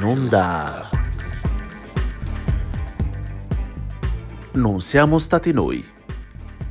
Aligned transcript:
In 0.00 0.06
onda. 0.06 0.88
Non 4.52 4.80
siamo 4.80 5.18
stati 5.18 5.52
noi. 5.52 5.84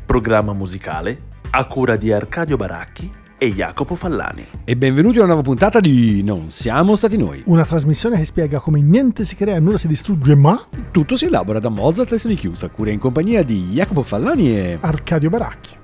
Programma 0.03 0.53
musicale 0.53 1.21
a 1.51 1.67
cura 1.67 1.95
di 1.95 2.11
Arcadio 2.11 2.55
Baracchi 2.55 3.11
e 3.37 3.53
Jacopo 3.53 3.95
Fallani. 3.95 4.47
E 4.63 4.75
benvenuti 4.75 5.17
a 5.17 5.19
una 5.19 5.33
nuova 5.33 5.43
puntata 5.43 5.79
di 5.79 6.23
Non 6.23 6.49
siamo 6.49 6.95
stati 6.95 7.17
noi. 7.19 7.43
Una 7.45 7.63
trasmissione 7.63 8.17
che 8.17 8.25
spiega 8.25 8.59
come 8.59 8.81
niente 8.81 9.23
si 9.23 9.35
crea, 9.35 9.59
nulla 9.59 9.77
si 9.77 9.87
distrugge, 9.87 10.33
ma 10.33 10.65
Tutto 10.89 11.15
si 11.15 11.25
elabora 11.25 11.59
da 11.59 11.69
Mozart 11.69 12.11
e 12.13 12.17
Sonichiuta, 12.17 12.65
a 12.65 12.69
cura 12.69 12.89
in 12.89 12.97
compagnia 12.97 13.43
di 13.43 13.73
Jacopo 13.73 14.01
Fallani 14.01 14.57
e... 14.57 14.77
Arcadio 14.81 15.29
Baracchi. 15.29 15.77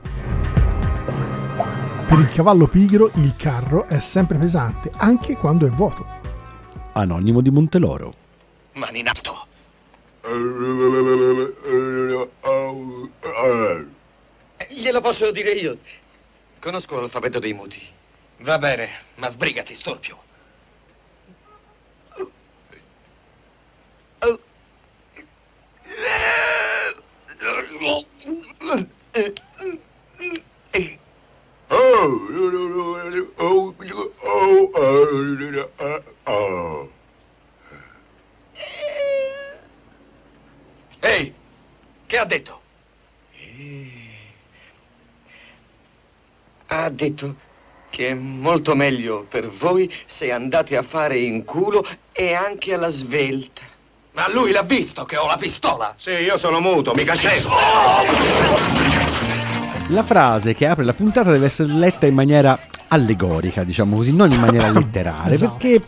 Per 2.07 2.19
il 2.19 2.29
cavallo 2.29 2.65
pigro 2.65 3.11
il 3.15 3.35
carro 3.35 3.85
è 3.85 3.99
sempre 3.99 4.39
pesante, 4.39 4.89
anche 4.97 5.37
quando 5.37 5.67
è 5.67 5.69
vuoto. 5.69 6.23
Anonimo 6.97 7.41
di 7.41 7.49
Monteloro. 7.49 8.13
Mani 8.73 8.99
in 8.99 9.07
alto. 9.09 9.47
Glielo 14.69 15.01
posso 15.01 15.29
dire 15.31 15.51
io. 15.51 15.77
Conosco 16.57 16.97
l'alfabeto 16.97 17.39
dei 17.39 17.51
muti. 17.51 17.81
Va 18.39 18.57
bene, 18.57 18.87
ma 19.15 19.27
sbrigati, 19.27 19.75
storpio. 19.75 20.23
Ehi, 40.99 41.33
che 42.05 42.17
ha 42.17 42.25
detto? 42.25 42.61
Ha 46.67 46.89
detto 46.89 47.35
che 47.89 48.09
è 48.09 48.13
molto 48.13 48.75
meglio 48.75 49.25
per 49.29 49.49
voi 49.49 49.93
se 50.05 50.31
andate 50.31 50.75
a 50.77 50.81
fare 50.81 51.17
in 51.17 51.45
culo 51.45 51.85
e 52.11 52.33
anche 52.33 52.73
alla 52.73 52.89
svelta. 52.89 53.61
Ma 54.13 54.29
lui 54.29 54.51
l'ha 54.51 54.63
visto 54.63 55.05
che 55.05 55.17
ho 55.17 55.27
la 55.27 55.37
pistola? 55.37 55.93
Sì, 55.97 56.11
io 56.11 56.37
sono 56.37 56.59
muto, 56.59 56.93
mica 56.93 57.15
cieco. 57.15 58.94
La 59.89 60.03
frase 60.03 60.55
che 60.55 60.65
apre 60.67 60.83
la 60.83 60.93
puntata 60.93 61.31
deve 61.31 61.45
essere 61.45 61.71
letta 61.71 62.05
in 62.07 62.15
maniera 62.15 62.57
allegorica, 62.87 63.63
diciamo 63.63 63.95
così, 63.95 64.13
non 64.13 64.31
in 64.31 64.39
maniera 64.39 64.69
letterale, 64.71 65.33
Esatto. 65.35 65.57
perché 65.57 65.81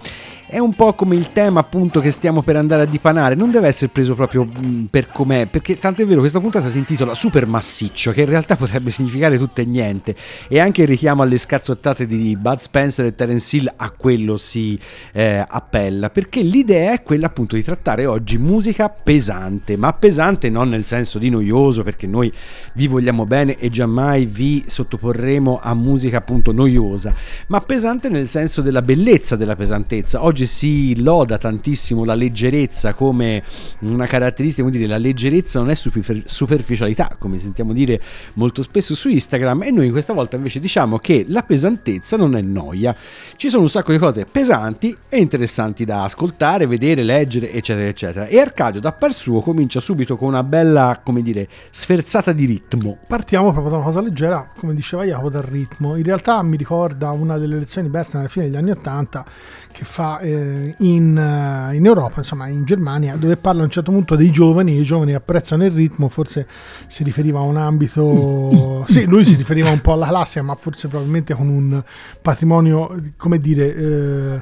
è 0.49 0.59
un 0.59 0.73
po' 0.73 0.93
come 0.93 1.15
il 1.15 1.33
tema 1.33 1.59
appunto 1.59 1.99
che 1.99 2.09
stiamo 2.11 2.41
per 2.41 2.55
andare 2.55 2.83
a 2.83 2.85
dipanare, 2.85 3.35
non 3.35 3.51
deve 3.51 3.67
essere 3.67 3.91
preso 3.91 4.15
proprio 4.15 4.45
mh, 4.45 4.87
per 4.89 5.09
com'è, 5.09 5.45
perché 5.45 5.77
tanto 5.77 6.01
è 6.01 6.05
vero 6.05 6.21
questa 6.21 6.39
puntata 6.39 6.69
si 6.69 6.77
intitola 6.77 7.13
Super 7.13 7.45
Massiccio, 7.45 8.11
che 8.11 8.21
in 8.21 8.29
realtà 8.29 8.55
potrebbe 8.55 8.89
significare 8.89 9.37
tutto 9.37 9.59
e 9.59 9.65
niente, 9.65 10.15
e 10.47 10.59
anche 10.59 10.83
il 10.83 10.87
richiamo 10.87 11.21
alle 11.21 11.37
scazzottate 11.37 12.05
di 12.05 12.37
Bud 12.37 12.59
Spencer 12.59 13.05
e 13.05 13.11
Terence 13.11 13.57
Hill 13.57 13.73
a 13.75 13.91
quello 13.91 14.37
si 14.37 14.79
eh, 15.11 15.43
appella, 15.45 16.09
perché 16.09 16.41
l'idea 16.41 16.93
è 16.93 17.03
quella 17.03 17.25
appunto 17.25 17.57
di 17.57 17.63
trattare 17.63 18.05
oggi 18.05 18.37
musica 18.37 18.87
pesante, 18.87 19.75
ma 19.75 19.91
pesante 19.91 20.49
non 20.49 20.69
nel 20.69 20.85
senso 20.85 21.19
di 21.19 21.29
noioso, 21.29 21.83
perché 21.83 22.07
noi 22.07 22.31
vi 22.75 22.87
vogliamo 22.87 23.25
bene 23.25 23.57
e 23.57 23.69
giammai 23.69 24.25
vi 24.25 24.63
sottoporremo 24.65 25.59
a 25.61 25.73
musica 25.73 26.17
appunto 26.17 26.53
noiosa, 26.53 27.13
ma 27.47 27.59
pesante 27.59 28.07
nel 28.07 28.29
senso 28.29 28.61
della 28.61 28.81
bellezza 28.81 29.35
della 29.35 29.57
pesantezza. 29.57 30.23
Oggi 30.23 30.36
si 30.45 31.01
loda 31.01 31.37
tantissimo 31.37 32.03
la 32.03 32.13
leggerezza 32.13 32.93
come 32.93 33.43
una 33.81 34.05
caratteristica, 34.05 34.67
quindi 34.67 34.87
la 34.87 34.97
leggerezza 34.97 35.59
non 35.59 35.69
è 35.69 35.75
super- 35.75 36.23
superficialità, 36.25 37.15
come 37.17 37.39
sentiamo 37.39 37.73
dire 37.73 37.99
molto 38.33 38.61
spesso 38.61 38.95
su 38.95 39.09
Instagram, 39.09 39.63
e 39.63 39.71
noi 39.71 39.89
questa 39.89 40.13
volta 40.13 40.35
invece 40.35 40.59
diciamo 40.59 40.97
che 40.99 41.25
la 41.27 41.41
pesantezza 41.41 42.17
non 42.17 42.35
è 42.35 42.41
noia. 42.41 42.95
Ci 43.35 43.49
sono 43.49 43.63
un 43.63 43.69
sacco 43.69 43.91
di 43.91 43.97
cose 43.97 44.25
pesanti 44.25 44.95
e 45.09 45.17
interessanti 45.17 45.85
da 45.85 46.03
ascoltare, 46.03 46.67
vedere, 46.67 47.03
leggere, 47.03 47.51
eccetera, 47.51 47.87
eccetera. 47.87 48.27
E 48.27 48.39
Arcadio, 48.39 48.79
da 48.79 48.93
par 48.93 49.13
suo, 49.13 49.41
comincia 49.41 49.79
subito 49.79 50.17
con 50.17 50.27
una 50.29 50.43
bella, 50.43 51.01
come 51.03 51.21
dire, 51.21 51.47
sferzata 51.69 52.31
di 52.33 52.45
ritmo. 52.45 52.97
Partiamo 53.07 53.51
proprio 53.51 53.71
da 53.71 53.77
una 53.77 53.85
cosa 53.85 54.01
leggera, 54.01 54.51
come 54.55 54.73
diceva 54.73 55.03
Jacopo, 55.03 55.29
dal 55.29 55.43
ritmo. 55.43 55.95
In 55.95 56.03
realtà 56.03 56.41
mi 56.43 56.57
ricorda 56.57 57.11
una 57.11 57.37
delle 57.37 57.57
lezioni 57.57 57.89
Bernstein 57.89 58.21
alla 58.21 58.31
fine 58.31 58.45
degli 58.45 58.55
anni 58.55 58.71
Ottanta 58.71 59.25
che 59.71 59.85
fa 59.85 60.19
eh, 60.27 60.75
in, 60.79 61.17
eh, 61.17 61.75
in 61.75 61.85
Europa, 61.85 62.17
insomma 62.17 62.47
in 62.47 62.65
Germania, 62.65 63.15
dove 63.15 63.37
parla 63.37 63.61
a 63.61 63.65
un 63.65 63.69
certo 63.69 63.91
punto 63.91 64.15
dei 64.15 64.31
giovani, 64.31 64.77
i 64.77 64.83
giovani 64.83 65.13
apprezzano 65.13 65.65
il 65.65 65.71
ritmo, 65.71 66.07
forse 66.07 66.47
si 66.87 67.03
riferiva 67.03 67.39
a 67.39 67.43
un 67.43 67.57
ambito... 67.57 68.85
sì, 68.89 69.05
lui 69.05 69.25
si 69.25 69.35
riferiva 69.35 69.69
un 69.69 69.81
po' 69.81 69.93
alla 69.93 70.07
classica, 70.07 70.41
ma 70.43 70.55
forse 70.55 70.87
probabilmente 70.87 71.33
con 71.33 71.47
un 71.47 71.83
patrimonio, 72.21 72.99
come 73.15 73.39
dire... 73.39 73.75
eh, 73.75 74.41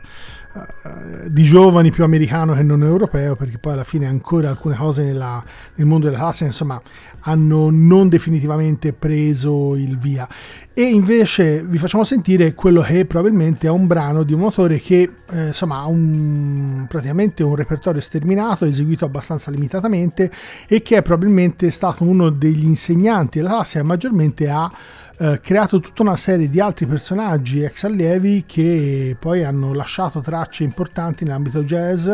eh, 0.56 1.32
di 1.32 1.44
giovani 1.44 1.92
più 1.92 2.06
americano 2.06 2.54
che 2.54 2.64
non 2.64 2.82
europeo 2.82 3.36
perché 3.36 3.58
poi 3.58 3.74
alla 3.74 3.84
fine 3.84 4.06
ancora 4.08 4.50
alcune 4.50 4.76
cose 4.76 5.04
nella- 5.04 5.44
nel 5.76 5.86
mondo 5.86 6.06
della 6.06 6.20
classe 6.20 6.46
insomma 6.46 6.82
hanno 7.22 7.70
non 7.70 8.08
definitivamente 8.08 8.94
preso 8.94 9.76
il 9.76 9.98
via. 9.98 10.28
E 10.74 10.84
invece 10.84 11.64
vi 11.64 11.78
facciamo 11.78 12.04
sentire 12.04 12.54
quello 12.54 12.82
che 12.82 13.06
probabilmente 13.06 13.68
è 13.68 13.70
un 13.70 13.88
brano 13.88 14.24
di 14.24 14.34
un 14.34 14.44
autore 14.44 14.80
che 14.80 15.10
eh, 15.30 15.48
insomma 15.48 15.80
ha 15.80 15.88
un, 15.88 16.86
praticamente 16.88 17.44
un 17.44 17.56
repertorio 17.56 18.02
sterminato 18.02 18.66
eseguito 18.66 19.06
abbastanza 19.06 19.52
limitatamente 19.52 20.32
e 20.68 20.82
che 20.82 20.98
è 20.98 21.02
probabilmente 21.02 21.72
stato 21.72 22.04
uno 22.04 22.30
degli 22.30 22.66
insegnanti 22.66 23.40
della 23.40 23.52
classe 23.52 23.80
che 23.80 23.86
maggiormente 23.86 24.50
ha 24.50 24.72
eh, 25.18 25.40
creato 25.42 25.80
tutta 25.80 26.02
una 26.02 26.18
serie 26.18 26.50
di 26.50 26.60
altri 26.60 26.86
personaggi 26.86 27.62
ex 27.62 27.84
allievi 27.84 28.44
che 28.46 29.16
poi 29.18 29.44
hanno 29.44 29.74
lasciato 29.74 30.20
tracce 30.20 30.64
importanti 30.64 31.24
nell'ambito 31.24 31.64
jazz 31.64 32.10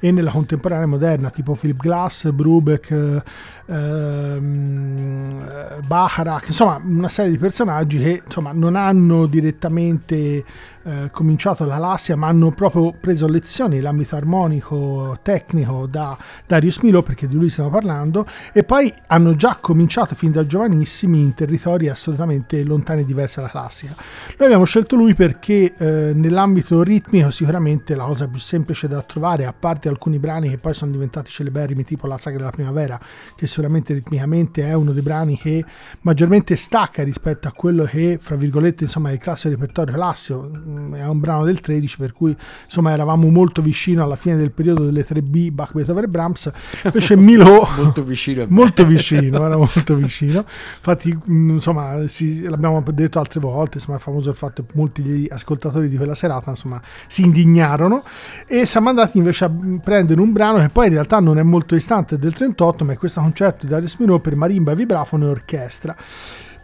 e 0.00 0.10
nella 0.10 0.30
contemporanea 0.30 0.86
moderna, 0.86 1.30
tipo 1.30 1.54
Philip 1.54 1.78
Glass, 1.78 2.30
Brubeck, 2.30 2.90
eh, 2.90 3.22
ehm, 3.66 5.46
eh, 5.48 5.80
Bacharach, 5.86 6.48
insomma 6.48 6.80
una 6.82 7.08
serie 7.08 7.32
di 7.32 7.38
personaggi 7.38 7.98
che 7.98 8.22
insomma, 8.24 8.52
non 8.52 8.76
hanno 8.76 9.26
direttamente 9.26 10.44
eh, 10.86 11.08
cominciato 11.10 11.64
la 11.64 11.78
lassia 11.78 12.14
ma 12.14 12.28
hanno 12.28 12.52
proprio 12.52 12.92
preso 12.92 13.26
lezioni 13.26 13.76
nell'ambito 13.76 14.14
armonico 14.14 15.18
tecnico 15.20 15.86
da 15.86 16.16
Darius 16.46 16.78
Milo 16.78 17.02
perché 17.02 17.26
di 17.26 17.34
lui 17.34 17.48
stiamo 17.50 17.70
parlando 17.70 18.24
e 18.52 18.62
poi 18.62 18.92
hanno 19.08 19.34
già 19.34 19.58
cominciato 19.60 20.14
fin 20.14 20.30
da 20.30 20.46
giovanissimi 20.46 21.20
in 21.20 21.34
territori 21.34 21.88
assolutamente 21.88 22.45
lontani 22.64 23.02
e 23.02 23.04
diversi 23.04 23.36
dalla 23.36 23.48
classica. 23.48 23.94
Noi 23.96 24.46
abbiamo 24.46 24.64
scelto 24.64 24.96
lui 24.96 25.14
perché 25.14 25.74
eh, 25.76 26.12
nell'ambito 26.14 26.82
ritmico 26.82 27.30
sicuramente 27.30 27.94
la 27.94 28.04
cosa 28.04 28.28
più 28.28 28.38
semplice 28.38 28.88
da 28.88 29.02
trovare, 29.02 29.46
a 29.46 29.52
parte 29.52 29.88
alcuni 29.88 30.18
brani 30.18 30.50
che 30.50 30.58
poi 30.58 30.74
sono 30.74 30.90
diventati 30.92 31.30
celeberrimi, 31.30 31.84
tipo 31.84 32.06
La 32.06 32.18
sagra 32.18 32.38
della 32.38 32.50
primavera, 32.50 32.98
che 33.34 33.46
sicuramente 33.46 33.94
ritmicamente 33.94 34.62
è 34.62 34.74
uno 34.74 34.92
dei 34.92 35.02
brani 35.02 35.36
che 35.38 35.64
maggiormente 36.02 36.56
stacca 36.56 37.02
rispetto 37.02 37.48
a 37.48 37.52
quello 37.52 37.84
che, 37.84 38.18
fra 38.20 38.36
virgolette, 38.36 38.84
insomma, 38.84 39.10
è 39.10 39.12
il 39.12 39.18
classico 39.18 39.54
repertorio 39.54 39.94
classico, 39.94 40.50
Mm, 40.66 40.94
è 40.94 41.06
un 41.06 41.20
brano 41.20 41.44
del 41.44 41.60
13, 41.60 41.96
per 41.96 42.12
cui 42.12 42.36
insomma 42.64 42.92
eravamo 42.92 43.28
molto 43.30 43.62
vicino 43.62 44.02
alla 44.02 44.16
fine 44.16 44.36
del 44.36 44.50
periodo 44.50 44.84
delle 44.84 45.04
3B 45.04 45.50
Bach, 45.50 45.72
Beethoven 45.72 46.04
e 46.04 46.08
Brahms, 46.08 46.50
invece 46.84 47.16
Milo 47.16 47.66
Molto 47.76 48.02
vicino 48.02 48.46
molto 48.48 48.86
vicino, 48.86 49.44
era 49.44 49.56
molto 49.56 49.94
vicino. 49.94 50.44
Infatti, 50.76 51.16
mh, 51.24 51.50
insomma, 51.50 52.06
si- 52.06 52.35
l'abbiamo 52.42 52.82
detto 52.92 53.18
altre 53.18 53.40
volte, 53.40 53.78
insomma, 53.78 53.96
è 53.96 54.00
famoso 54.00 54.30
il 54.30 54.36
fatto 54.36 54.64
che 54.64 54.72
molti 54.74 55.02
degli 55.02 55.26
ascoltatori 55.30 55.88
di 55.88 55.96
quella 55.96 56.14
serata, 56.14 56.50
insomma, 56.50 56.80
si 57.06 57.22
indignarono 57.22 58.02
e 58.46 58.66
siamo 58.66 58.88
andati 58.88 59.18
invece 59.18 59.44
a 59.44 59.50
prendere 59.82 60.20
un 60.20 60.32
brano 60.32 60.58
che 60.58 60.68
poi 60.68 60.86
in 60.86 60.92
realtà 60.92 61.20
non 61.20 61.38
è 61.38 61.42
molto 61.42 61.74
distante 61.74 62.18
del 62.18 62.32
38, 62.32 62.84
ma 62.84 62.92
è 62.92 62.96
questo 62.96 63.20
concerto 63.20 63.66
di 63.66 63.72
Darius 63.72 63.96
Milhaud 63.96 64.20
per 64.20 64.36
marimba, 64.36 64.74
vibrafono 64.74 65.26
e 65.26 65.30
orchestra. 65.30 65.96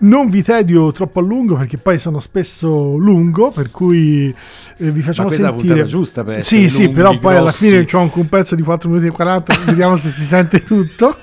Non 0.03 0.29
vi 0.29 0.43
tedio 0.43 0.91
troppo 0.91 1.21
a 1.21 1.23
lungo 1.23 1.55
perché 1.55 1.79
poi 1.79 1.97
sono 1.99 2.19
spesso 2.19 2.97
lungo, 2.97 3.51
per 3.51 3.71
cui 3.71 4.35
eh, 4.79 4.91
vi 4.91 5.01
facciamo 5.01 5.29
questa 5.29 5.47
è 5.47 5.51
la 5.51 5.57
sentire. 5.57 5.75
puntata 5.75 5.97
giusta 5.97 6.25
per 6.25 6.45
Sì, 6.45 6.69
sì, 6.69 6.83
lunghi, 6.85 6.95
però 6.97 7.19
poi 7.19 7.35
alla 7.37 7.43
grossi. 7.51 7.69
fine 7.69 7.85
c'ho 7.85 7.99
anche 8.01 8.19
un 8.19 8.29
pezzo 8.29 8.57
di 8.57 8.63
4 8.63 8.89
minuti 8.89 9.07
e 9.07 9.11
40, 9.11 9.55
vediamo 9.67 9.97
se 9.97 10.11
si 10.11 10.25
sente 10.25 10.65
tutto. 10.65 11.17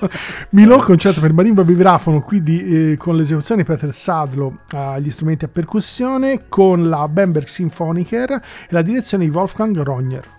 Milo 0.50 0.78
concerto 0.78 1.20
per 1.20 1.34
marimba 1.34 1.62
vibrafono 1.62 2.22
qui 2.22 2.42
di, 2.42 2.92
eh, 2.92 2.96
con 2.96 3.16
l'esecuzione 3.16 3.62
di 3.62 3.68
Peter 3.68 3.94
Sadlo 3.94 4.60
agli 4.70 5.10
strumenti 5.10 5.44
a 5.44 5.48
percussione 5.48 6.44
con 6.48 6.88
la 6.88 7.06
Bamberg 7.06 7.46
Symphoniker 7.46 8.30
e 8.30 8.40
la 8.70 8.80
direzione 8.80 9.24
di 9.24 9.30
Wolfgang 9.30 9.76
Rogner. 9.82 10.38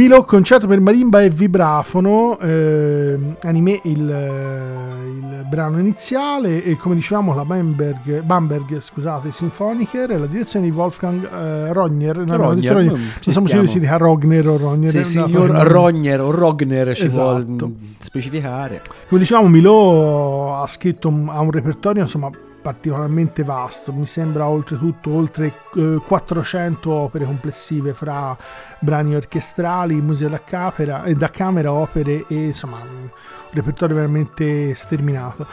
Milo 0.00 0.24
concerto 0.24 0.66
per 0.66 0.80
marimba 0.80 1.20
e 1.20 1.28
vibrafono, 1.28 2.38
eh, 2.38 3.18
anime 3.42 3.80
il, 3.82 3.98
il, 3.98 5.44
brano 5.46 5.78
iniziale 5.78 6.64
e 6.64 6.76
come 6.76 6.94
dicevamo 6.94 7.34
la 7.34 7.44
Bamberg, 7.44 8.22
Bamberg 8.22 8.78
scusate, 8.80 9.30
Sinfoniker 9.30 10.12
e 10.12 10.16
la 10.16 10.24
direzione 10.24 10.70
di 10.70 10.74
Wolfgang 10.74 11.22
eh, 11.30 11.72
Rogner, 11.74 12.16
no, 12.16 12.34
Rogner, 12.34 12.76
no, 12.76 12.82
non 12.92 13.10
siamo 13.18 13.46
sicuri 13.46 13.66
si 13.66 13.78
dica 13.78 13.98
Rogner 13.98 14.48
o 14.48 14.56
Rogner. 14.56 14.90
Se 14.90 15.04
signor 15.04 15.50
Rogner 15.50 16.22
o 16.22 16.30
Rogner 16.30 16.96
ci 16.96 17.04
esatto. 17.04 17.44
vuole 17.44 17.74
specificare. 17.98 18.80
Come 19.06 19.20
dicevamo 19.20 19.48
Milo 19.48 20.56
ha 20.56 20.66
scritto 20.66 21.08
ha 21.08 21.40
un 21.40 21.50
repertorio 21.50 22.00
insomma 22.00 22.30
particolarmente 22.60 23.42
vasto, 23.42 23.92
mi 23.92 24.06
sembra 24.06 24.46
oltretutto 24.46 25.10
oltre 25.10 25.52
eh, 25.74 26.00
400 26.04 26.90
opere 26.90 27.24
complessive 27.24 27.94
fra 27.94 28.36
brani 28.78 29.14
orchestrali, 29.14 30.00
musica 30.00 30.30
da 30.30 30.42
camera, 30.42 31.04
eh, 31.04 31.14
da 31.14 31.30
camera 31.30 31.72
opere 31.72 32.24
e 32.28 32.46
insomma 32.46 32.78
un 32.78 33.08
repertorio 33.50 33.96
veramente 33.96 34.74
sterminato 34.74 35.46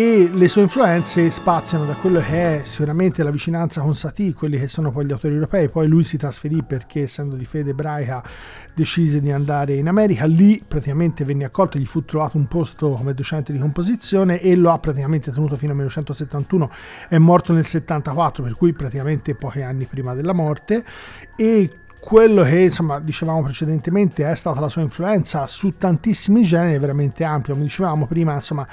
e 0.00 0.30
le 0.32 0.48
sue 0.48 0.62
influenze 0.62 1.30
spaziano 1.30 1.84
da 1.84 1.94
quello 1.94 2.20
che 2.20 2.60
è 2.60 2.64
sicuramente 2.64 3.22
la 3.22 3.30
vicinanza 3.30 3.82
con 3.82 3.94
Satie, 3.94 4.32
quelli 4.32 4.58
che 4.58 4.66
sono 4.66 4.90
poi 4.90 5.04
gli 5.04 5.12
autori 5.12 5.34
europei, 5.34 5.68
poi 5.68 5.88
lui 5.88 6.04
si 6.04 6.16
trasferì 6.16 6.62
perché 6.62 7.02
essendo 7.02 7.36
di 7.36 7.44
fede 7.44 7.72
ebraica 7.72 8.24
decise 8.72 9.20
di 9.20 9.30
andare 9.30 9.74
in 9.74 9.88
America, 9.88 10.24
lì 10.24 10.64
praticamente 10.66 11.22
venne 11.26 11.44
accolto, 11.44 11.76
gli 11.76 11.84
fu 11.84 12.02
trovato 12.06 12.38
un 12.38 12.48
posto 12.48 12.92
come 12.92 13.12
docente 13.12 13.52
di 13.52 13.58
composizione 13.58 14.40
e 14.40 14.54
lo 14.54 14.70
ha 14.70 14.78
praticamente 14.78 15.32
tenuto 15.32 15.58
fino 15.58 15.72
al 15.72 15.76
1971, 15.76 16.70
è 17.10 17.18
morto 17.18 17.52
nel 17.52 17.66
74 17.66 18.42
per 18.42 18.54
cui 18.54 18.72
praticamente 18.72 19.34
pochi 19.34 19.60
anni 19.60 19.84
prima 19.84 20.14
della 20.14 20.32
morte. 20.32 20.82
E 21.36 21.79
quello 22.00 22.42
che 22.42 22.60
insomma 22.60 22.98
dicevamo 22.98 23.42
precedentemente 23.42 24.28
è 24.28 24.34
stata 24.34 24.58
la 24.58 24.70
sua 24.70 24.80
influenza 24.80 25.46
su 25.46 25.76
tantissimi 25.76 26.42
generi 26.42 26.78
veramente 26.78 27.24
ampia 27.24 27.52
come 27.52 27.66
dicevamo 27.66 28.06
prima 28.06 28.34
insomma 28.34 28.66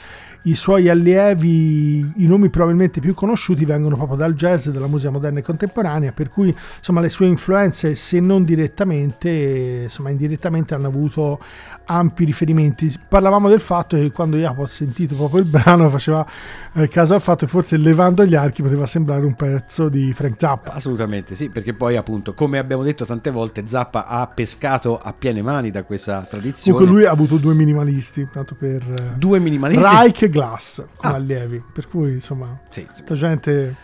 i 0.44 0.56
suoi 0.56 0.88
allievi 0.88 2.14
i 2.16 2.26
nomi 2.26 2.50
probabilmente 2.50 3.02
più 3.02 3.14
conosciuti 3.14 3.66
vengono 3.66 3.98
proprio 3.98 4.18
dal 4.18 4.34
jazz 4.34 4.70
dalla 4.70 4.88
musica 4.88 5.12
moderna 5.12 5.40
e 5.40 5.42
contemporanea 5.42 6.14
per 6.14 6.30
cui 6.30 6.56
insomma 6.78 7.02
le 7.02 7.10
sue 7.10 7.26
influenze 7.26 7.96
se 7.96 8.22
non 8.22 8.46
direttamente 8.46 9.82
insomma 9.84 10.10
indirettamente 10.10 10.74
hanno 10.74 10.88
avuto 10.88 11.40
ampi 11.88 12.26
riferimenti. 12.26 12.94
Parlavamo 13.08 13.50
del 13.50 13.60
fatto 13.60 13.98
che 13.98 14.12
quando 14.12 14.38
Jacopo 14.38 14.64
ha 14.64 14.68
sentito 14.68 15.16
proprio 15.16 15.42
il 15.42 15.48
brano 15.48 15.90
faceva 15.90 16.26
eh, 16.74 16.88
caso 16.88 17.14
al 17.14 17.22
fatto 17.22 17.46
che 17.46 17.52
forse 17.52 17.78
levando 17.78 18.26
gli 18.26 18.36
archi 18.36 18.62
poteva 18.62 18.86
sembrare 18.86 19.26
un 19.26 19.36
pezzo 19.36 19.90
di 19.90 20.14
Frank 20.14 20.36
Zappa. 20.38 20.74
Assolutamente 20.74 21.36
sì 21.36 21.50
perché 21.50 21.74
poi 21.74 21.96
appunto 21.96 22.34
come 22.34 22.58
abbiamo 22.58 22.84
detto 22.84 23.06
tante 23.06 23.17
volte 23.32 23.68
Zappa 23.68 24.08
ha 24.08 24.28
pescato 24.28 24.98
a 24.98 25.14
piene 25.14 25.42
mani 25.42 25.72
da 25.72 25.84
questa 25.84 26.26
tradizione. 26.30 26.78
Comunque 26.78 27.02
lui 27.02 27.10
ha 27.10 27.12
avuto 27.12 27.38
due 27.38 27.54
minimalisti, 27.54 28.28
tanto 28.32 28.56
per... 28.56 28.82
Eh, 28.82 29.18
due 29.18 29.40
minimalisti? 29.40 29.86
Reich 29.86 30.22
e 30.24 30.30
Glass 30.30 30.84
come 30.96 31.14
ah. 31.14 31.16
allievi, 31.16 31.64
per 31.74 31.88
cui 31.88 32.14
insomma, 32.14 32.60
sì. 32.70 32.86
tanta 32.96 33.14
gente 33.16 33.76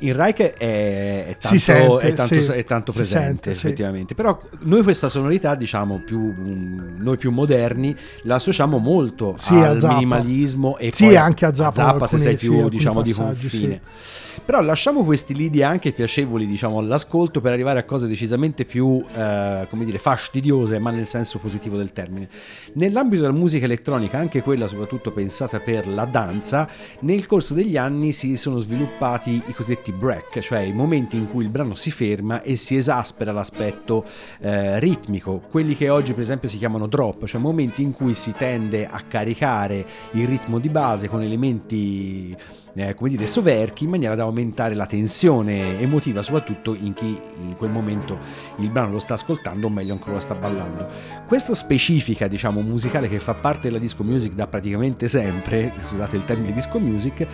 in 0.00 0.14
Reich 0.14 0.38
è, 0.38 1.26
è, 1.26 1.36
tanto, 1.38 1.58
sente, 1.58 2.06
è, 2.06 2.12
tanto, 2.12 2.40
sì, 2.40 2.50
è 2.52 2.64
tanto, 2.64 2.92
presente 2.92 3.24
sente, 3.24 3.50
effettivamente. 3.50 4.08
Sì. 4.08 4.14
però 4.14 4.40
noi 4.60 4.82
questa 4.82 5.08
sonorità 5.08 5.54
diciamo 5.54 6.02
più 6.04 6.32
noi 6.96 7.16
più 7.16 7.30
moderni 7.32 7.94
la 8.22 8.36
associamo 8.36 8.78
molto 8.78 9.34
sì, 9.38 9.54
al 9.54 9.82
minimalismo 9.82 10.76
e 10.78 10.90
sì, 10.92 11.16
anche 11.16 11.46
a 11.46 11.54
Zappa, 11.54 11.68
a 11.68 11.90
Zappa 11.90 12.06
se 12.06 12.18
sei 12.18 12.36
più 12.36 12.68
diciamo 12.68 13.02
di 13.02 13.12
confine. 13.12 13.80
però 14.44 14.60
lasciamo 14.60 15.04
questi 15.04 15.34
lidi 15.34 15.62
anche 15.62 15.92
piacevoli 15.92 16.46
diciamo 16.46 16.78
all'ascolto 16.78 17.40
per 17.40 17.52
arrivare 17.52 17.80
a 17.80 17.84
cose 17.84 18.06
decisamente 18.06 18.64
più 18.64 19.04
eh, 19.14 19.66
come 19.68 19.84
dire 19.84 19.98
fastidiose 19.98 20.78
ma 20.78 20.90
nel 20.90 21.06
senso 21.06 21.38
positivo 21.38 21.76
del 21.76 21.92
termine. 21.92 22.28
Nell'ambito 22.74 23.22
della 23.22 23.34
musica 23.34 23.64
elettronica 23.64 24.18
anche 24.18 24.42
quella 24.42 24.66
soprattutto 24.66 25.10
pensata 25.10 25.58
per 25.60 25.88
la 25.88 26.04
danza 26.04 26.68
nel 27.00 27.26
corso 27.26 27.54
degli 27.54 27.76
anni 27.76 28.12
si 28.12 28.36
sono 28.36 28.58
sviluppati 28.58 29.42
i 29.46 29.52
cosiddetti 29.52 29.70
cosiddetti 29.72 29.92
break, 29.92 30.40
cioè 30.40 30.60
i 30.60 30.72
momenti 30.72 31.16
in 31.16 31.28
cui 31.28 31.44
il 31.44 31.50
brano 31.50 31.74
si 31.74 31.90
ferma 31.90 32.42
e 32.42 32.56
si 32.56 32.76
esaspera 32.76 33.32
l'aspetto 33.32 34.04
eh, 34.40 34.78
ritmico, 34.78 35.42
quelli 35.50 35.74
che 35.74 35.88
oggi 35.88 36.12
per 36.12 36.22
esempio 36.22 36.48
si 36.48 36.58
chiamano 36.58 36.86
drop, 36.86 37.24
cioè 37.24 37.40
momenti 37.40 37.82
in 37.82 37.92
cui 37.92 38.14
si 38.14 38.32
tende 38.32 38.86
a 38.86 39.00
caricare 39.06 39.84
il 40.12 40.26
ritmo 40.26 40.58
di 40.58 40.68
base 40.68 41.08
con 41.08 41.22
elementi 41.22 42.36
eh, 42.74 42.94
come 42.94 43.10
dire, 43.10 43.26
soverchi 43.26 43.84
in 43.84 43.90
maniera 43.90 44.14
da 44.14 44.22
aumentare 44.22 44.74
la 44.74 44.86
tensione 44.86 45.78
emotiva, 45.80 46.22
soprattutto 46.22 46.74
in 46.74 46.94
chi 46.94 47.18
in 47.40 47.54
quel 47.56 47.70
momento 47.70 48.18
il 48.58 48.70
brano 48.70 48.92
lo 48.92 48.98
sta 48.98 49.14
ascoltando 49.14 49.66
o 49.66 49.70
meglio 49.70 49.92
ancora 49.92 50.12
lo 50.12 50.20
sta 50.20 50.34
ballando. 50.34 50.88
Questa 51.26 51.54
specifica, 51.54 52.28
diciamo, 52.28 52.62
musicale 52.62 53.08
che 53.08 53.18
fa 53.18 53.34
parte 53.34 53.68
della 53.68 53.78
disco 53.78 54.02
music 54.04 54.32
da 54.32 54.46
praticamente 54.46 55.08
sempre, 55.08 55.72
scusate 55.82 56.16
il 56.16 56.24
termine 56.24 56.52
disco 56.52 56.78
music, 56.78 57.26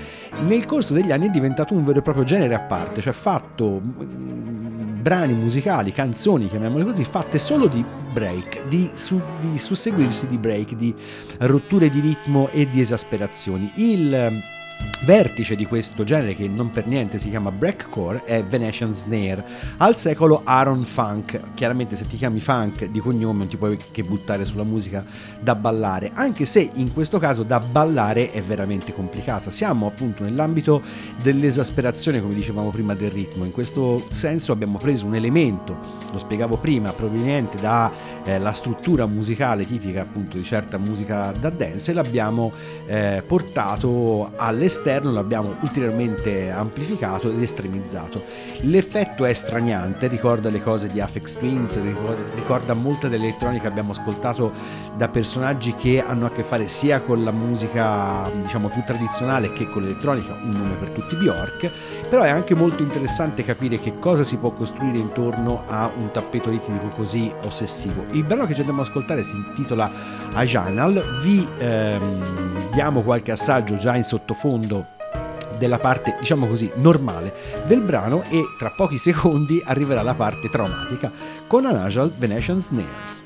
nel 0.46 0.64
corso 0.66 0.92
degli 0.92 1.12
anni 1.12 1.26
è 1.26 1.30
diventato 1.30 1.74
un 1.74 1.84
vero 1.84 2.00
e 2.00 2.02
proprio 2.02 2.24
genere 2.24 2.54
a 2.54 2.60
parte, 2.60 3.00
cioè 3.00 3.12
fatto 3.12 3.80
mm, 3.80 5.00
brani 5.00 5.34
musicali, 5.34 5.92
canzoni, 5.92 6.48
chiamiamole 6.48 6.84
così, 6.84 7.04
fatte 7.04 7.38
solo 7.38 7.68
di 7.68 7.84
break, 8.12 8.66
di, 8.66 8.90
su, 8.94 9.20
di 9.38 9.56
susseguirsi 9.56 10.26
di 10.26 10.38
break, 10.38 10.74
di 10.74 10.92
rotture 11.38 11.88
di 11.88 12.00
ritmo 12.00 12.48
e 12.48 12.68
di 12.68 12.80
esasperazioni. 12.80 13.70
Il 13.76 14.56
Vertice 15.00 15.54
di 15.54 15.64
questo 15.64 16.02
genere, 16.02 16.34
che 16.34 16.48
non 16.48 16.70
per 16.70 16.86
niente 16.86 17.18
si 17.18 17.30
chiama 17.30 17.52
breakcore, 17.52 18.24
è 18.24 18.42
Venetian 18.42 18.92
Snare. 18.92 19.44
Al 19.76 19.94
secolo 19.96 20.42
Aaron 20.44 20.84
Funk. 20.84 21.40
Chiaramente, 21.54 21.94
se 21.94 22.06
ti 22.06 22.16
chiami 22.16 22.40
Funk 22.40 22.86
di 22.86 22.98
cognome, 22.98 23.38
non 23.38 23.48
ti 23.48 23.56
puoi 23.56 23.78
che 23.92 24.02
buttare 24.02 24.44
sulla 24.44 24.64
musica 24.64 25.04
da 25.40 25.54
ballare, 25.54 26.10
anche 26.14 26.46
se 26.46 26.68
in 26.74 26.92
questo 26.92 27.18
caso 27.18 27.44
da 27.44 27.60
ballare 27.60 28.32
è 28.32 28.42
veramente 28.42 28.92
complicata. 28.92 29.52
Siamo 29.52 29.86
appunto 29.86 30.24
nell'ambito 30.24 30.82
dell'esasperazione, 31.22 32.20
come 32.20 32.34
dicevamo 32.34 32.70
prima, 32.70 32.94
del 32.94 33.10
ritmo. 33.10 33.44
In 33.44 33.52
questo 33.52 34.04
senso 34.10 34.50
abbiamo 34.50 34.78
preso 34.78 35.06
un 35.06 35.14
elemento, 35.14 35.78
lo 36.10 36.18
spiegavo 36.18 36.56
prima, 36.56 36.90
proveniente 36.90 37.56
dalla 37.56 37.90
eh, 38.34 38.52
struttura 38.52 39.06
musicale 39.06 39.66
tipica 39.66 40.02
appunto 40.02 40.36
di 40.36 40.44
certa 40.44 40.78
musica 40.78 41.32
da 41.38 41.50
dance 41.50 41.90
e 41.90 41.94
l'abbiamo 41.94 42.52
eh, 42.86 43.22
portato 43.26 44.32
alle 44.36 44.58
all'esterno 44.58 45.12
l'abbiamo 45.12 45.56
ulteriormente 45.60 46.50
amplificato 46.50 47.30
ed 47.30 47.40
estremizzato. 47.40 48.22
L'effetto 48.62 49.24
è 49.24 49.32
straniante, 49.32 50.08
ricorda 50.08 50.50
le 50.50 50.60
cose 50.60 50.88
di 50.88 51.00
Afex 51.00 51.38
Twins, 51.38 51.78
ricorda 52.34 52.74
molta 52.74 53.08
dell'elettronica 53.08 53.62
che 53.62 53.68
abbiamo 53.68 53.92
ascoltato 53.92 54.52
da 54.96 55.08
personaggi 55.08 55.74
che 55.74 56.04
hanno 56.04 56.26
a 56.26 56.30
che 56.30 56.42
fare 56.42 56.66
sia 56.66 57.00
con 57.00 57.22
la 57.22 57.30
musica 57.30 58.28
diciamo 58.42 58.68
più 58.68 58.82
tradizionale 58.84 59.52
che 59.52 59.68
con 59.70 59.82
l'elettronica, 59.82 60.36
un 60.42 60.50
nome 60.50 60.74
per 60.74 60.88
tutti 60.90 61.16
Bjork, 61.16 61.70
però 62.08 62.22
è 62.22 62.28
anche 62.28 62.54
molto 62.54 62.82
interessante 62.82 63.44
capire 63.44 63.78
che 63.78 63.98
cosa 63.98 64.22
si 64.22 64.36
può 64.36 64.50
costruire 64.50 64.98
intorno 64.98 65.62
a 65.68 65.90
un 65.96 66.10
tappeto 66.10 66.50
ritmico 66.50 66.88
così 66.88 67.32
ossessivo. 67.44 68.04
Il 68.18 68.24
brano 68.24 68.46
che 68.46 68.52
ci 68.52 68.60
andiamo 68.60 68.82
ad 68.82 68.88
ascoltare 68.88 69.22
si 69.22 69.36
intitola 69.36 69.88
Ajanal, 70.32 71.20
vi 71.22 71.46
ehm, 71.58 72.72
diamo 72.72 73.02
qualche 73.02 73.30
assaggio 73.30 73.76
già 73.76 73.94
in 73.94 74.02
sottofondo 74.02 74.66
fondo 74.66 74.96
della 75.56 75.78
parte, 75.78 76.16
diciamo 76.18 76.48
così, 76.48 76.68
normale 76.76 77.32
del 77.66 77.80
brano 77.80 78.24
e 78.24 78.42
tra 78.58 78.70
pochi 78.70 78.98
secondi 78.98 79.62
arriverà 79.64 80.02
la 80.02 80.14
parte 80.14 80.48
traumatica 80.50 81.12
con 81.46 81.64
Anajal 81.64 82.12
Venetian 82.16 82.60
Snares. 82.60 83.22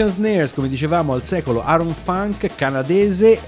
Russian 0.00 0.24
Snares, 0.24 0.54
come 0.54 0.68
dicevamo 0.68 1.12
al 1.12 1.22
secolo, 1.22 1.62
Aaron 1.62 1.92
Funk, 1.92 2.54
canadese, 2.54 3.38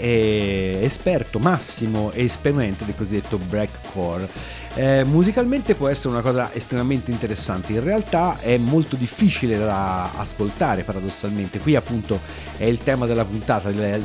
esperto 0.82 1.38
massimo 1.38 2.12
e 2.12 2.25
esponente 2.25 2.85
del 2.85 2.94
cosiddetto 2.94 3.38
breakcore. 3.38 4.28
Eh, 4.75 5.05
musicalmente 5.05 5.75
può 5.75 5.88
essere 5.88 6.14
una 6.14 6.23
cosa 6.23 6.50
estremamente 6.55 7.11
interessante, 7.11 7.75
in 7.75 7.85
realtà 7.85 8.38
è 8.41 8.57
molto 8.57 8.97
difficile 8.97 9.59
da 9.59 10.12
ascoltare 10.17 10.83
paradossalmente, 10.83 11.59
qui 11.59 11.76
appunto 11.76 12.19
è 12.57 12.64
il 12.64 12.79
tema 12.79 13.05
della 13.05 13.26
puntata, 13.26 13.69
il, 13.69 14.02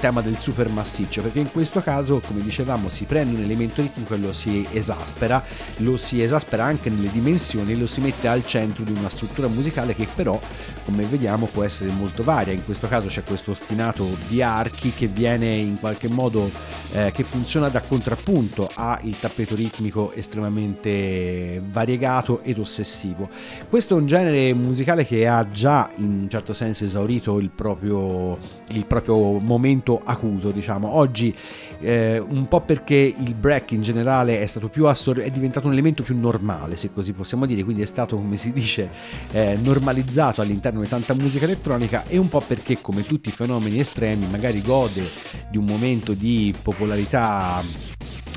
tema 0.00 0.20
del 0.20 0.36
super 0.36 0.68
massiccio, 0.70 1.22
perché 1.22 1.38
in 1.38 1.52
questo 1.52 1.80
caso 1.80 2.20
come 2.26 2.42
dicevamo 2.42 2.88
si 2.88 3.04
prende 3.04 3.36
un 3.36 3.44
elemento 3.44 3.80
ritmico 3.80 4.14
e 4.14 4.18
lo 4.18 4.32
si 4.32 4.66
esaspera, 4.72 5.40
lo 5.78 5.96
si 5.96 6.20
esaspera 6.20 6.64
anche 6.64 6.90
nelle 6.90 7.10
dimensioni 7.12 7.72
e 7.72 7.76
lo 7.76 7.86
si 7.86 8.00
mette 8.00 8.26
al 8.26 8.44
centro 8.44 8.82
di 8.82 8.90
una 8.90 9.08
struttura 9.08 9.46
musicale 9.46 9.94
che 9.94 10.08
però 10.12 10.40
come 10.84 11.04
vediamo 11.04 11.46
può 11.46 11.62
essere 11.62 11.90
molto 11.90 12.24
varia, 12.24 12.52
in 12.52 12.64
questo 12.64 12.88
caso 12.88 13.06
c'è 13.06 13.22
questo 13.22 13.52
ostinato 13.52 14.08
di 14.26 14.42
archi 14.42 14.90
che 14.90 15.06
viene 15.06 15.54
in 15.54 15.78
qualche 15.78 16.08
modo, 16.08 16.50
eh, 16.92 17.12
che 17.12 17.22
funziona 17.22 17.68
da 17.68 17.82
contrappunto 17.82 18.68
al 18.74 19.14
tappeto 19.20 19.54
ritmico 19.54 20.07
estremamente 20.14 21.62
variegato 21.70 22.42
ed 22.42 22.58
ossessivo. 22.58 23.28
Questo 23.68 23.96
è 23.96 24.00
un 24.00 24.06
genere 24.06 24.52
musicale 24.54 25.04
che 25.04 25.26
ha 25.26 25.48
già 25.50 25.90
in 25.96 26.22
un 26.22 26.28
certo 26.28 26.52
senso 26.52 26.84
esaurito 26.84 27.38
il 27.38 27.50
proprio, 27.50 28.38
il 28.68 28.86
proprio 28.86 29.38
momento 29.38 30.00
acuto, 30.02 30.50
diciamo. 30.50 30.94
Oggi 30.96 31.34
eh, 31.80 32.18
un 32.18 32.48
po' 32.48 32.60
perché 32.60 33.14
il 33.16 33.34
break 33.34 33.72
in 33.72 33.82
generale 33.82 34.40
è 34.40 34.42
assor- 34.42 35.18
è 35.18 35.30
diventato 35.30 35.66
un 35.66 35.72
elemento 35.72 36.02
più 36.02 36.18
normale, 36.18 36.76
se 36.76 36.90
così 36.92 37.12
possiamo 37.12 37.46
dire, 37.46 37.62
quindi 37.62 37.82
è 37.82 37.86
stato, 37.86 38.16
come 38.16 38.36
si 38.36 38.52
dice, 38.52 38.90
eh, 39.32 39.58
normalizzato 39.62 40.40
all'interno 40.40 40.80
di 40.80 40.88
tanta 40.88 41.14
musica 41.14 41.44
elettronica 41.44 42.04
e 42.06 42.18
un 42.18 42.28
po' 42.28 42.40
perché 42.40 42.80
come 42.80 43.04
tutti 43.04 43.28
i 43.28 43.32
fenomeni 43.32 43.78
estremi 43.78 44.26
magari 44.30 44.62
gode 44.62 45.08
di 45.50 45.58
un 45.58 45.64
momento 45.64 46.12
di 46.12 46.54
popolarità 46.60 47.62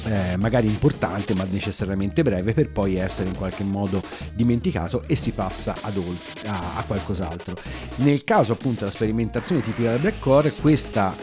eh, 0.05 0.36
magari 0.38 0.67
importante 0.67 1.36
ma 1.36 1.46
necessariamente 1.50 2.24
breve 2.24 2.53
per 2.53 2.70
poi 2.72 2.96
essere 2.96 3.29
in 3.29 3.36
qualche 3.36 3.63
modo 3.63 4.01
dimenticato 4.34 5.03
e 5.08 5.15
si 5.15 5.31
passa 5.31 5.75
ad 5.81 5.98
a, 6.46 6.77
a, 6.77 6.84
qualcos'altro. 6.84 7.55
Nel 7.98 8.24
caso 8.24 8.53
appunto 8.53 8.79
della 8.79 8.91
sperimentazione 8.91 9.62
tipica 9.62 9.91
del 9.91 10.00
blackcore, 10.00 10.53
questa 10.53 11.15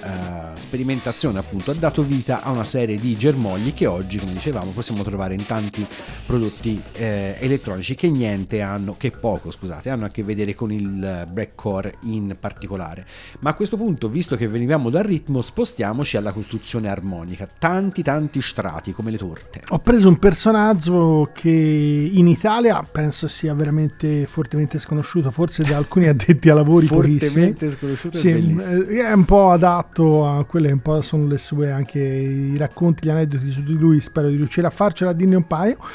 eh, 0.54 0.60
sperimentazione 0.60 1.38
appunto 1.38 1.70
ha 1.70 1.74
dato 1.74 2.02
vita 2.02 2.42
a 2.42 2.50
una 2.50 2.64
serie 2.64 2.98
di 2.98 3.16
germogli 3.16 3.74
che 3.74 3.86
oggi, 3.86 4.18
come 4.18 4.32
dicevamo, 4.32 4.70
possiamo 4.70 5.02
trovare 5.02 5.34
in 5.34 5.44
tanti 5.44 5.84
prodotti 6.24 6.80
eh, 6.92 7.36
elettronici 7.40 7.94
che 7.94 8.10
niente 8.10 8.60
hanno, 8.60 8.94
che 8.96 9.10
poco 9.10 9.50
scusate, 9.50 9.90
hanno 9.90 10.04
a 10.04 10.08
che 10.10 10.22
vedere 10.22 10.54
con 10.54 10.70
il 10.70 11.26
blackcore 11.30 11.94
in 12.02 12.36
particolare. 12.38 13.06
Ma 13.40 13.50
a 13.50 13.54
questo 13.54 13.76
punto, 13.76 14.08
visto 14.08 14.36
che 14.36 14.46
venivamo 14.46 14.90
dal 14.90 15.04
ritmo, 15.04 15.42
spostiamoci 15.42 16.16
alla 16.16 16.32
costruzione 16.32 16.88
armonica. 16.88 17.48
Tanti 17.58 18.02
tanti 18.02 18.40
strati 18.40 18.67
preparati 18.68 18.92
come 18.92 19.10
le 19.10 19.16
torte. 19.16 19.62
Ho 19.68 19.78
preso 19.78 20.08
un 20.08 20.18
personaggio 20.18 21.30
che 21.32 21.48
in 21.48 22.28
Italia 22.28 22.82
penso 22.90 23.26
sia 23.26 23.54
veramente 23.54 24.26
fortemente 24.26 24.78
sconosciuto, 24.78 25.30
forse 25.30 25.62
da 25.64 25.76
alcuni 25.76 26.06
addetti 26.08 26.48
ai 26.50 26.54
lavori 26.54 26.86
fortemente 26.86 27.70
sconosciuto 27.70 28.16
sì, 28.16 28.30
è 28.30 29.12
un 29.12 29.24
po' 29.24 29.50
adatto 29.50 30.26
a 30.26 30.44
quelle 30.44 30.68
che 30.68 30.74
un 30.74 30.82
po' 30.82 31.00
sono 31.00 31.26
le 31.26 31.38
sue 31.38 31.70
anche 31.70 31.98
i 31.98 32.56
racconti, 32.56 33.06
gli 33.06 33.10
aneddoti 33.10 33.50
su 33.50 33.62
di 33.62 33.76
lui, 33.76 34.00
spero 34.00 34.28
di 34.28 34.36
riuscire 34.36 34.66
a 34.66 34.70
farcela 34.70 35.10
a 35.10 35.14
dirne 35.14 35.36
un 35.36 35.46
paio. 35.46 35.76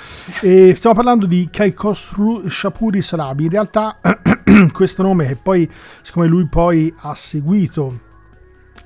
E 0.42 0.74
stiamo 0.76 0.96
parlando 0.96 1.26
di 1.26 1.48
Kaikostru 1.50 2.50
Shapuri 2.50 3.02
Sarabi, 3.02 3.46
in 3.46 3.50
realtà 3.50 3.98
questo 4.74 5.04
nome 5.04 5.28
che 5.28 5.36
poi 5.36 5.70
siccome 6.02 6.28
lui 6.28 6.48
poi 6.48 6.94
ha 6.98 7.16
seguito 7.16 8.12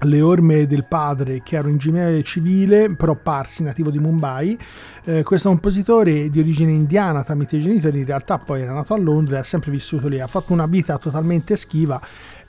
le 0.01 0.21
orme 0.21 0.67
del 0.67 0.83
padre 0.83 1.41
che 1.41 1.55
era 1.55 1.65
un 1.65 1.73
ingegnere 1.73 2.21
civile 2.21 2.93
però 2.93 3.15
parsi 3.15 3.63
nativo 3.63 3.89
di 3.89 3.99
Mumbai. 3.99 4.57
Eh, 5.03 5.23
questo 5.23 5.49
compositore 5.49 6.29
di 6.29 6.39
origine 6.39 6.71
indiana 6.71 7.23
tramite 7.23 7.55
i 7.55 7.61
genitori 7.61 7.99
in 7.99 8.05
realtà 8.05 8.37
poi 8.37 8.61
era 8.61 8.73
nato 8.73 8.93
a 8.93 8.97
Londra 8.97 9.37
e 9.37 9.39
ha 9.39 9.43
sempre 9.43 9.71
vissuto 9.71 10.07
lì. 10.07 10.19
Ha 10.19 10.27
fatto 10.27 10.53
una 10.53 10.67
vita 10.67 10.97
totalmente 10.97 11.55
schiva 11.55 11.99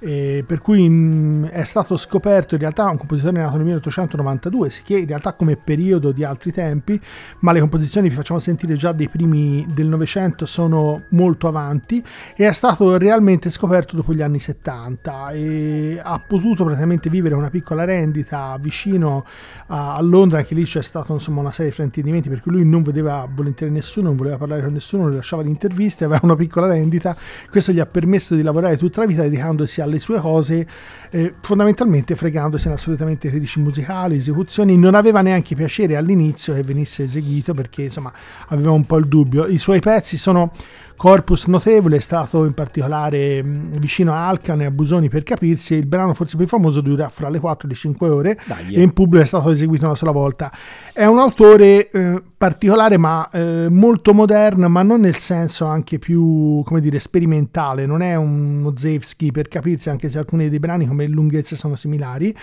eh, 0.00 0.44
per 0.46 0.60
cui 0.60 0.88
mh, 0.88 1.48
è 1.48 1.64
stato 1.64 1.96
scoperto 1.96 2.54
in 2.54 2.60
realtà 2.60 2.88
un 2.88 2.98
compositore 2.98 3.40
nato 3.40 3.56
nel 3.56 3.64
1892, 3.64 4.70
che 4.84 4.98
in 4.98 5.06
realtà 5.06 5.32
come 5.32 5.56
periodo 5.56 6.12
di 6.12 6.24
altri 6.24 6.52
tempi, 6.52 7.00
ma 7.40 7.52
le 7.52 7.60
composizioni 7.60 8.08
vi 8.08 8.14
facciamo 8.14 8.38
sentire 8.38 8.74
già 8.74 8.92
dei 8.92 9.08
primi 9.08 9.66
del 9.72 9.86
Novecento 9.86 10.46
sono 10.46 11.02
molto 11.10 11.48
avanti 11.48 12.02
e 12.36 12.46
è 12.46 12.52
stato 12.52 12.96
realmente 12.96 13.50
scoperto 13.50 13.96
dopo 13.96 14.12
gli 14.12 14.22
anni 14.22 14.38
70 14.38 15.30
e 15.30 16.00
ha 16.02 16.22
potuto 16.26 16.64
praticamente 16.64 17.10
vivere 17.10 17.34
una 17.34 17.50
piccola 17.50 17.84
rendita 17.84 18.56
vicino 18.60 19.24
a, 19.66 19.96
a 19.96 20.02
Londra, 20.02 20.38
anche 20.38 20.54
lì 20.54 20.64
c'è 20.64 20.82
stata 20.82 21.12
insomma 21.12 21.40
una 21.40 21.50
serie 21.50 21.70
di 21.70 21.76
fraintendimenti 21.76 22.28
perché 22.28 22.50
lui 22.50 22.64
non 22.64 22.82
vedeva 22.82 23.28
volentieri 23.30 23.72
nessuno, 23.72 24.08
non 24.08 24.16
voleva 24.16 24.36
parlare 24.36 24.62
con 24.62 24.72
nessuno, 24.72 25.04
non 25.04 25.14
lasciava 25.14 25.42
le 25.42 25.48
interviste, 25.48 26.04
aveva 26.04 26.20
una 26.22 26.36
piccola 26.36 26.68
rendita, 26.68 27.16
questo 27.50 27.72
gli 27.72 27.80
ha 27.80 27.86
permesso 27.86 28.34
di 28.34 28.42
lavorare 28.42 28.76
tutta 28.76 29.00
la 29.00 29.06
vita 29.06 29.22
dedicandosi 29.22 29.80
a 29.80 29.86
alle 29.88 29.98
sue 29.98 30.20
cose, 30.20 30.66
eh, 31.10 31.34
fondamentalmente 31.40 32.14
fregandosene 32.14 32.74
assolutamente 32.74 33.28
critici 33.28 33.58
musicali, 33.60 34.16
esecuzioni, 34.16 34.76
non 34.76 34.94
aveva 34.94 35.20
neanche 35.20 35.54
piacere 35.54 35.96
all'inizio 35.96 36.54
che 36.54 36.62
venisse 36.62 37.02
eseguito 37.02 37.54
perché 37.54 37.82
insomma 37.82 38.12
aveva 38.48 38.70
un 38.70 38.86
po' 38.86 38.98
il 38.98 39.08
dubbio. 39.08 39.46
I 39.46 39.58
suoi 39.58 39.80
pezzi 39.80 40.16
sono 40.16 40.52
corpus 40.98 41.46
notevole, 41.46 41.96
è 41.96 42.00
stato 42.00 42.44
in 42.44 42.54
particolare 42.54 43.40
vicino 43.44 44.12
a 44.12 44.26
Alcan 44.26 44.62
e 44.62 44.64
a 44.64 44.70
Busoni 44.72 45.08
per 45.08 45.22
capirsi, 45.22 45.74
il 45.74 45.86
brano 45.86 46.12
forse 46.12 46.36
più 46.36 46.46
famoso 46.46 46.80
dura 46.80 47.08
fra 47.08 47.28
le 47.28 47.38
4 47.38 47.68
e 47.68 47.70
le 47.70 47.76
5 47.76 48.08
ore 48.08 48.38
Dai, 48.44 48.74
e 48.74 48.82
in 48.82 48.92
pubblico 48.92 49.22
è 49.22 49.26
stato 49.26 49.50
eseguito 49.50 49.84
una 49.84 49.94
sola 49.94 50.10
volta. 50.10 50.52
È 50.92 51.04
un 51.04 51.20
autore 51.20 51.88
eh, 51.88 52.22
particolare 52.36 52.98
ma 52.98 53.30
eh, 53.30 53.68
molto 53.70 54.12
moderno, 54.12 54.68
ma 54.68 54.82
non 54.82 55.00
nel 55.00 55.16
senso 55.16 55.66
anche 55.66 56.00
più, 56.00 56.62
come 56.64 56.80
dire, 56.80 56.98
sperimentale, 56.98 57.86
non 57.86 58.02
è 58.02 58.16
uno 58.16 58.74
Zevsky 58.76 59.30
per 59.30 59.46
capirsi, 59.46 59.90
anche 59.90 60.08
se 60.08 60.18
alcuni 60.18 60.48
dei 60.48 60.58
brani 60.58 60.86
come 60.86 61.06
lunghezza 61.06 61.54
sono 61.54 61.76
similari 61.76 62.34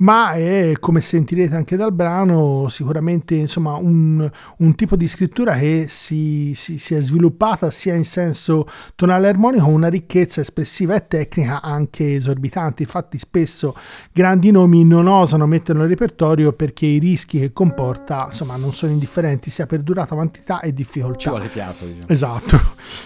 ma 0.00 0.32
è 0.32 0.72
come 0.78 1.00
sentirete 1.00 1.54
anche 1.54 1.76
dal 1.76 1.92
brano 1.92 2.68
sicuramente 2.68 3.34
insomma 3.34 3.74
un, 3.74 4.30
un 4.58 4.74
tipo 4.74 4.96
di 4.96 5.06
scrittura 5.06 5.56
che 5.56 5.86
si, 5.88 6.52
si, 6.54 6.78
si, 6.78 6.94
è 6.94 7.00
sviluppata 7.00 7.70
sia 7.70 7.94
in 7.94 8.04
senso 8.04 8.66
tonale 8.94 9.28
armonico 9.28 9.66
una 9.66 9.88
ricchezza 9.88 10.40
espressiva 10.40 10.94
e 10.94 11.06
tecnica 11.06 11.60
anche 11.62 12.14
esorbitante. 12.14 12.82
Infatti 12.82 13.18
spesso 13.18 13.74
grandi 14.12 14.50
nomi 14.50 14.84
non 14.84 15.06
osano 15.06 15.46
metterlo 15.46 15.82
nel 15.82 15.90
repertorio 15.90 16.52
perché 16.52 16.86
i 16.86 16.98
rischi 16.98 17.38
che 17.38 17.52
comporta 17.52 18.26
insomma 18.28 18.56
non 18.56 18.72
sono 18.72 18.92
indifferenti 18.92 19.50
sia 19.50 19.66
per 19.66 19.82
durata 19.82 20.14
quantità 20.14 20.60
e 20.60 20.72
difficoltà. 20.72 21.18
Ci 21.18 21.28
vuole 21.28 21.48
fiato 21.48 21.84
diciamo. 21.84 22.08
esatto. 22.08 22.58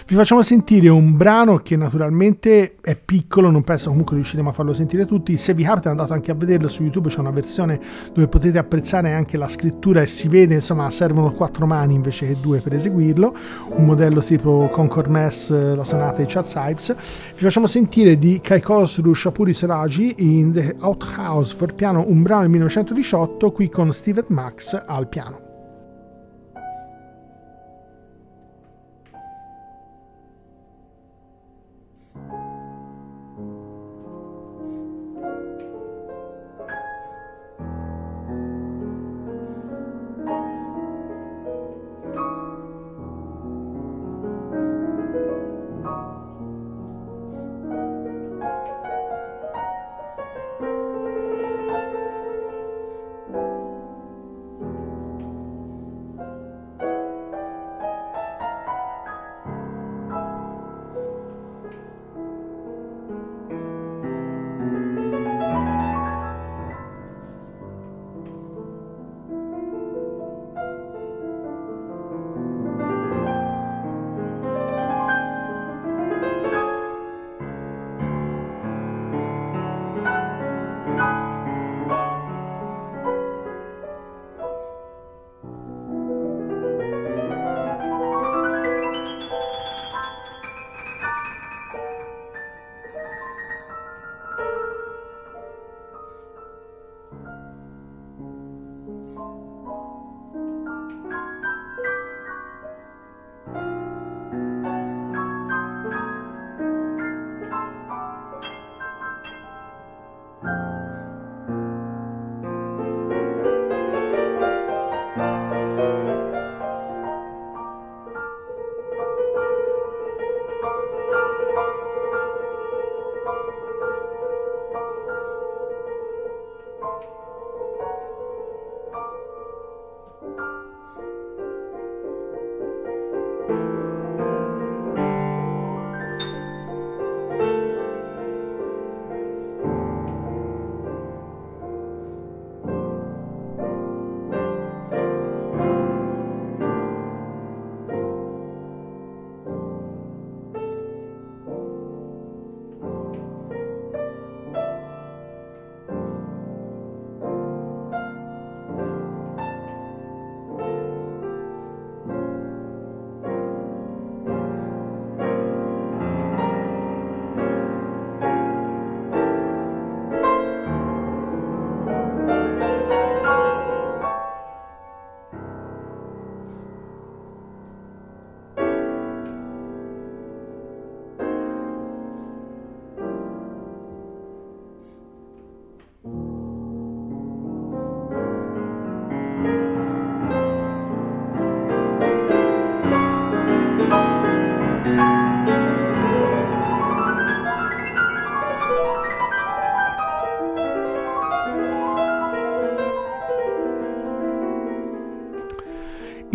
Vi 0.07 0.15
facciamo 0.15 0.41
sentire 0.41 0.87
un 0.87 1.17
brano 1.17 1.57
che 1.57 1.75
naturalmente 1.75 2.75
è 2.81 2.95
piccolo 2.95 3.49
non 3.49 3.63
penso 3.63 3.89
comunque 3.89 4.15
riusciremo 4.15 4.49
a 4.49 4.53
farlo 4.53 4.73
sentire 4.73 5.05
tutti. 5.05 5.37
Se 5.37 5.53
vi 5.53 5.63
capita 5.63 5.89
andate 5.89 6.13
anche 6.13 6.31
a 6.31 6.35
vederlo 6.35 6.69
su 6.69 6.83
YouTube 6.85 7.09
c'è 7.09 7.19
una 7.19 7.31
versione 7.31 7.79
dove 8.13 8.27
potete 8.27 8.57
apprezzare 8.57 9.13
anche 9.13 9.37
la 9.37 9.47
scrittura 9.47 10.01
e 10.01 10.07
si 10.07 10.27
vede, 10.27 10.55
insomma, 10.55 10.89
servono 10.91 11.31
quattro 11.31 11.65
mani 11.65 11.93
invece 11.93 12.27
che 12.27 12.37
due 12.39 12.59
per 12.59 12.73
eseguirlo, 12.73 13.35
un 13.75 13.85
modello 13.85 14.21
tipo 14.21 14.69
Concord 14.71 15.09
Mass, 15.09 15.51
la 15.51 15.83
sonata 15.83 16.21
di 16.21 16.27
Charles 16.27 16.53
Ives. 16.55 16.95
Vi 17.35 17.41
facciamo 17.43 17.67
sentire 17.67 18.17
di 18.17 18.39
Kaikosru 18.41 19.13
Shapuri 19.13 19.53
Seraji 19.53 20.15
in 20.17 20.51
The 20.51 20.75
Outhouse 20.79 21.55
for 21.55 21.73
piano, 21.73 22.05
un 22.07 22.21
brano 22.21 22.41
del 22.41 22.51
1918, 22.51 23.51
qui 23.51 23.69
con 23.69 23.91
Steven 23.91 24.25
Max 24.27 24.81
al 24.85 25.07
piano. 25.07 25.44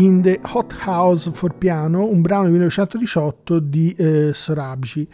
In 0.01 0.23
the 0.23 0.41
Hot 0.55 0.75
House 0.87 1.31
for 1.31 1.55
Piano, 1.55 2.07
un 2.07 2.23
brano 2.23 2.45
del 2.45 2.53
1918 2.53 3.59
di 3.59 3.93
eh, 3.93 4.31
Sorabji. 4.33 5.07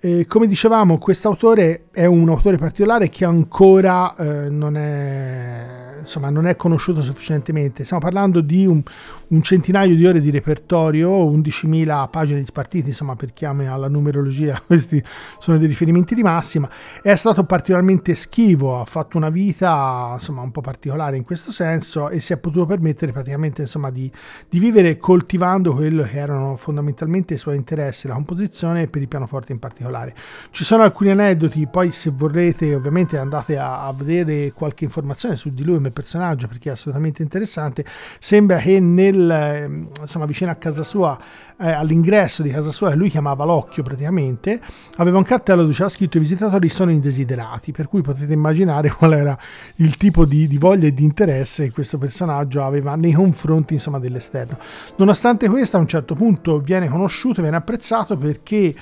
Eh, 0.00 0.26
come 0.26 0.46
dicevamo, 0.46 0.96
quest'autore 0.96 1.88
è 2.00 2.06
un 2.06 2.26
autore 2.30 2.56
particolare 2.56 3.10
che 3.10 3.26
ancora 3.26 4.16
eh, 4.16 4.48
non, 4.48 4.74
è, 4.74 5.98
insomma, 6.00 6.30
non, 6.30 6.46
è, 6.46 6.56
conosciuto 6.56 7.02
sufficientemente. 7.02 7.84
Stiamo 7.84 8.02
parlando 8.02 8.40
di 8.40 8.64
un, 8.64 8.82
un, 9.28 9.42
centinaio 9.42 9.94
di 9.94 10.06
ore 10.06 10.22
di 10.22 10.30
repertorio, 10.30 11.10
11.000 11.30 12.08
pagine 12.08 12.42
spartite, 12.46 12.88
insomma, 12.88 13.16
per 13.16 13.34
chi 13.34 13.44
ama 13.44 13.76
la 13.76 13.88
numerologia, 13.88 14.58
questi 14.64 15.02
sono 15.38 15.58
dei 15.58 15.66
riferimenti 15.68 16.14
di 16.14 16.22
massima. 16.22 16.70
È 17.02 17.14
stato 17.16 17.44
particolarmente 17.44 18.14
schivo, 18.14 18.80
ha 18.80 18.86
fatto 18.86 19.18
una 19.18 19.28
vita 19.28 20.12
insomma, 20.14 20.40
un 20.40 20.52
po' 20.52 20.62
particolare 20.62 21.18
in 21.18 21.22
questo 21.22 21.52
senso 21.52 22.08
e 22.08 22.20
si 22.20 22.32
è 22.32 22.38
potuto 22.38 22.64
permettere 22.64 23.12
praticamente 23.12 23.60
insomma, 23.60 23.90
di, 23.90 24.10
di 24.48 24.58
vivere 24.58 24.96
coltivando 24.96 25.74
quello 25.74 26.04
che 26.04 26.16
erano 26.16 26.56
fondamentalmente 26.56 27.34
i 27.34 27.38
suoi 27.38 27.56
interessi, 27.56 28.08
la 28.08 28.14
composizione 28.14 28.82
e 28.82 28.88
per 28.88 29.02
il 29.02 29.08
pianoforte 29.08 29.52
in 29.52 29.58
particolare. 29.58 30.14
Ci 30.50 30.64
sono 30.64 30.82
alcuni 30.82 31.10
aneddoti, 31.10 31.68
poi 31.70 31.88
se 31.92 32.10
vorrete 32.10 32.74
ovviamente 32.74 33.18
andate 33.18 33.58
a, 33.58 33.86
a 33.86 33.92
vedere 33.92 34.52
qualche 34.52 34.84
informazione 34.84 35.36
su 35.36 35.52
di 35.52 35.64
lui 35.64 35.76
come 35.76 35.90
personaggio 35.90 36.46
perché 36.46 36.70
è 36.70 36.72
assolutamente 36.72 37.22
interessante. 37.22 37.84
Sembra 38.18 38.58
che 38.58 38.80
nel, 38.80 39.30
ehm, 39.30 39.88
insomma, 40.00 40.26
vicino 40.26 40.50
a 40.50 40.54
casa 40.54 40.82
sua, 40.82 41.18
eh, 41.58 41.70
all'ingresso 41.70 42.42
di 42.42 42.50
casa 42.50 42.70
sua, 42.70 42.94
lui 42.94 43.10
chiamava 43.10 43.44
l'occhio 43.44 43.82
praticamente, 43.82 44.60
aveva 44.96 45.18
un 45.18 45.24
cartello 45.24 45.62
dove 45.62 45.74
c'era 45.74 45.88
scritto 45.88 46.16
i 46.16 46.20
visitatori 46.20 46.68
sono 46.68 46.90
indesiderati, 46.90 47.72
per 47.72 47.88
cui 47.88 48.02
potete 48.02 48.32
immaginare 48.32 48.90
qual 48.94 49.12
era 49.12 49.38
il 49.76 49.96
tipo 49.96 50.24
di, 50.24 50.46
di 50.46 50.58
voglia 50.58 50.86
e 50.86 50.94
di 50.94 51.04
interesse 51.04 51.64
che 51.64 51.72
questo 51.72 51.98
personaggio 51.98 52.62
aveva 52.62 52.94
nei 52.96 53.12
confronti 53.12 53.74
insomma, 53.74 53.98
dell'esterno. 53.98 54.58
Nonostante 54.96 55.48
questo, 55.48 55.76
a 55.76 55.80
un 55.80 55.86
certo 55.86 56.14
punto 56.14 56.60
viene 56.60 56.88
conosciuto, 56.88 57.42
viene 57.42 57.56
apprezzato 57.56 58.16
perché 58.16 58.74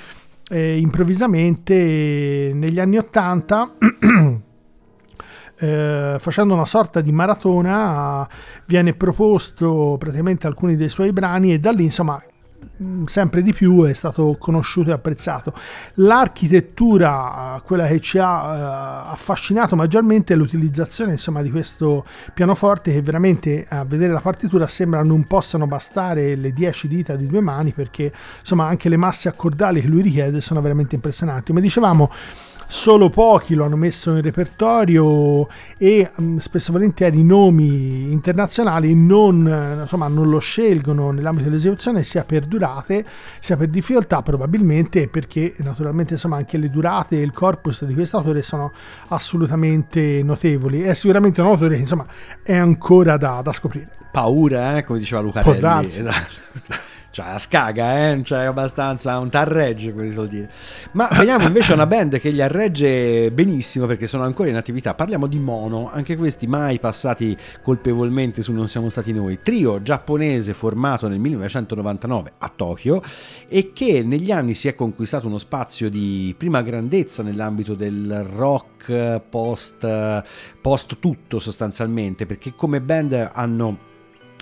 eh, 0.48 0.78
improvvisamente 0.78 2.50
negli 2.54 2.80
anni 2.80 2.98
Ottanta 2.98 3.74
eh, 5.58 6.16
facendo 6.18 6.54
una 6.54 6.64
sorta 6.64 7.00
di 7.00 7.12
maratona 7.12 8.28
viene 8.66 8.94
proposto 8.94 9.96
praticamente 9.98 10.46
alcuni 10.46 10.76
dei 10.76 10.88
suoi 10.88 11.12
brani 11.12 11.52
e 11.52 11.58
da 11.58 11.70
lì 11.72 11.84
insomma 11.84 12.22
Mm, 12.22 12.37
sempre 13.06 13.42
di 13.42 13.52
più 13.52 13.84
è 13.84 13.92
stato 13.92 14.36
conosciuto 14.38 14.90
e 14.90 14.92
apprezzato. 14.92 15.52
L'architettura, 15.94 17.60
quella 17.64 17.86
che 17.86 18.00
ci 18.00 18.18
ha 18.18 19.08
uh, 19.08 19.12
affascinato 19.12 19.74
maggiormente, 19.76 20.34
è 20.34 20.36
l'utilizzazione 20.36 21.12
insomma, 21.12 21.42
di 21.42 21.50
questo 21.50 22.04
pianoforte 22.34 22.92
che 22.92 23.02
veramente 23.02 23.66
a 23.68 23.84
vedere 23.84 24.12
la 24.12 24.20
partitura 24.20 24.66
sembra 24.66 25.02
non 25.02 25.26
possano 25.26 25.66
bastare 25.66 26.34
le 26.36 26.52
10 26.52 26.88
dita 26.88 27.16
di 27.16 27.26
due 27.26 27.40
mani 27.40 27.72
perché 27.72 28.12
insomma 28.40 28.66
anche 28.66 28.88
le 28.88 28.96
masse 28.96 29.28
accordali 29.28 29.80
che 29.80 29.88
lui 29.88 30.02
richiede 30.02 30.40
sono 30.40 30.60
veramente 30.60 30.94
impressionanti. 30.94 31.50
Come 31.50 31.60
dicevamo, 31.60 32.10
solo 32.70 33.08
pochi 33.08 33.54
lo 33.54 33.64
hanno 33.64 33.76
messo 33.76 34.10
in 34.14 34.20
repertorio 34.20 35.48
e 35.78 36.10
mm, 36.20 36.36
spesso 36.36 36.68
e 36.70 36.72
volentieri 36.74 37.20
i 37.20 37.24
nomi 37.24 38.12
internazionali 38.12 38.94
non, 38.94 39.78
insomma, 39.80 40.06
non 40.06 40.28
lo 40.28 40.38
scelgono 40.38 41.10
nell'ambito 41.10 41.48
dell'esecuzione 41.48 42.04
sia 42.04 42.24
per 42.24 42.44
durate 42.44 43.06
sia 43.38 43.56
per 43.56 43.68
difficoltà 43.68 44.20
probabilmente 44.20 45.08
perché 45.08 45.54
naturalmente 45.58 46.12
insomma 46.12 46.36
anche 46.36 46.58
le 46.58 46.68
durate 46.68 47.16
e 47.16 47.22
il 47.22 47.32
corpus 47.32 47.84
di 47.86 47.94
questo 47.94 48.18
autore 48.18 48.42
sono 48.42 48.70
assolutamente 49.08 50.22
notevoli. 50.22 50.82
È 50.82 50.92
sicuramente 50.92 51.40
un 51.40 51.48
autore 51.48 51.74
che 51.76 51.80
insomma 51.80 52.06
è 52.42 52.54
ancora 52.54 53.16
da, 53.16 53.40
da 53.42 53.52
scoprire. 53.52 53.88
Paura 54.12 54.76
eh? 54.76 54.84
come 54.84 54.98
diceva 54.98 55.22
Luca 55.22 55.40
esatto 55.98 56.96
cioè 57.18 57.30
a 57.30 57.38
scaga, 57.38 58.12
eh? 58.12 58.22
cioè 58.22 58.44
abbastanza 58.44 59.18
un 59.18 59.28
tarregge, 59.28 59.92
come 59.92 60.08
si 60.08 60.14
vuol 60.14 60.28
dire. 60.28 60.48
Ma 60.92 61.08
veniamo 61.10 61.46
invece 61.46 61.72
una 61.72 61.86
band 61.86 62.20
che 62.20 62.32
gli 62.32 62.40
arregge 62.40 63.32
benissimo 63.32 63.86
perché 63.86 64.06
sono 64.06 64.22
ancora 64.22 64.50
in 64.50 64.54
attività. 64.54 64.94
Parliamo 64.94 65.26
di 65.26 65.40
Mono, 65.40 65.90
anche 65.92 66.16
questi 66.16 66.46
mai 66.46 66.78
passati 66.78 67.36
colpevolmente 67.62 68.42
su 68.42 68.52
Non 68.52 68.68
siamo 68.68 68.88
stati 68.88 69.12
noi. 69.12 69.40
Trio 69.42 69.82
giapponese 69.82 70.54
formato 70.54 71.08
nel 71.08 71.18
1999 71.18 72.32
a 72.38 72.52
Tokyo 72.54 73.02
e 73.48 73.72
che 73.72 74.04
negli 74.04 74.30
anni 74.30 74.54
si 74.54 74.68
è 74.68 74.76
conquistato 74.76 75.26
uno 75.26 75.38
spazio 75.38 75.90
di 75.90 76.32
prima 76.38 76.62
grandezza 76.62 77.24
nell'ambito 77.24 77.74
del 77.74 78.24
rock 78.32 79.20
post, 79.28 80.22
post 80.60 80.98
tutto 81.00 81.40
sostanzialmente 81.40 82.26
perché 82.26 82.54
come 82.54 82.80
band 82.80 83.30
hanno 83.32 83.87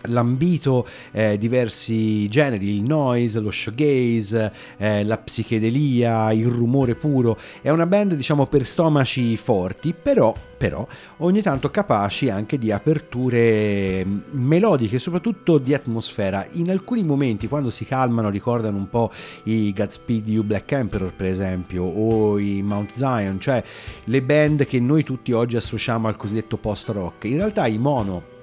lambito 0.07 0.87
eh, 1.13 1.39
diversi 1.39 2.29
generi, 2.29 2.75
il 2.75 2.83
noise, 2.83 3.41
lo 3.41 3.51
shoegaze, 3.51 4.53
eh, 4.79 5.05
la 5.05 5.19
psichedelia, 5.19 6.33
il 6.33 6.47
rumore 6.47 6.95
puro. 6.95 7.39
È 7.61 7.71
una 7.71 7.87
band 7.87 8.15
diciamo 8.15 8.47
per 8.47 8.67
stomaci 8.67 9.37
forti, 9.37 9.95
però, 9.95 10.35
però 10.57 10.87
ogni 11.19 11.43
tanto 11.43 11.71
capaci 11.71 12.31
anche 12.31 12.59
di 12.59 12.71
aperture 12.71 14.05
mm, 14.05 14.19
melodiche, 14.33 14.99
soprattutto 14.99 15.59
di 15.59 15.75
atmosfera. 15.75 16.47
In 16.53 16.71
alcuni 16.71 17.03
momenti 17.05 17.49
quando 17.49 17.71
si 17.71 17.85
calmano 17.85 18.29
ricordano 18.31 18.77
un 18.77 18.89
po' 18.89 19.11
i 19.45 19.73
Godspeed 19.73 20.29
You 20.29 20.45
Black 20.45 20.71
Emperor 20.73 21.15
per 21.15 21.27
esempio 21.27 21.85
o 21.85 22.39
i 22.39 22.63
Mount 22.63 22.93
Zion, 22.93 23.39
cioè 23.41 23.63
le 24.05 24.23
band 24.23 24.67
che 24.67 24.81
noi 24.81 25.03
tutti 25.05 25.33
oggi 25.33 25.57
associamo 25.57 26.09
al 26.09 26.17
cosiddetto 26.17 26.57
post 26.57 26.89
rock. 26.89 27.25
In 27.25 27.37
realtà 27.37 27.67
i 27.67 27.79
mono 27.79 28.35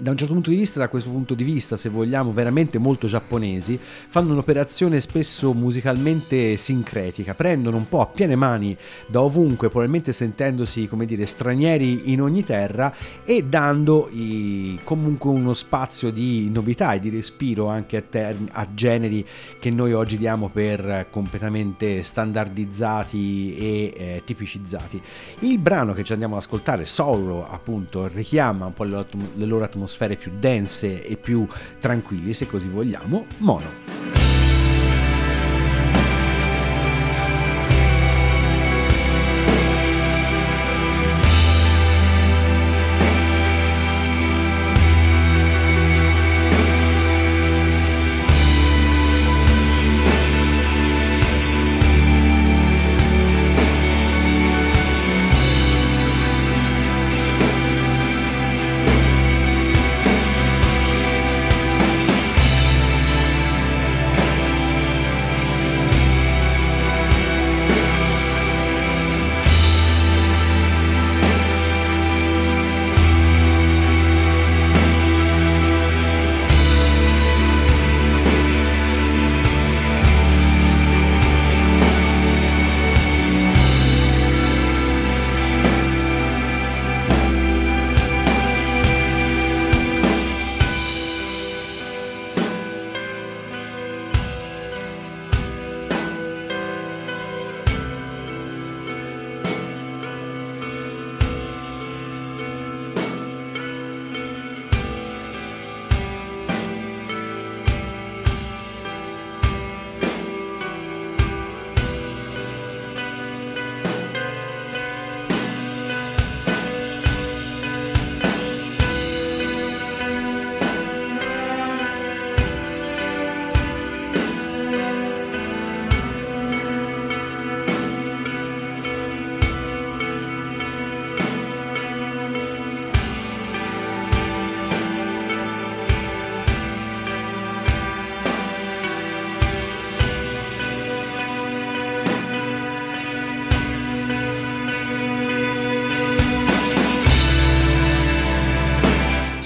da 0.00 0.10
un 0.10 0.16
certo 0.16 0.32
punto 0.32 0.50
di 0.50 0.56
vista, 0.56 0.78
da 0.78 0.88
questo 0.88 1.10
punto 1.10 1.34
di 1.34 1.44
vista, 1.44 1.76
se 1.76 1.88
vogliamo, 1.88 2.32
veramente 2.32 2.78
molto 2.78 3.06
giapponesi, 3.06 3.78
fanno 3.80 4.32
un'operazione 4.32 5.00
spesso 5.00 5.52
musicalmente 5.52 6.56
sincretica, 6.56 7.34
prendono 7.34 7.76
un 7.76 7.88
po' 7.88 8.00
a 8.00 8.06
piene 8.06 8.36
mani 8.36 8.76
da 9.08 9.22
ovunque, 9.22 9.68
probabilmente 9.68 10.12
sentendosi, 10.12 10.86
come 10.86 11.06
dire, 11.06 11.26
stranieri 11.26 12.12
in 12.12 12.22
ogni 12.22 12.44
terra 12.44 12.94
e 13.24 13.44
dando 13.44 14.08
i, 14.12 14.78
comunque 14.84 15.30
uno 15.30 15.52
spazio 15.52 16.10
di 16.10 16.48
novità 16.50 16.92
e 16.92 17.00
di 17.00 17.10
respiro 17.10 17.66
anche 17.66 17.96
a, 17.96 18.02
term- 18.02 18.48
a 18.52 18.66
generi 18.72 19.26
che 19.58 19.70
noi 19.70 19.92
oggi 19.92 20.16
diamo 20.16 20.48
per 20.48 21.08
completamente 21.10 22.02
standardizzati 22.02 23.56
e 23.56 23.92
eh, 23.96 24.22
tipicizzati. 24.24 25.00
Il 25.40 25.58
brano 25.58 25.92
che 25.92 26.04
ci 26.04 26.12
andiamo 26.12 26.36
ad 26.36 26.42
ascoltare, 26.42 26.84
Sorrow, 26.84 27.44
appunto, 27.48 28.06
richiama 28.06 28.66
un 28.66 28.72
po' 28.72 28.84
le 28.84 29.04
loro 29.34 29.64
atmosfere 29.64 29.86
atmosfere 29.88 30.16
più 30.16 30.32
dense 30.38 31.02
e 31.02 31.16
più 31.16 31.46
tranquilli, 31.78 32.34
se 32.34 32.46
così 32.46 32.68
vogliamo, 32.68 33.26
mono. 33.38 34.37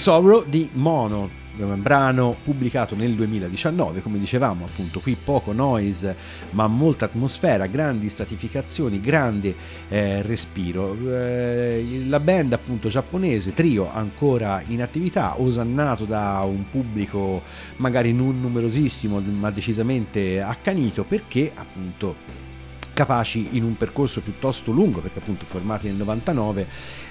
Sorrow 0.03 0.45
di 0.45 0.69
Mono, 0.73 1.31
un 1.59 1.81
brano 1.81 2.35
pubblicato 2.43 2.97
nel 2.97 3.15
2019, 3.15 4.03
come 4.03 4.19
dicevamo 4.19 4.65
appunto 4.65 4.99
qui 4.99 5.15
poco 5.15 5.53
noise 5.53 6.17
ma 6.51 6.67
molta 6.67 7.05
atmosfera, 7.05 7.67
grandi 7.67 8.09
stratificazioni, 8.09 8.99
grande 8.99 9.55
eh, 9.89 10.21
respiro. 10.23 10.97
Eh, 11.09 12.03
la 12.09 12.19
band 12.19 12.53
appunto 12.53 12.89
giapponese, 12.89 13.55
trio 13.55 13.89
ancora 13.93 14.61
in 14.67 14.83
attività, 14.83 15.41
osannato 15.41 16.05
da 16.05 16.41
un 16.45 16.69
pubblico 16.69 17.41
magari 17.77 18.13
non 18.13 18.41
numerosissimo 18.41 19.21
ma 19.39 19.53
decisamente 19.53 20.43
accanito 20.43 21.05
perché 21.05 21.53
appunto 21.55 22.17
capaci 22.93 23.49
in 23.53 23.65
un 23.65 23.77
percorso 23.77 24.21
piuttosto 24.21 24.71
lungo, 24.71 25.01
perché 25.01 25.19
appunto 25.19 25.45
formati 25.45 25.87
nel 25.87 25.97
99, 25.97 26.67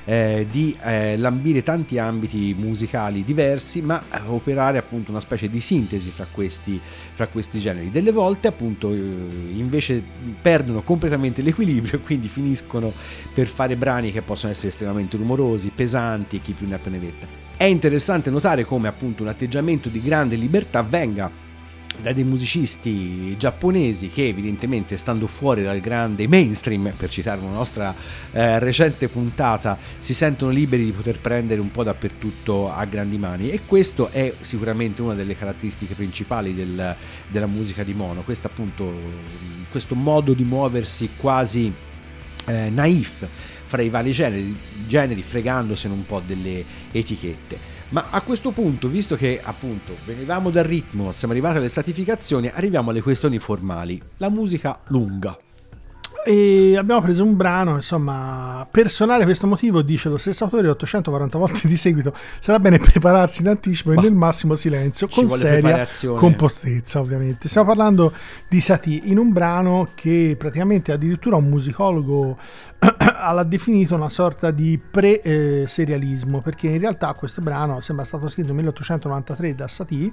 eh, 0.06 0.48
di 0.50 0.78
eh, 0.84 1.18
lambire 1.18 1.62
tanti 1.64 1.98
ambiti 1.98 2.56
musicali 2.58 3.24
diversi, 3.24 3.82
ma 3.82 4.02
eh, 4.12 4.22
operare 4.28 4.78
appunto 4.78 5.12
una 5.12 5.20
specie 5.20 5.50
di 5.50 5.60
sintesi 5.60 6.12
fra 6.12 6.28
questi, 6.32 6.80
fra 7.14 7.28
questi 7.28 7.60
generi. 7.60 7.90
Delle 7.90 8.12
volte 8.12 8.48
appunto 8.48 8.94
eh, 8.94 8.98
invece 8.98 10.04
perdono 10.42 10.82
completamente 10.84 11.42
l'equilibrio 11.42 11.96
e 11.96 12.02
quindi 12.02 12.28
finiscono 12.28 12.92
per 13.34 13.48
fare 13.48 13.76
brani 13.76 14.12
che 14.12 14.22
possono 14.22 14.52
essere 14.52 14.70
estremamente 14.70 15.18
rumorosi, 15.18 15.72
pesanti 15.74 16.38
e 16.38 16.42
chi 16.42 16.54
più 16.54 16.68
ne 16.68 16.76
ha 16.76 16.80
più 16.80 16.92
ne 16.92 17.00
metta. 17.00 17.28
È 17.56 17.66
interessante 17.66 18.32
notare 18.32 18.66
come 18.66 18.88
appunto 18.88 19.22
un 19.22 19.30
atteggiamento 19.30 19.90
di 19.90 20.02
grande 20.02 20.36
libertà 20.36 20.82
venga 20.82 21.50
da 22.00 22.14
dei 22.14 22.24
musicisti 22.24 23.36
giapponesi 23.38 24.10
che 24.10 24.28
evidentemente 24.28 24.98
stando 24.98 25.28
fuori 25.28 25.62
dal 25.62 25.80
grande 25.80 26.28
mainstream, 26.28 26.94
per 26.96 27.10
citare 27.10 27.42
una 27.42 27.52
nostra 27.52 27.94
eh, 28.32 28.60
recente 28.60 29.08
puntata, 29.08 29.78
si 29.98 30.14
sentono 30.14 30.52
liberi 30.52 30.86
di 30.86 30.92
poter 30.92 31.20
prendere 31.20 31.62
un 31.62 31.72
po' 31.72 31.84
dappertutto 31.84 32.72
a 32.72 32.84
grandi 32.86 33.18
mani 33.18 33.52
e 33.52 33.62
questo 33.66 34.10
è 34.10 34.34
sicuramente 34.40 35.02
una 35.02 35.14
delle 35.14 35.36
caratteristiche 35.36 35.94
principali 35.94 36.56
del, 36.56 36.96
della 37.28 37.48
musica 37.48 37.84
di 37.84 37.94
Mono, 37.94 38.24
questo 38.24 38.48
appunto 38.48 39.30
questo 39.70 39.96
modo 39.96 40.34
di 40.34 40.44
muoversi 40.44 41.10
quasi 41.16 41.72
eh, 42.46 42.70
naif 42.70 43.28
fra 43.64 43.82
i 43.82 43.90
vari 43.90 44.12
generi, 44.12 44.58
generi 44.86 45.22
fregandosene 45.22 45.94
un 45.94 46.06
po' 46.06 46.22
delle 46.26 46.64
etichette. 46.92 47.71
Ma 47.92 48.06
a 48.10 48.22
questo 48.22 48.52
punto, 48.52 48.88
visto 48.88 49.18
che 49.18 49.42
appunto 49.44 49.98
venivamo 50.06 50.50
dal 50.50 50.64
ritmo, 50.64 51.12
siamo 51.12 51.34
arrivati 51.34 51.58
alle 51.58 51.68
stratificazioni, 51.68 52.48
arriviamo 52.48 52.90
alle 52.90 53.02
questioni 53.02 53.38
formali. 53.38 54.02
La 54.18 54.30
musica 54.30 54.80
lunga. 54.88 55.38
E 56.24 56.78
abbiamo 56.78 57.02
preso 57.02 57.24
un 57.24 57.36
brano, 57.36 57.76
insomma, 57.76 58.68
per 58.70 58.90
suonare 58.90 59.24
questo 59.24 59.48
motivo, 59.48 59.82
dice 59.82 60.08
lo 60.08 60.18
stesso 60.18 60.44
autore 60.44 60.70
840 60.70 61.38
volte 61.40 61.68
di 61.68 61.76
seguito, 61.76 62.14
sarà 62.40 62.60
bene 62.60 62.78
prepararsi 62.78 63.42
in 63.42 63.48
anticipo 63.48 63.94
e 63.94 63.96
nel 63.96 64.14
massimo 64.14 64.54
silenzio, 64.54 65.08
con 65.08 65.28
seria 65.28 65.88
compostezza 66.16 67.00
ovviamente. 67.00 67.48
Stiamo 67.48 67.68
parlando 67.68 68.14
di 68.48 68.60
Satie 68.60 69.02
in 69.06 69.18
un 69.18 69.32
brano 69.34 69.90
che 69.96 70.36
praticamente 70.38 70.92
addirittura 70.92 71.38
un 71.38 71.50
musicologo 71.50 72.38
l'ha 72.78 73.44
definito 73.44 73.96
una 73.96 74.10
sorta 74.10 74.52
di 74.52 74.80
pre-serialismo, 74.80 76.42
perché 76.42 76.68
in 76.68 76.80
realtà 76.80 77.12
questo 77.14 77.42
brano 77.42 77.82
sembra 77.82 78.06
stato 78.06 78.28
scritto 78.28 78.50
nel 78.54 78.58
1893 78.58 79.56
da 79.56 79.68
Satie 79.68 80.12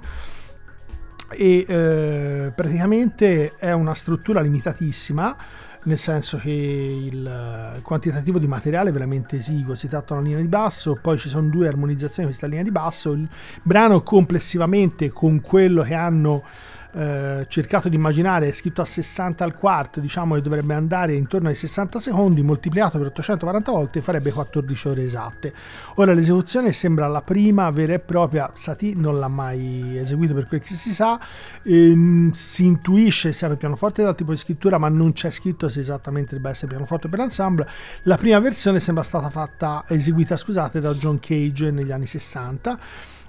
e 1.31 1.65
eh, 1.67 2.51
praticamente 2.55 3.53
è 3.57 3.71
una 3.71 3.93
struttura 3.93 4.41
limitatissima 4.41 5.37
nel 5.83 5.97
senso 5.97 6.37
che 6.37 6.49
il 6.49 7.79
quantitativo 7.81 8.37
di 8.37 8.47
materiale 8.47 8.89
è 8.89 8.93
veramente 8.93 9.37
esiguo, 9.37 9.75
si 9.75 9.87
tratta 9.87 10.13
di 10.13 10.19
una 10.19 10.27
linea 10.27 10.41
di 10.41 10.47
basso, 10.47 10.97
poi 11.01 11.17
ci 11.17 11.29
sono 11.29 11.47
due 11.47 11.67
armonizzazioni 11.67 12.29
di 12.29 12.35
questa 12.35 12.47
linea 12.47 12.63
di 12.63 12.71
basso, 12.71 13.11
il 13.11 13.27
brano 13.63 14.01
complessivamente 14.01 15.09
con 15.09 15.41
quello 15.41 15.81
che 15.83 15.93
hanno 15.93 16.43
eh, 16.91 17.45
cercato 17.47 17.87
di 17.87 17.95
immaginare 17.95 18.47
è 18.47 18.51
scritto 18.51 18.81
a 18.81 18.85
60 18.85 19.43
al 19.43 19.53
quarto, 19.53 19.99
diciamo 19.99 20.35
che 20.35 20.41
dovrebbe 20.41 20.73
andare 20.73 21.13
intorno 21.13 21.49
ai 21.49 21.55
60 21.55 21.99
secondi, 21.99 22.41
moltiplicato 22.41 22.97
per 22.97 23.07
840 23.07 23.71
volte 23.71 24.01
farebbe 24.01 24.31
14 24.31 24.87
ore 24.87 25.03
esatte. 25.03 25.53
Ora 25.95 26.13
l'esecuzione 26.13 26.71
sembra 26.71 27.07
la 27.07 27.21
prima 27.21 27.69
vera 27.69 27.93
e 27.93 27.99
propria, 27.99 28.51
Satie 28.55 28.95
non 28.95 29.19
l'ha 29.19 29.27
mai 29.27 29.97
eseguito 29.97 30.33
per 30.33 30.47
quel 30.47 30.61
che 30.61 30.73
si 30.73 30.93
sa, 30.93 31.19
ehm, 31.63 32.31
si 32.31 32.65
intuisce 32.65 33.31
sia 33.31 33.47
per 33.47 33.57
pianoforte 33.57 34.01
dal 34.01 34.15
tipo 34.15 34.31
di 34.31 34.37
scrittura, 34.37 34.77
ma 34.77 34.89
non 34.89 35.13
c'è 35.13 35.29
scritto 35.29 35.67
se 35.69 35.79
esattamente 35.79 36.33
debba 36.33 36.49
essere 36.49 36.67
pianoforte 36.67 37.07
per 37.07 37.19
l'ensemble. 37.19 37.67
La 38.03 38.17
prima 38.17 38.39
versione 38.39 38.79
sembra 38.79 39.03
stata 39.03 39.29
fatta, 39.29 39.85
eseguita 39.87 40.35
scusate, 40.35 40.79
da 40.79 40.93
John 40.93 41.19
Cage 41.19 41.71
negli 41.71 41.91
anni 41.91 42.07
60 42.07 42.79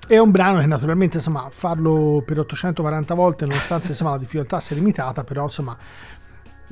è 0.06 0.18
un 0.18 0.30
brano 0.30 0.60
che 0.60 0.66
naturalmente 0.66 1.18
insomma 1.18 1.48
farlo 1.50 2.22
per 2.24 2.38
840 2.40 3.14
volte 3.14 3.46
nonostante 3.46 3.88
insomma, 3.88 4.10
la 4.10 4.18
difficoltà 4.18 4.60
sia 4.60 4.76
limitata 4.76 5.24
però 5.24 5.44
insomma 5.44 5.76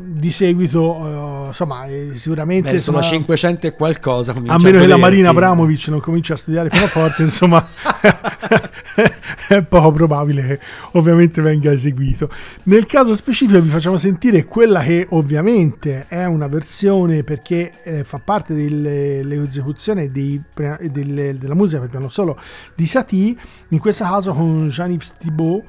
di 0.01 0.31
seguito 0.31 0.95
uh, 0.95 1.47
insomma 1.47 1.87
sicuramente 2.15 2.71
Beh, 2.71 2.79
sono 2.79 3.03
500 3.03 3.67
e 3.67 3.75
qualcosa 3.75 4.33
a 4.33 4.59
meno 4.59 4.79
che 4.79 4.87
la 4.87 4.97
Marina 4.97 5.31
Abramovic 5.31 5.89
non 5.89 6.01
cominci 6.01 6.31
a 6.31 6.37
studiare 6.37 6.69
pianoforte 6.69 7.23
insomma 7.23 7.67
è 9.49 9.63
poco 9.63 9.91
probabile 9.91 10.47
che 10.47 10.61
ovviamente 10.93 11.41
venga 11.41 11.73
eseguito. 11.73 12.31
Nel 12.65 12.87
caso 12.87 13.15
specifico 13.15 13.61
vi 13.61 13.69
facciamo 13.69 13.97
sentire 13.97 14.45
quella 14.45 14.81
che 14.83 15.07
ovviamente 15.11 16.07
è 16.07 16.25
una 16.25 16.49
versione 16.49 17.25
perché 17.25 17.73
eh, 17.83 18.05
fa 18.05 18.21
parte 18.23 18.55
dell'esecuzione 18.55 20.11
delle, 20.11 21.37
della 21.39 21.55
musica 21.55 21.81
per 21.81 21.91
piano 21.91 22.09
solo 22.09 22.39
di 22.75 22.87
Satie 22.87 23.35
in 23.69 23.79
questo 23.79 24.05
caso 24.05 24.33
con 24.33 24.69
Jean-Yves 24.69 25.15
Thibault 25.19 25.65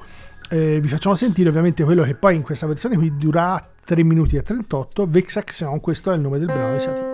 eh, 0.50 0.80
vi 0.80 0.88
facciamo 0.88 1.14
sentire 1.14 1.48
ovviamente 1.48 1.84
quello 1.84 2.02
che 2.02 2.14
poi 2.14 2.34
in 2.34 2.42
questa 2.42 2.66
versione 2.66 2.96
qui 2.96 3.16
dura 3.16 3.64
3 3.84 4.02
minuti 4.02 4.36
e 4.36 4.42
38, 4.42 5.06
Vexaction, 5.08 5.80
questo 5.80 6.10
è 6.10 6.14
il 6.14 6.20
nome 6.20 6.38
del 6.38 6.46
brano 6.46 6.74
di 6.74 6.80
Satie. 6.80 7.09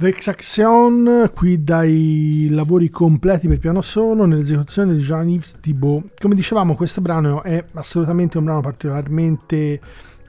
Vexaction, 0.00 1.28
qui 1.34 1.64
dai 1.64 2.46
lavori 2.52 2.88
completi 2.88 3.48
per 3.48 3.58
piano 3.58 3.80
solo 3.80 4.26
nell'esecuzione 4.26 4.94
di 4.94 5.02
Jean-Yves 5.02 5.56
Thibault. 5.58 6.20
Come 6.20 6.36
dicevamo, 6.36 6.76
questo 6.76 7.00
brano 7.00 7.42
è 7.42 7.64
assolutamente 7.72 8.38
un 8.38 8.44
brano 8.44 8.60
particolarmente 8.60 9.80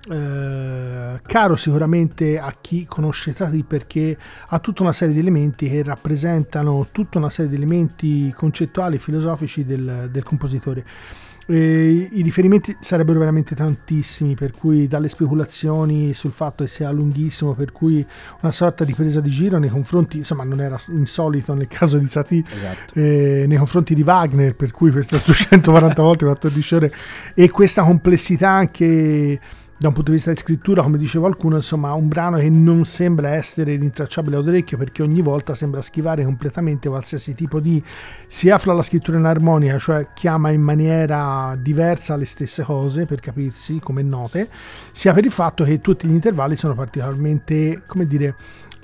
eh, 0.10 1.22
caro 1.24 1.56
sicuramente 1.56 2.40
a 2.40 2.52
chi 2.60 2.86
conosce 2.86 3.32
Tati 3.32 3.62
perché 3.62 4.18
ha 4.48 4.58
tutta 4.58 4.82
una 4.82 4.92
serie 4.92 5.14
di 5.14 5.20
elementi 5.20 5.70
che 5.70 5.84
rappresentano 5.84 6.88
tutta 6.92 7.20
una 7.20 7.30
serie 7.30 7.52
di 7.52 7.58
elementi 7.58 8.34
concettuali 8.36 8.96
e 8.96 9.00
filosofici 9.00 9.66
del, 9.66 10.10
del 10.12 10.24
compositore. 10.24 10.84
Eh, 11.52 12.10
I 12.12 12.22
riferimenti 12.22 12.78
sarebbero 12.80 13.18
veramente 13.18 13.56
tantissimi, 13.56 14.36
per 14.36 14.52
cui 14.52 14.88
dalle 14.88 15.10
speculazioni 15.10 16.14
sul 16.14 16.32
fatto 16.32 16.64
che 16.64 16.70
sia 16.70 16.92
lunghissimo, 16.92 17.56
per 17.56 17.72
cui 17.72 18.06
una 18.42 18.52
sorta 18.52 18.84
di 18.84 18.94
presa 18.94 19.20
di 19.20 19.32
giro 19.32 19.58
nei 19.58 19.70
confronti, 19.70 20.18
insomma 20.18 20.44
non 20.44 20.62
era 20.62 20.80
insolito 20.90 21.56
nel 21.56 21.68
caso 21.68 21.98
di 21.98 22.08
Satie, 22.08 22.44
Esatto. 22.54 22.94
eh, 22.94 23.46
nei 23.48 23.58
confronti 23.58 23.96
di 23.96 24.04
Wagner, 24.04 24.56
per 24.56 24.72
cui 24.72 24.92
queste 24.92 25.16
840 25.18 26.02
volte 26.04 26.26
14 26.26 26.76
ore, 26.76 26.94
e 27.34 27.50
questa 27.50 27.82
complessità 27.82 28.50
anche 28.50 29.40
da 29.80 29.88
un 29.88 29.94
punto 29.94 30.10
di 30.12 30.18
vista 30.18 30.32
di 30.32 30.36
scrittura, 30.36 30.82
come 30.82 30.98
diceva 30.98 31.28
qualcuno, 31.28 31.56
insomma, 31.56 31.94
un 31.94 32.10
brano 32.10 32.38
che 32.38 32.50
non 32.50 32.84
sembra 32.84 33.30
essere 33.30 33.78
rintracciabile 33.78 34.36
ad 34.36 34.46
orecchio 34.46 34.78
perché 34.78 35.02
ogni 35.02 35.22
volta 35.22 35.56
sembra 35.56 35.82
schivare 35.82 36.26
completamente 36.26 36.90
qualsiasi 36.90 37.34
tipo 37.34 37.62
di 37.62 37.82
sia 38.28 38.58
fra 38.58 38.74
la 38.74 38.82
scrittura 38.82 39.18
in 39.18 39.24
armonica, 39.24 39.78
cioè 39.78 40.08
chiama 40.14 40.50
in 40.50 40.60
maniera 40.60 41.56
diversa 41.58 42.18
le 42.18 42.26
stesse 42.26 42.62
cose, 42.64 43.06
per 43.06 43.22
capirsi, 43.22 43.80
come 43.80 44.04
note, 44.04 44.50
sia 44.92 45.14
per 45.14 45.24
il 45.24 45.32
fatto 45.32 45.64
che 45.64 45.80
tutti 45.80 46.08
gli 46.08 46.14
intervalli 46.14 46.58
sono 46.58 46.74
particolarmente, 46.74 47.84
come 47.86 48.06
dire, 48.06 48.36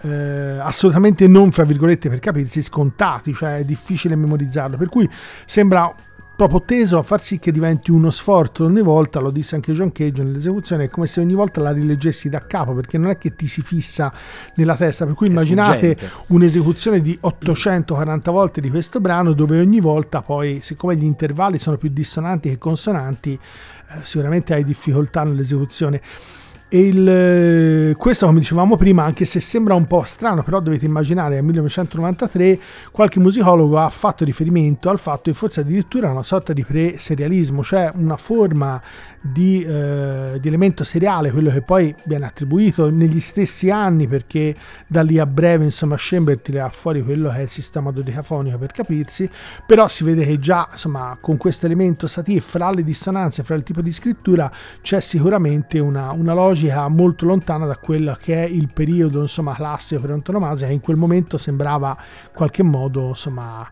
eh, 0.01 0.59
assolutamente 0.61 1.27
non, 1.27 1.51
fra 1.51 1.65
virgolette, 1.65 2.07
per 2.07 2.19
capirsi, 2.19 2.61
scontati, 2.61 3.33
cioè 3.33 3.57
è 3.57 3.65
difficile 3.65 4.15
memorizzarlo, 4.15 4.77
per 4.77 4.87
cui 4.87 5.09
sembra 5.45 5.93
proprio 6.35 6.61
teso 6.63 6.97
a 6.97 7.03
far 7.03 7.21
sì 7.21 7.39
che 7.39 7.51
diventi 7.51 7.91
uno 7.91 8.11
sforzo. 8.11 8.65
Ogni 8.65 8.81
volta, 8.81 9.19
lo 9.19 9.31
disse 9.31 9.55
anche 9.55 9.71
John 9.73 9.91
Cage 9.91 10.23
nell'esecuzione, 10.23 10.85
è 10.85 10.89
come 10.89 11.07
se 11.07 11.21
ogni 11.21 11.33
volta 11.33 11.61
la 11.61 11.71
rileggessi 11.71 12.29
da 12.29 12.45
capo, 12.45 12.73
perché 12.73 12.97
non 12.97 13.09
è 13.09 13.17
che 13.17 13.35
ti 13.35 13.47
si 13.47 13.61
fissa 13.61 14.11
nella 14.55 14.75
testa, 14.75 15.05
per 15.05 15.13
cui 15.15 15.27
immaginate 15.27 15.97
un'esecuzione 16.27 17.01
di 17.01 17.17
840 17.19 18.31
volte 18.31 18.61
di 18.61 18.69
questo 18.69 18.99
brano 18.99 19.33
dove 19.33 19.59
ogni 19.59 19.79
volta 19.79 20.21
poi, 20.21 20.59
siccome 20.61 20.95
gli 20.95 21.03
intervalli 21.03 21.59
sono 21.59 21.77
più 21.77 21.89
dissonanti 21.89 22.49
che 22.49 22.57
consonanti, 22.57 23.33
eh, 23.33 23.99
sicuramente 24.03 24.53
hai 24.53 24.63
difficoltà 24.63 25.23
nell'esecuzione. 25.23 26.01
Il, 26.75 27.07
eh, 27.07 27.95
questo, 27.95 28.25
come 28.25 28.39
dicevamo 28.39 28.75
prima, 28.75 29.05
anche 29.05 29.23
se 29.23 29.39
sembra 29.39 29.75
un 29.75 29.87
po' 29.87 30.03
strano, 30.03 30.43
però 30.43 30.59
dovete 30.59 30.83
immaginare 30.83 31.35
nel 31.35 31.43
1993 31.45 32.59
qualche 32.91 33.21
musicologo 33.21 33.77
ha 33.77 33.89
fatto 33.89 34.25
riferimento 34.25 34.89
al 34.89 34.99
fatto 34.99 35.31
che 35.31 35.33
forse 35.33 35.61
addirittura 35.61 36.11
una 36.11 36.23
sorta 36.23 36.51
di 36.51 36.65
pre-serialismo, 36.65 37.63
cioè 37.63 37.93
una 37.95 38.17
forma 38.17 38.81
di, 39.21 39.63
eh, 39.63 40.37
di 40.41 40.47
elemento 40.49 40.83
seriale, 40.83 41.31
quello 41.31 41.49
che 41.49 41.61
poi 41.61 41.95
viene 42.03 42.25
attribuito 42.25 42.89
negli 42.89 43.21
stessi 43.21 43.69
anni, 43.69 44.05
perché 44.05 44.53
da 44.85 45.01
lì 45.01 45.17
a 45.17 45.25
breve, 45.25 45.63
insomma, 45.63 45.95
Schoenberg 45.95 46.41
tirerà 46.41 46.67
fuori 46.67 47.01
quello 47.01 47.29
che 47.29 47.37
è 47.37 47.41
il 47.43 47.49
sistema 47.49 47.91
dodecafonico 47.91 48.57
per 48.57 48.73
capirsi, 48.73 49.29
però 49.65 49.87
si 49.87 50.03
vede 50.03 50.25
che 50.25 50.39
già, 50.39 50.67
insomma, 50.69 51.17
con 51.21 51.37
questo 51.37 51.67
elemento 51.67 52.05
satir, 52.05 52.41
fra 52.41 52.69
le 52.71 52.83
dissonanze, 52.83 53.43
fra 53.43 53.55
il 53.55 53.63
tipo 53.63 53.81
di 53.81 53.93
scrittura, 53.93 54.51
c'è 54.81 54.99
sicuramente 54.99 55.79
una, 55.79 56.11
una 56.11 56.33
logica 56.33 56.63
molto 56.89 57.25
lontana 57.25 57.65
da 57.65 57.77
quello 57.77 58.17
che 58.19 58.43
è 58.43 58.47
il 58.47 58.69
periodo, 58.71 59.21
insomma, 59.21 59.53
classico 59.53 60.01
per 60.01 60.11
antonomasia, 60.11 60.67
che 60.67 60.73
in 60.73 60.81
quel 60.81 60.97
momento 60.97 61.37
sembrava 61.37 61.95
in 61.99 62.33
qualche 62.33 62.63
modo, 62.63 63.09
insomma, 63.09 63.67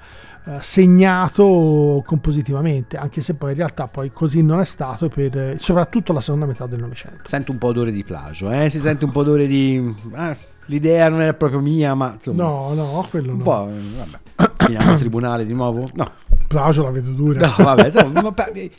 eh, 0.46 0.58
segnato 0.60 2.04
compositivamente, 2.06 2.98
anche 2.98 3.22
se 3.22 3.34
poi 3.36 3.52
in 3.52 3.58
realtà 3.58 3.88
poi 3.88 4.12
così 4.12 4.42
non 4.44 4.60
è 4.60 4.66
stato 4.66 5.08
per 5.08 5.38
eh, 5.38 5.56
soprattutto 5.58 6.12
la 6.12 6.20
seconda 6.20 6.46
metà 6.46 6.66
del 6.66 6.80
Novecento. 6.82 7.22
Sento 7.24 7.52
un 7.52 7.58
po' 7.58 7.68
odore 7.68 7.92
di 7.92 8.04
plagio, 8.04 8.52
eh? 8.52 8.70
si 8.70 8.80
sente 8.80 9.06
un 9.06 9.12
po' 9.12 9.22
odore 9.22 9.48
di... 9.48 9.96
ah, 10.14 10.36
l'idea 10.66 11.08
non 11.08 11.22
era 11.22 11.34
proprio 11.34 11.62
mia, 11.62 11.96
ma 11.96 12.14
insomma... 12.14 12.44
No, 12.44 12.74
no, 12.74 13.08
quello 13.10 13.32
Un 13.32 13.38
no. 13.38 13.44
po', 13.44 13.70
eh, 13.70 13.82
vabbè. 13.98 14.54
Finiamo 14.66 14.92
al 14.92 14.98
tribunale 15.00 15.46
di 15.46 15.54
nuovo? 15.54 15.86
No, 15.94 16.12
Plagio 16.54 16.84
la 16.84 16.92
vedo 16.92 17.10
dura. 17.12 17.48
no 17.48 17.64
vabbè, 17.64 17.86
insomma, 17.88 18.34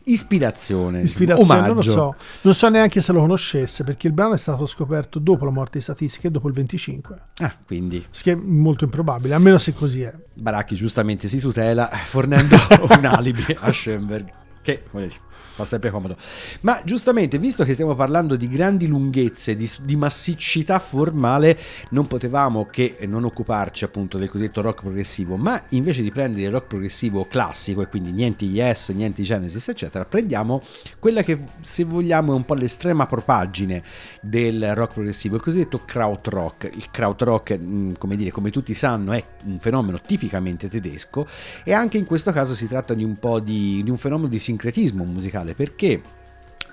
ispirazione. 0.05 1.01
Ispirazione, 1.03 1.61
non 1.61 1.66
lo 1.66 1.72
omaggio. 1.72 1.91
so, 1.91 2.14
non 2.43 2.55
so 2.55 2.68
neanche 2.68 3.01
se 3.01 3.12
lo 3.12 3.20
conoscesse 3.20 3.83
perché 3.83 4.07
il 4.07 4.12
brano 4.12 4.35
è 4.35 4.39
stato 4.39 4.64
scoperto 4.66 5.18
dopo 5.18 5.45
la 5.45 5.51
morte 5.51 5.79
di 5.79 5.83
Statistica 5.85 6.29
e 6.29 6.31
dopo 6.31 6.47
il 6.49 6.55
25, 6.55 7.16
Ah, 7.41 7.53
quindi 7.66 8.07
che 8.22 8.33
è 8.33 8.35
molto 8.37 8.85
improbabile, 8.85 9.35
almeno 9.35 9.59
se 9.59 9.75
così 9.75 10.03
è. 10.03 10.14
Baracchi 10.35 10.75
giustamente 10.77 11.27
si 11.29 11.39
tutela 11.39 11.89
fornendo 11.89 12.57
un 12.97 13.05
alibi 13.05 13.45
a 13.59 13.72
Schoenberg, 13.72 14.33
che 14.62 14.85
come 14.91 15.07
dire, 15.09 15.20
fa 15.55 15.64
sempre 15.64 15.91
comodo. 15.91 16.16
Ma 16.62 16.80
giustamente, 16.85 17.39
visto 17.39 17.64
che 17.64 17.74
stiamo 17.74 17.95
parlando 17.95 18.35
di 18.37 18.49
grandi 18.49 18.87
lunghezze, 18.87 19.55
di, 19.55 19.70
di 19.82 19.97
massiccità 19.97 20.78
formale, 20.78 21.59
non 21.91 22.07
potevamo 22.07 22.66
che 22.66 22.97
non 23.07 23.24
occuparci 23.24 23.85
appunto 23.85 24.18
del 24.18 24.30
cosiddetto 24.30 24.61
rock 24.61 24.80
progressivo, 24.80 25.37
ma 25.37 25.62
invece 25.70 26.03
di 26.03 26.11
prendere 26.11 26.47
il 26.47 26.51
rock 26.51 26.66
progressivo 26.66 27.26
classico, 27.26 27.82
e 27.82 27.89
quindi 27.89 28.11
niente 28.11 28.45
Yes, 28.45 28.91
niente 28.91 29.22
Genesis, 29.22 29.68
eccetera, 29.68 30.05
prendiamo 30.05 30.62
quella 30.99 31.22
che 31.22 31.39
se 31.61 31.85
vogliamo 31.85 32.32
è 32.32 32.35
un 32.35 32.45
po' 32.45 32.55
l'estrema 32.55 33.07
propaggine 33.07 33.82
del 34.20 34.74
rock 34.74 34.95
progressivo, 34.95 35.37
il 35.37 35.43
cosiddetto 35.43 35.82
krautrock. 35.85 36.70
Il 36.74 36.91
krautrock, 36.91 37.57
mh, 37.57 37.93
come 37.99 38.16
dire, 38.16 38.30
come 38.30 38.51
tutti 38.51 38.74
sanno, 38.74 39.12
è 39.12 39.24
un 39.45 39.59
fenomeno 39.61 40.01
tipicamente 40.01 40.68
tedesco 40.68 41.26
e 41.62 41.72
anche 41.72 41.99
in 41.99 42.05
questo 42.05 42.32
caso 42.32 42.55
si 42.55 42.66
tratta 42.66 42.95
di 42.95 43.05
un 43.05 43.18
po' 43.18 43.39
di, 43.39 43.82
di 43.85 43.91
un 43.91 43.97
fenomeno 43.97 44.28
di 44.28 44.39
sincretismo 44.39 45.05
musicale 45.05 45.24
perché 45.55 46.01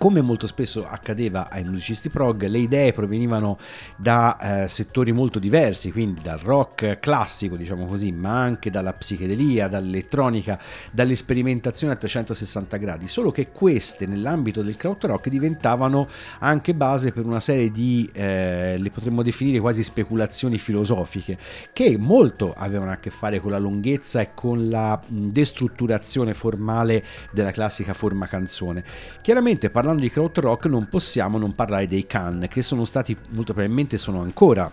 come 0.01 0.21
molto 0.21 0.47
spesso 0.47 0.83
accadeva 0.83 1.51
ai 1.51 1.63
musicisti 1.63 2.09
prog, 2.09 2.47
le 2.47 2.57
idee 2.57 2.91
provenivano 2.91 3.59
da 3.97 4.63
eh, 4.63 4.67
settori 4.67 5.11
molto 5.11 5.37
diversi, 5.37 5.91
quindi 5.91 6.21
dal 6.23 6.39
rock 6.39 6.97
classico, 6.97 7.55
diciamo 7.55 7.85
così, 7.85 8.11
ma 8.11 8.41
anche 8.41 8.71
dalla 8.71 8.93
psichedelia, 8.93 9.67
dall'elettronica, 9.67 10.59
dall'esperimentazione 10.91 11.93
a 11.93 11.97
360 11.97 12.77
gradi, 12.77 13.07
solo 13.07 13.29
che 13.29 13.51
queste 13.51 14.07
nell'ambito 14.07 14.63
del 14.63 14.75
krautrock 14.75 15.29
diventavano 15.29 16.07
anche 16.39 16.73
base 16.73 17.11
per 17.11 17.27
una 17.27 17.39
serie 17.39 17.69
di, 17.69 18.09
eh, 18.11 18.77
le 18.79 18.89
potremmo 18.89 19.21
definire 19.21 19.59
quasi 19.59 19.83
speculazioni 19.83 20.57
filosofiche, 20.57 21.37
che 21.71 21.95
molto 21.99 22.55
avevano 22.57 22.89
a 22.89 22.95
che 22.97 23.11
fare 23.11 23.39
con 23.39 23.51
la 23.51 23.59
lunghezza 23.59 24.19
e 24.19 24.31
con 24.33 24.67
la 24.67 24.99
destrutturazione 25.05 26.33
formale 26.33 27.05
della 27.31 27.51
classica 27.51 27.93
forma 27.93 28.25
canzone. 28.25 28.83
Chiaramente 29.21 29.69
parlando 29.69 29.89
di 29.99 30.09
krautrock 30.09 30.65
non 30.65 30.87
possiamo 30.87 31.37
non 31.37 31.55
parlare 31.55 31.87
dei 31.87 32.05
Can, 32.05 32.47
che 32.49 32.61
sono 32.61 32.85
stati 32.85 33.15
molto 33.29 33.53
probabilmente 33.53 33.97
sono 33.97 34.21
ancora 34.21 34.71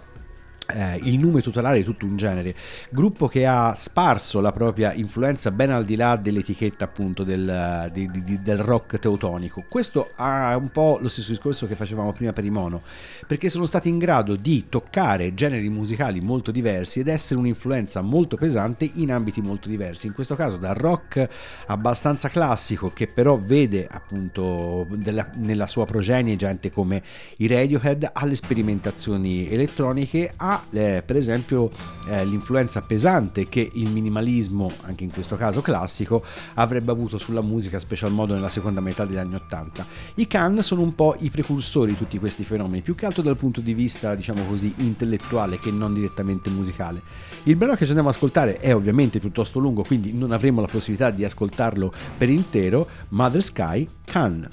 eh, 0.75 1.01
il 1.05 1.19
nome 1.19 1.41
tutelare 1.41 1.79
di 1.79 1.85
tutto 1.85 2.05
un 2.05 2.17
genere, 2.17 2.55
gruppo 2.91 3.27
che 3.29 3.47
ha 3.47 3.75
sparso 3.77 4.41
la 4.41 4.53
propria 4.53 4.93
influenza 4.93 5.51
ben 5.51 5.71
al 5.71 5.85
di 5.85 5.97
là 5.97 6.17
dell'etichetta 6.17 6.85
appunto 6.85 7.25
del, 7.25 7.91
di- 7.93 8.11
di- 8.11 8.43
del 8.43 8.59
rock 8.59 8.99
teutonico. 8.99 9.65
Questo 9.69 10.11
ha 10.17 10.57
un 10.57 10.71
po' 10.71 10.99
lo 11.01 11.09
stesso 11.09 11.31
discorso 11.31 11.67
che 11.67 11.75
facevamo 11.75 12.13
prima 12.13 12.33
per 12.33 12.45
i 12.45 12.51
mono, 12.51 12.83
perché 13.27 13.49
sono 13.49 13.65
stati 13.65 13.89
in 13.89 13.99
grado 13.99 14.37
di 14.37 14.67
toccare 14.69 15.35
generi 15.35 15.69
musicali 15.69 16.21
molto 16.21 16.51
diversi 16.51 17.01
ed 17.01 17.09
essere 17.09 17.41
un'influenza 17.41 18.01
molto 18.01 18.37
pesante 18.37 18.91
in 18.95 19.13
ambiti 19.13 19.41
molto 19.41 19.69
diversi. 19.69 20.07
In 20.07 20.13
questo 20.13 20.35
caso 20.35 20.57
dal 20.57 20.75
rock 20.75 21.27
abbastanza 21.67 22.29
classico 22.29 22.93
che 22.93 23.07
però 23.07 23.37
vede 23.37 23.87
appunto 23.91 24.87
della- 24.91 25.31
nella 25.37 25.67
sua 25.67 25.85
progenie 25.85 26.37
gente 26.37 26.71
come 26.71 27.03
i 27.39 27.47
Radiohead 27.47 28.11
alle 28.13 28.35
sperimentazioni 28.35 29.49
elettroniche 29.49 30.33
a 30.37 30.58
eh, 30.71 31.03
per 31.05 31.17
esempio 31.17 31.71
eh, 32.07 32.25
l'influenza 32.25 32.83
pesante 32.83 33.49
che 33.49 33.69
il 33.73 33.89
minimalismo 33.91 34.71
anche 34.83 35.05
in 35.05 35.11
questo 35.11 35.37
caso 35.37 35.61
classico 35.61 36.25
avrebbe 36.55 36.91
avuto 36.91 37.19
sulla 37.19 37.43
musica 37.43 37.79
special 37.79 38.13
modo 38.13 38.35
nella 38.35 38.49
seconda 38.49 38.81
metà 38.81 39.05
degli 39.05 39.17
anni 39.17 39.35
80 39.35 39.87
i 40.15 40.27
Can 40.27 40.63
sono 40.63 40.83
un 40.83 40.95
po' 40.95 41.17
i 41.21 41.31
precursori 41.31 41.93
di 41.93 41.97
tutti 41.97 42.19
questi 42.19 42.45
fenomeni 42.45 42.83
più 42.83 42.95
che 42.95 43.07
altro 43.07 43.23
dal 43.23 43.37
punto 43.37 43.61
di 43.61 43.75
vista 43.75 44.15
diciamo 44.15 44.45
così 44.47 44.73
intellettuale 44.79 45.59
che 45.59 45.71
non 45.71 45.95
direttamente 45.95 46.51
musicale. 46.51 47.01
Il 47.45 47.57
brano 47.57 47.73
che 47.75 47.85
ci 47.85 47.89
andiamo 47.89 48.09
ad 48.09 48.15
ascoltare 48.15 48.59
è 48.59 48.75
ovviamente 48.75 49.19
piuttosto 49.19 49.59
lungo 49.59 49.83
quindi 49.83 50.13
non 50.13 50.33
avremo 50.33 50.61
la 50.61 50.67
possibilità 50.67 51.11
di 51.11 51.25
ascoltarlo 51.25 51.93
per 52.17 52.29
intero 52.29 52.89
Mother 53.09 53.43
Sky 53.43 53.89
Can 54.05 54.49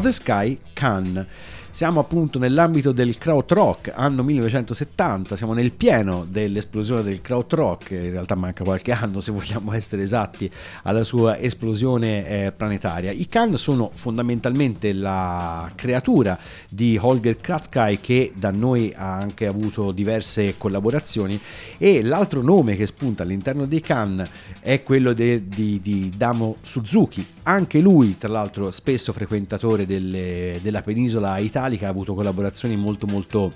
Mother 0.00 0.12
Sky 0.12 0.56
Can 0.76 1.26
siamo 1.70 2.00
appunto 2.00 2.40
nell'ambito 2.40 2.90
del 2.90 3.16
krautrock, 3.16 3.92
anno 3.94 4.24
1970, 4.24 5.36
siamo 5.36 5.52
nel 5.52 5.72
pieno 5.72 6.26
dell'esplosione 6.28 7.02
del 7.02 7.20
krautrock, 7.20 7.92
in 7.92 8.10
realtà 8.10 8.34
manca 8.34 8.64
qualche 8.64 8.90
anno 8.92 9.20
se 9.20 9.30
vogliamo 9.30 9.72
essere 9.72 10.02
esatti 10.02 10.50
alla 10.82 11.04
sua 11.04 11.38
esplosione 11.38 12.26
eh, 12.26 12.52
planetaria. 12.52 13.12
I 13.12 13.26
Khan 13.26 13.56
sono 13.56 13.90
fondamentalmente 13.94 14.92
la 14.92 15.70
creatura 15.76 16.36
di 16.68 16.98
Holger 17.00 17.38
Katzkai 17.38 18.00
che 18.00 18.32
da 18.34 18.50
noi 18.50 18.92
ha 18.94 19.14
anche 19.14 19.46
avuto 19.46 19.92
diverse 19.92 20.56
collaborazioni 20.58 21.40
e 21.78 22.02
l'altro 22.02 22.42
nome 22.42 22.74
che 22.74 22.86
spunta 22.86 23.22
all'interno 23.22 23.64
dei 23.64 23.80
Khan 23.80 24.28
è 24.58 24.82
quello 24.82 25.12
de, 25.12 25.48
di, 25.48 25.80
di, 25.80 26.12
Damo 26.16 26.56
Suzuki, 26.62 27.24
anche 27.44 27.78
lui 27.78 28.16
tra 28.18 28.28
l'altro 28.28 28.72
spesso 28.72 29.12
frequentatore 29.12 29.86
delle, 29.86 30.58
della 30.62 30.82
penisola 30.82 31.38
italiana 31.38 31.58
Metallica 31.70 31.86
ha 31.86 31.90
avuto 31.90 32.14
collaborazioni 32.14 32.76
molto 32.76 33.06
molto 33.06 33.52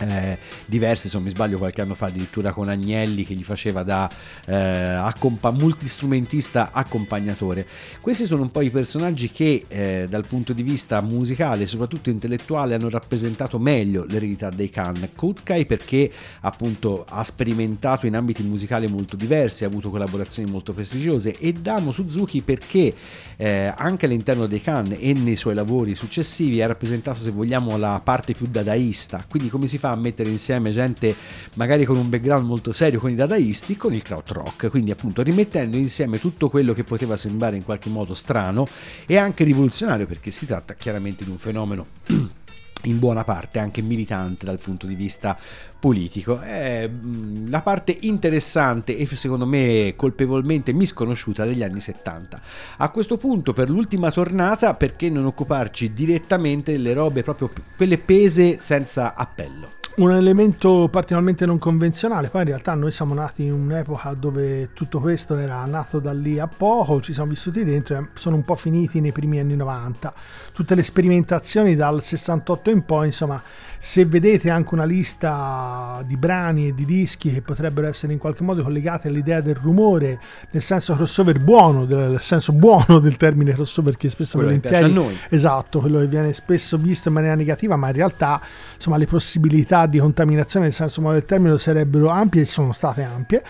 eh, 0.00 0.38
diverse, 0.66 1.08
se 1.08 1.14
non 1.14 1.24
mi 1.24 1.30
sbaglio 1.30 1.56
qualche 1.56 1.80
anno 1.80 1.94
fa 1.94 2.06
addirittura 2.06 2.52
con 2.52 2.68
Agnelli 2.68 3.24
che 3.24 3.34
gli 3.34 3.44
faceva 3.44 3.84
da 3.84 4.10
eh, 4.46 4.54
accompa- 4.54 5.52
multistrumentista 5.52 6.70
accompagnatore. 6.72 7.66
Questi 8.00 8.26
sono 8.26 8.42
un 8.42 8.50
po' 8.50 8.60
i 8.60 8.70
personaggi 8.70 9.30
che 9.30 9.64
eh, 9.68 10.06
dal 10.08 10.26
punto 10.26 10.52
di 10.52 10.62
vista 10.62 11.00
musicale 11.00 11.62
e 11.62 11.66
soprattutto 11.66 12.10
intellettuale 12.10 12.74
hanno 12.74 12.88
rappresentato 12.88 13.58
meglio 13.60 14.04
l'eredità 14.04 14.50
dei 14.50 14.68
Khan. 14.68 15.10
Kutskai 15.14 15.64
perché 15.64 16.10
appunto 16.40 17.04
ha 17.08 17.22
sperimentato 17.22 18.06
in 18.06 18.16
ambiti 18.16 18.42
musicali 18.42 18.88
molto 18.88 19.14
diversi, 19.14 19.62
ha 19.62 19.68
avuto 19.68 19.90
collaborazioni 19.90 20.50
molto 20.50 20.72
prestigiose 20.72 21.38
e 21.38 21.52
Damo 21.52 21.92
Suzuki 21.92 22.42
perché 22.42 22.92
eh, 23.36 23.72
anche 23.76 24.06
all'interno 24.06 24.46
dei 24.46 24.60
Khan 24.60 24.96
e 24.98 25.12
nei 25.12 25.36
suoi 25.36 25.54
lavori 25.54 25.94
successivi 25.94 26.60
ha 26.62 26.66
rappresentato 26.66 27.20
se 27.20 27.30
vogliamo 27.30 27.76
la 27.76 28.00
parte 28.02 28.32
più 28.34 28.46
dadaista, 28.46 29.24
quindi 29.28 29.48
come 29.48 29.68
si 29.68 29.78
fa 29.78 29.83
a 29.90 29.96
mettere 29.96 30.30
insieme 30.30 30.70
gente 30.70 31.14
magari 31.54 31.84
con 31.84 31.96
un 31.96 32.08
background 32.08 32.46
molto 32.46 32.72
serio 32.72 33.00
con 33.00 33.10
i 33.10 33.14
dadaisti 33.14 33.76
con 33.76 33.94
il 33.94 34.02
krautrock, 34.02 34.68
quindi 34.70 34.90
appunto 34.90 35.22
rimettendo 35.22 35.76
insieme 35.76 36.18
tutto 36.18 36.48
quello 36.48 36.72
che 36.72 36.84
poteva 36.84 37.16
sembrare 37.16 37.56
in 37.56 37.64
qualche 37.64 37.88
modo 37.88 38.14
strano 38.14 38.66
e 39.06 39.16
anche 39.16 39.44
rivoluzionario 39.44 40.06
perché 40.06 40.30
si 40.30 40.46
tratta 40.46 40.74
chiaramente 40.74 41.24
di 41.24 41.30
un 41.30 41.38
fenomeno 41.38 41.86
in 42.84 42.98
buona 42.98 43.24
parte 43.24 43.58
anche 43.58 43.82
militante 43.82 44.46
dal 44.46 44.58
punto 44.58 44.86
di 44.86 44.94
vista 44.94 45.38
politico. 45.78 46.38
È 46.40 46.88
mm, 46.88 47.50
la 47.50 47.62
parte 47.62 47.96
interessante 48.00 48.96
e 48.96 49.06
secondo 49.06 49.46
me 49.46 49.94
colpevolmente 49.96 50.72
misconosciuta 50.72 51.44
degli 51.44 51.62
anni 51.62 51.80
70. 51.80 52.40
A 52.78 52.88
questo 52.90 53.16
punto, 53.16 53.52
per 53.52 53.68
l'ultima 53.68 54.10
tornata, 54.10 54.74
perché 54.74 55.10
non 55.10 55.26
occuparci 55.26 55.92
direttamente 55.92 56.72
delle 56.72 56.92
robe 56.92 57.22
proprio 57.22 57.50
quelle 57.76 57.98
pese 57.98 58.58
senza 58.60 59.14
appello? 59.14 59.82
Un 59.96 60.10
elemento 60.10 60.88
particolarmente 60.90 61.46
non 61.46 61.58
convenzionale. 61.58 62.28
Poi 62.28 62.42
in 62.42 62.48
realtà 62.48 62.74
noi 62.74 62.90
siamo 62.90 63.14
nati 63.14 63.44
in 63.44 63.52
un'epoca 63.52 64.14
dove 64.14 64.72
tutto 64.72 65.00
questo 65.00 65.36
era 65.36 65.64
nato 65.66 66.00
da 66.00 66.12
lì 66.12 66.38
a 66.38 66.48
poco, 66.48 67.00
ci 67.00 67.12
siamo 67.12 67.30
vissuti 67.30 67.62
dentro 67.64 67.96
e 67.96 68.06
sono 68.14 68.36
un 68.36 68.44
po' 68.44 68.56
finiti 68.56 69.00
nei 69.00 69.12
primi 69.12 69.38
anni 69.38 69.54
90. 69.54 70.12
Tutte 70.52 70.74
le 70.74 70.82
sperimentazioni 70.82 71.76
dal 71.76 72.02
68 72.02 72.70
in 72.70 72.84
poi, 72.84 73.06
insomma, 73.06 73.40
se 73.84 74.06
vedete 74.06 74.48
anche 74.48 74.72
una 74.72 74.86
lista 74.86 76.02
di 76.06 76.16
brani 76.16 76.68
e 76.68 76.74
di 76.74 76.86
dischi 76.86 77.30
che 77.30 77.42
potrebbero 77.42 77.86
essere 77.86 78.14
in 78.14 78.18
qualche 78.18 78.42
modo 78.42 78.62
collegati 78.62 79.08
all'idea 79.08 79.42
del 79.42 79.56
rumore, 79.56 80.18
nel 80.52 80.62
senso 80.62 80.94
crossover 80.94 81.38
buono, 81.38 81.84
nel 81.84 82.22
senso 82.22 82.52
buono 82.52 82.98
del 82.98 83.18
termine 83.18 83.52
crossover 83.52 83.98
che 83.98 84.08
spesso 84.08 84.38
quello 84.38 84.54
volentieri 84.54 84.84
a 84.86 84.88
noi. 84.88 85.14
esatto, 85.28 85.80
quello 85.80 85.98
che 85.98 86.06
viene 86.06 86.32
spesso 86.32 86.78
visto 86.78 87.08
in 87.08 87.14
maniera 87.14 87.34
negativa, 87.34 87.76
ma 87.76 87.88
in 87.88 87.92
realtà 87.92 88.40
insomma 88.74 88.96
le 88.96 89.04
possibilità 89.04 89.84
di 89.84 89.98
contaminazione 89.98 90.64
nel 90.64 90.74
senso 90.74 91.02
buono 91.02 91.18
del 91.18 91.26
termine 91.26 91.58
sarebbero 91.58 92.08
ampie 92.08 92.40
e 92.40 92.46
sono 92.46 92.72
state 92.72 93.02
ampie. 93.02 93.42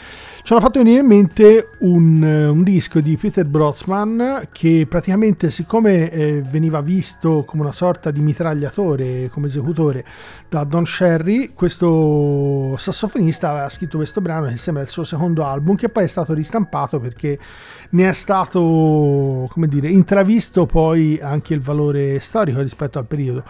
Ci 0.43 0.53
hanno 0.53 0.61
fatto 0.61 0.81
venire 0.81 0.99
in 0.99 1.07
mente 1.07 1.69
un, 1.79 2.21
un 2.25 2.63
disco 2.65 2.99
di 2.99 3.17
Peter 3.17 3.45
Brotzman 3.45 4.49
che 4.51 4.85
praticamente 4.89 5.53
siccome 5.53 6.11
eh, 6.11 6.43
veniva 6.45 6.81
visto 6.81 7.45
come 7.47 7.63
una 7.63 7.73
sorta 7.73 8.11
di 8.11 8.19
mitragliatore 8.19 9.29
come 9.31 9.47
esecutore 9.47 10.05
da 10.49 10.65
Don 10.65 10.87
Sherry, 10.87 11.53
questo 11.53 12.77
sassofonista 12.77 13.51
aveva 13.51 13.69
scritto 13.69 13.97
questo 13.97 14.21
brano 14.21 14.49
che 14.49 14.57
sembra 14.57 14.83
il 14.83 14.89
suo 14.89 15.05
secondo 15.05 15.45
album, 15.45 15.77
che 15.77 15.89
poi 15.89 16.05
è 16.05 16.09
stato 16.09 16.33
ristampato 16.33 17.01
perché 17.01 17.39
ne 17.91 18.09
è 18.09 18.13
stato, 18.13 19.49
come 19.51 19.67
dire, 19.69 19.89
intravisto 19.89 20.67
poi 20.67 21.19
anche 21.21 21.55
il 21.55 21.61
valore 21.61 22.19
storico 22.21 22.61
rispetto 22.61 22.99
al 22.99 23.07
periodo. 23.07 23.45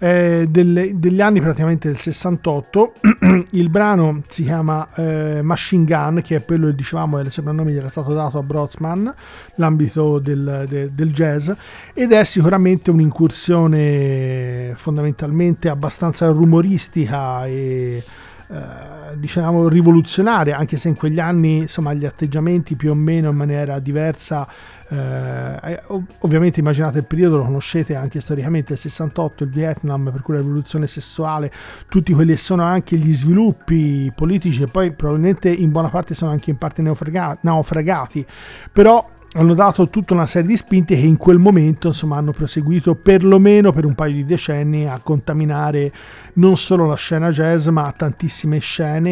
Eh, 0.00 0.46
delle, 0.48 0.92
degli 0.94 1.20
anni 1.20 1.40
praticamente 1.40 1.88
del 1.88 1.98
68 1.98 2.92
il 3.50 3.68
brano 3.68 4.22
si 4.28 4.44
chiama 4.44 4.86
eh, 4.94 5.42
Machine 5.42 5.84
Gun 5.84 6.20
che 6.22 6.36
è 6.36 6.44
quello 6.44 6.66
che 6.66 6.76
dicevamo 6.76 7.18
il 7.18 7.32
soprannome 7.32 7.72
gli 7.72 7.78
era 7.78 7.88
stato 7.88 8.14
dato 8.14 8.38
a 8.38 8.44
Brotzman 8.44 9.12
l'ambito 9.56 10.20
del, 10.20 10.66
de, 10.68 10.94
del 10.94 11.12
jazz 11.12 11.50
ed 11.94 12.12
è 12.12 12.22
sicuramente 12.22 12.92
un'incursione 12.92 14.74
fondamentalmente 14.76 15.68
abbastanza 15.68 16.28
rumoristica 16.28 17.44
e 17.46 18.04
eh, 18.50 19.16
diciamo 19.16 19.68
rivoluzionaria 19.68 20.56
anche 20.56 20.76
se 20.76 20.88
in 20.88 20.96
quegli 20.96 21.20
anni 21.20 21.58
insomma 21.58 21.92
gli 21.92 22.04
atteggiamenti 22.04 22.76
più 22.76 22.90
o 22.90 22.94
meno 22.94 23.30
in 23.30 23.36
maniera 23.36 23.78
diversa 23.78 24.48
eh, 24.88 25.80
ovviamente 26.20 26.60
immaginate 26.60 26.98
il 26.98 27.04
periodo 27.04 27.38
lo 27.38 27.44
conoscete 27.44 27.94
anche 27.94 28.20
storicamente 28.20 28.74
il 28.74 28.78
68 28.78 29.44
il 29.44 29.50
Vietnam 29.50 30.10
per 30.10 30.22
cui 30.22 30.34
la 30.34 30.40
rivoluzione 30.40 30.86
sessuale 30.86 31.50
tutti 31.88 32.12
quelli 32.12 32.32
che 32.32 32.38
sono 32.38 32.62
anche 32.62 32.96
gli 32.96 33.12
sviluppi 33.12 34.12
politici 34.14 34.62
e 34.62 34.66
poi 34.66 34.92
probabilmente 34.92 35.50
in 35.50 35.70
buona 35.70 35.88
parte 35.88 36.14
sono 36.14 36.30
anche 36.30 36.50
in 36.50 36.58
parte 36.58 36.82
naufragati. 36.82 38.26
Però 38.72 39.08
hanno 39.38 39.54
dato 39.54 39.88
tutta 39.88 40.14
una 40.14 40.26
serie 40.26 40.48
di 40.48 40.56
spinte 40.56 40.96
che 40.96 41.06
in 41.06 41.16
quel 41.16 41.38
momento 41.38 41.88
insomma, 41.88 42.16
hanno 42.16 42.32
proseguito 42.32 42.96
perlomeno 42.96 43.72
per 43.72 43.84
un 43.84 43.94
paio 43.94 44.14
di 44.14 44.24
decenni 44.24 44.88
a 44.88 44.98
contaminare 44.98 45.92
non 46.34 46.56
solo 46.56 46.86
la 46.86 46.96
scena 46.96 47.30
jazz 47.30 47.68
ma 47.68 47.92
tantissime 47.96 48.58
scene 48.58 49.10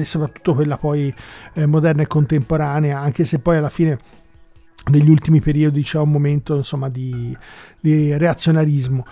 e, 0.00 0.04
soprattutto 0.04 0.54
quella 0.54 0.78
poi 0.78 1.14
eh, 1.52 1.66
moderna 1.66 2.02
e 2.02 2.06
contemporanea 2.06 2.98
anche 2.98 3.24
se 3.24 3.38
poi 3.38 3.58
alla 3.58 3.68
fine 3.68 3.98
negli 4.90 5.10
ultimi 5.10 5.40
periodi 5.40 5.82
c'è 5.82 5.98
un 5.98 6.10
momento 6.10 6.56
insomma, 6.56 6.88
di, 6.88 7.36
di 7.78 8.16
reazionarismo 8.16 9.04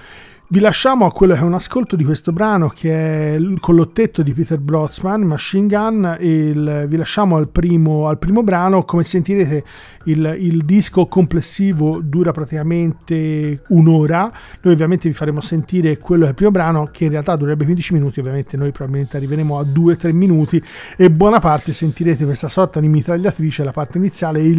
Vi 0.53 0.59
lasciamo 0.59 1.07
a 1.07 1.13
quello 1.13 1.35
che 1.35 1.39
è 1.39 1.45
un 1.45 1.55
ascolto 1.55 1.95
di 1.95 2.03
questo 2.03 2.33
brano 2.33 2.71
che 2.71 2.91
è 2.91 3.35
il 3.37 3.61
collottetto 3.61 4.21
di 4.25 4.33
Peter 4.33 4.59
Brotzman, 4.59 5.23
Machine 5.23 5.69
Gun, 5.69 6.17
il, 6.19 6.87
vi 6.89 6.97
lasciamo 6.97 7.37
al 7.37 7.49
primo, 7.49 8.09
al 8.09 8.19
primo, 8.19 8.43
brano, 8.43 8.83
come 8.83 9.05
sentirete 9.05 9.63
il, 10.07 10.37
il, 10.41 10.65
disco 10.65 11.07
complessivo 11.07 12.01
dura 12.03 12.33
praticamente 12.33 13.63
un'ora, 13.69 14.23
noi 14.63 14.73
ovviamente 14.73 15.09
vi 15.09 15.15
faremo 15.15 15.41
sentire 15.41 15.99
quello 15.99 16.23
che 16.23 16.27
è 16.27 16.31
il 16.31 16.35
primo 16.35 16.51
brano 16.51 16.89
che 16.91 17.05
in 17.05 17.11
realtà 17.11 17.37
dovrebbe 17.37 17.65
15 17.65 17.93
minuti, 17.93 18.19
ovviamente 18.19 18.57
noi 18.57 18.73
probabilmente 18.73 19.19
arriveremo 19.19 19.57
a 19.57 19.63
2-3 19.63 20.13
minuti. 20.13 20.61
E 20.97 21.13
buona 21.13 21.39
parte 21.39 21.73
sentirete 21.73 22.25
questa 22.25 22.49
sorta 22.49 22.81
di 22.81 22.89
mitragliatrice, 22.89 23.63
la 23.63 23.71
parte 23.71 23.99
iniziale, 23.99 24.43
il, 24.43 24.59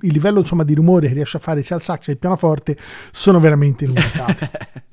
il 0.00 0.12
livello 0.14 0.38
insomma, 0.38 0.64
di 0.64 0.72
rumore 0.72 1.08
che 1.08 1.12
riesce 1.12 1.36
a 1.36 1.40
fare 1.40 1.62
sia 1.62 1.76
il 1.76 1.82
sax 1.82 2.06
che 2.06 2.12
il 2.12 2.18
pianoforte 2.18 2.74
sono 3.10 3.38
veramente 3.38 3.84
limitati. 3.84 4.48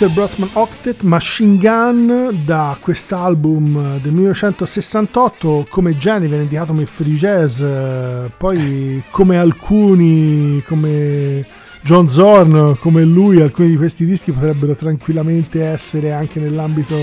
Peter 0.00 0.14
Brotzman 0.14 0.48
Octet 0.54 1.02
Machine 1.02 1.58
Gun 1.58 2.42
da 2.46 2.74
quest'album 2.80 4.00
del 4.00 4.12
1968 4.12 5.66
come 5.68 5.98
genere 5.98 6.28
viene 6.28 6.44
indicato 6.44 6.68
come 6.68 6.86
free 6.86 7.16
jazz 7.16 7.62
poi 8.38 9.02
come 9.10 9.36
alcuni 9.36 10.62
come 10.66 11.46
John 11.82 12.08
Zorn 12.08 12.78
come 12.80 13.04
lui 13.04 13.42
alcuni 13.42 13.68
di 13.68 13.76
questi 13.76 14.06
dischi 14.06 14.32
potrebbero 14.32 14.74
tranquillamente 14.74 15.62
essere 15.62 16.12
anche 16.12 16.40
nell'ambito 16.40 16.96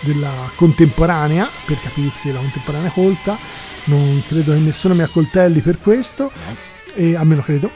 della 0.00 0.32
contemporanea 0.56 1.48
per 1.64 1.78
capirsi 1.80 2.32
la 2.32 2.40
contemporanea 2.40 2.90
colta. 2.90 3.38
Non 3.84 4.20
credo 4.26 4.52
che 4.52 4.58
nessuno 4.58 4.94
mi 4.94 5.02
accoltelli 5.02 5.60
per 5.60 5.78
questo 5.78 6.32
e, 6.94 7.14
almeno 7.14 7.42
credo. 7.42 7.70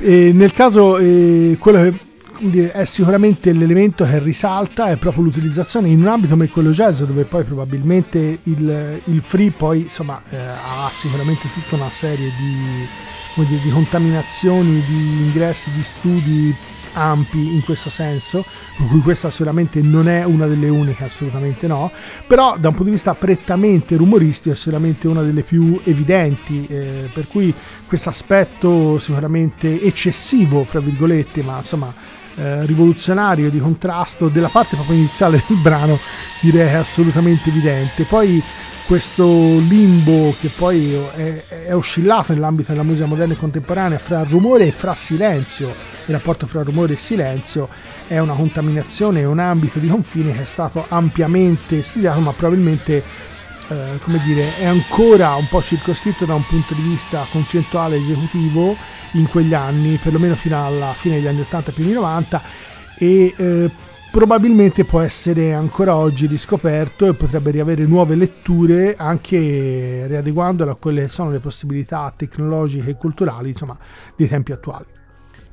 E 0.00 0.32
nel 0.32 0.52
caso 0.52 0.98
eh, 0.98 1.56
quello 1.60 1.82
che 1.82 2.10
è 2.50 2.84
sicuramente 2.84 3.52
l'elemento 3.52 4.04
che 4.04 4.18
risalta 4.18 4.88
è 4.88 4.96
proprio 4.96 5.24
l'utilizzazione 5.24 5.88
in 5.88 6.00
un 6.00 6.08
ambito 6.08 6.32
come 6.32 6.48
quello 6.48 6.70
jazz 6.70 7.02
dove 7.02 7.24
poi 7.24 7.44
probabilmente 7.44 8.40
il, 8.42 9.00
il 9.04 9.20
free 9.20 9.50
poi 9.50 9.82
insomma 9.82 10.20
eh, 10.28 10.36
ha 10.36 10.88
sicuramente 10.90 11.48
tutta 11.52 11.76
una 11.76 11.90
serie 11.90 12.30
di, 12.36 13.44
dire, 13.44 13.60
di 13.62 13.70
contaminazioni, 13.70 14.82
di 14.86 15.22
ingressi, 15.24 15.70
di 15.70 15.82
studi 15.82 16.54
ampi 16.94 17.54
in 17.54 17.62
questo 17.62 17.90
senso, 17.90 18.44
per 18.76 18.86
cui 18.86 19.00
questa 19.00 19.30
sicuramente 19.30 19.80
non 19.80 20.08
è 20.08 20.24
una 20.24 20.46
delle 20.46 20.68
uniche, 20.68 21.04
assolutamente 21.04 21.66
no, 21.66 21.90
però 22.26 22.56
da 22.58 22.68
un 22.68 22.74
punto 22.74 22.84
di 22.84 22.90
vista 22.90 23.14
prettamente 23.14 23.96
rumoristico 23.96 24.54
è 24.54 24.56
sicuramente 24.56 25.08
una 25.08 25.22
delle 25.22 25.42
più 25.42 25.80
evidenti, 25.84 26.66
eh, 26.68 27.08
per 27.12 27.28
cui 27.28 27.54
questo 27.86 28.08
aspetto 28.08 28.98
sicuramente 28.98 29.82
eccessivo, 29.82 30.64
fra 30.64 30.80
virgolette, 30.80 31.42
ma 31.42 31.58
insomma 31.58 32.20
eh, 32.36 32.66
rivoluzionario 32.66 33.50
di 33.50 33.58
contrasto 33.58 34.28
della 34.28 34.48
parte 34.48 34.76
proprio 34.76 34.96
iniziale 34.96 35.42
del 35.46 35.58
brano 35.58 35.98
direi 36.40 36.74
assolutamente 36.74 37.50
evidente. 37.50 38.04
Poi 38.04 38.42
questo 38.86 39.24
limbo 39.24 40.34
che 40.40 40.48
poi 40.48 40.94
è, 41.14 41.44
è 41.66 41.74
oscillato 41.74 42.32
nell'ambito 42.32 42.72
della 42.72 42.82
musica 42.82 43.06
moderna 43.06 43.34
e 43.34 43.36
contemporanea 43.36 43.98
fra 43.98 44.24
rumore 44.24 44.66
e 44.66 44.72
fra 44.72 44.94
silenzio 44.94 45.68
il 46.06 46.14
rapporto 46.14 46.46
fra 46.46 46.62
rumore 46.62 46.94
e 46.94 46.96
silenzio 46.96 47.68
è 48.08 48.18
una 48.18 48.34
contaminazione 48.34 49.20
è 49.20 49.24
un 49.24 49.38
ambito 49.38 49.78
di 49.78 49.88
confine 49.88 50.32
che 50.32 50.42
è 50.42 50.44
stato 50.44 50.84
ampiamente 50.88 51.82
studiato 51.84 52.20
ma 52.20 52.32
probabilmente 52.32 53.02
eh, 53.72 53.98
come 53.98 54.20
dire 54.24 54.56
è 54.58 54.66
ancora 54.66 55.34
un 55.34 55.46
po' 55.48 55.62
circoscritto 55.62 56.24
da 56.24 56.34
un 56.34 56.44
punto 56.46 56.74
di 56.74 56.82
vista 56.82 57.26
concettuale 57.30 57.96
esecutivo 57.96 58.76
in 59.12 59.26
quegli 59.28 59.54
anni, 59.54 59.96
perlomeno 59.96 60.34
fino 60.34 60.64
alla 60.64 60.92
fine 60.92 61.16
degli 61.16 61.26
anni 61.26 61.40
80 61.40 61.72
più 61.72 61.84
di 61.84 61.92
90 61.92 62.42
e 62.98 63.34
eh, 63.36 63.70
probabilmente 64.10 64.84
può 64.84 65.00
essere 65.00 65.54
ancora 65.54 65.96
oggi 65.96 66.26
riscoperto 66.26 67.06
e 67.06 67.14
potrebbe 67.14 67.50
riavere 67.50 67.84
nuove 67.86 68.14
letture 68.14 68.94
anche 68.96 70.06
riadeguandolo 70.06 70.70
a 70.70 70.76
quelle 70.76 71.02
che 71.02 71.08
sono 71.08 71.30
le 71.30 71.38
possibilità 71.38 72.12
tecnologiche 72.14 72.90
e 72.90 72.96
culturali 72.96 73.48
insomma, 73.48 73.76
dei 74.16 74.28
tempi 74.28 74.52
attuali. 74.52 75.00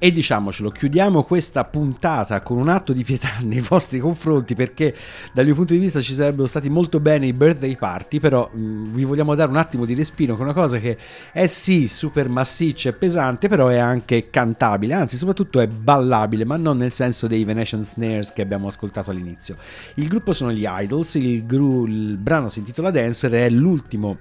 E 0.01 0.13
diciamocelo, 0.13 0.69
chiudiamo 0.69 1.23
questa 1.23 1.65
puntata 1.65 2.39
con 2.41 2.57
un 2.57 2.69
atto 2.69 2.93
di 2.93 3.03
pietà 3.03 3.31
nei 3.43 3.59
vostri 3.59 3.99
confronti 3.99 4.55
perché 4.55 4.95
dal 5.33 5.43
mio 5.43 5.53
punto 5.53 5.73
di 5.73 5.79
vista 5.79 5.99
ci 5.99 6.13
sarebbero 6.13 6.47
stati 6.47 6.69
molto 6.69 7.01
bene 7.01 7.27
i 7.27 7.33
birthday 7.33 7.75
party, 7.75 8.17
però 8.21 8.49
mh, 8.49 8.61
mm, 8.61 8.91
vi 8.93 9.03
vogliamo 9.03 9.35
dare 9.35 9.49
un 9.49 9.57
attimo 9.57 9.83
di 9.83 9.93
respiro 9.95 10.37
con 10.37 10.45
una 10.45 10.53
cosa 10.53 10.79
che 10.79 10.97
è 11.33 11.47
sì 11.47 11.89
super 11.89 12.29
massiccia 12.29 12.87
e 12.87 12.93
pesante, 12.93 13.49
però 13.49 13.67
è 13.67 13.77
anche 13.77 14.29
cantabile, 14.29 14.93
anzi 14.93 15.17
soprattutto 15.17 15.59
è 15.59 15.67
ballabile, 15.67 16.45
ma 16.45 16.55
non 16.55 16.77
nel 16.77 16.93
senso 16.93 17.27
dei 17.27 17.43
Venetian 17.43 17.83
Snares 17.83 18.31
che 18.31 18.41
abbiamo 18.41 18.67
ascoltato 18.67 19.11
all'inizio. 19.11 19.57
Il 19.95 20.07
gruppo 20.07 20.31
sono 20.31 20.53
gli 20.53 20.63
Idols, 20.65 21.15
il, 21.15 21.45
gru- 21.45 21.89
il 21.89 22.17
brano 22.17 22.47
si 22.47 22.59
intitola 22.59 22.89
Dancer, 22.89 23.31
è 23.31 23.49
l'ultimo, 23.49 24.17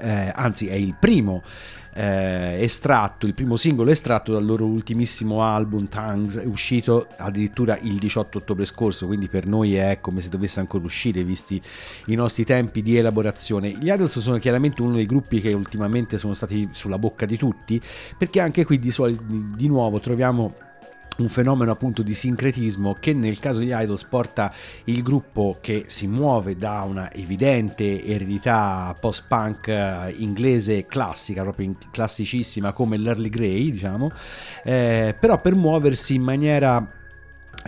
eh, 0.00 0.32
anzi 0.34 0.68
è 0.68 0.74
il 0.74 0.94
primo 0.98 1.42
eh, 1.92 2.62
estratto, 2.62 3.26
il 3.26 3.34
primo 3.34 3.56
singolo 3.56 3.90
estratto 3.90 4.32
dal 4.32 4.44
loro 4.44 4.66
ultimissimo 4.66 5.42
album 5.42 5.88
Tongues, 5.88 6.40
uscito 6.44 7.08
addirittura 7.16 7.78
il 7.78 7.98
18 7.98 8.38
ottobre 8.38 8.64
scorso, 8.64 9.06
quindi 9.06 9.28
per 9.28 9.46
noi 9.46 9.74
è 9.74 9.98
come 10.00 10.20
se 10.20 10.28
dovesse 10.28 10.60
ancora 10.60 10.84
uscire, 10.84 11.24
visti 11.24 11.60
i 12.06 12.14
nostri 12.14 12.44
tempi 12.44 12.82
di 12.82 12.96
elaborazione. 12.96 13.70
Gli 13.70 13.90
Idols 13.90 14.18
sono 14.18 14.38
chiaramente 14.38 14.82
uno 14.82 14.94
dei 14.94 15.06
gruppi 15.06 15.40
che 15.40 15.52
ultimamente 15.52 16.18
sono 16.18 16.34
stati 16.34 16.68
sulla 16.72 16.98
bocca 16.98 17.26
di 17.26 17.36
tutti, 17.36 17.80
perché 18.16 18.40
anche 18.40 18.64
qui 18.64 18.78
di, 18.78 18.92
di 19.56 19.68
nuovo 19.68 20.00
troviamo 20.00 20.68
un 21.22 21.28
fenomeno 21.28 21.70
appunto 21.70 22.02
di 22.02 22.14
sincretismo 22.14 22.96
che 22.98 23.12
nel 23.12 23.38
caso 23.38 23.60
di 23.60 23.72
Idols 23.72 24.04
porta 24.04 24.52
il 24.84 25.02
gruppo 25.02 25.58
che 25.60 25.84
si 25.86 26.06
muove 26.06 26.56
da 26.56 26.82
una 26.82 27.12
evidente 27.12 28.04
eredità 28.04 28.96
post-punk 28.98 29.68
eh, 29.68 30.14
inglese 30.18 30.86
classica, 30.86 31.42
proprio 31.42 31.74
classicissima 31.90 32.72
come 32.72 32.96
l'Early 32.96 33.28
Grey, 33.28 33.70
diciamo, 33.70 34.10
eh, 34.64 35.14
però 35.18 35.40
per 35.40 35.54
muoversi 35.54 36.14
in 36.14 36.22
maniera 36.22 36.99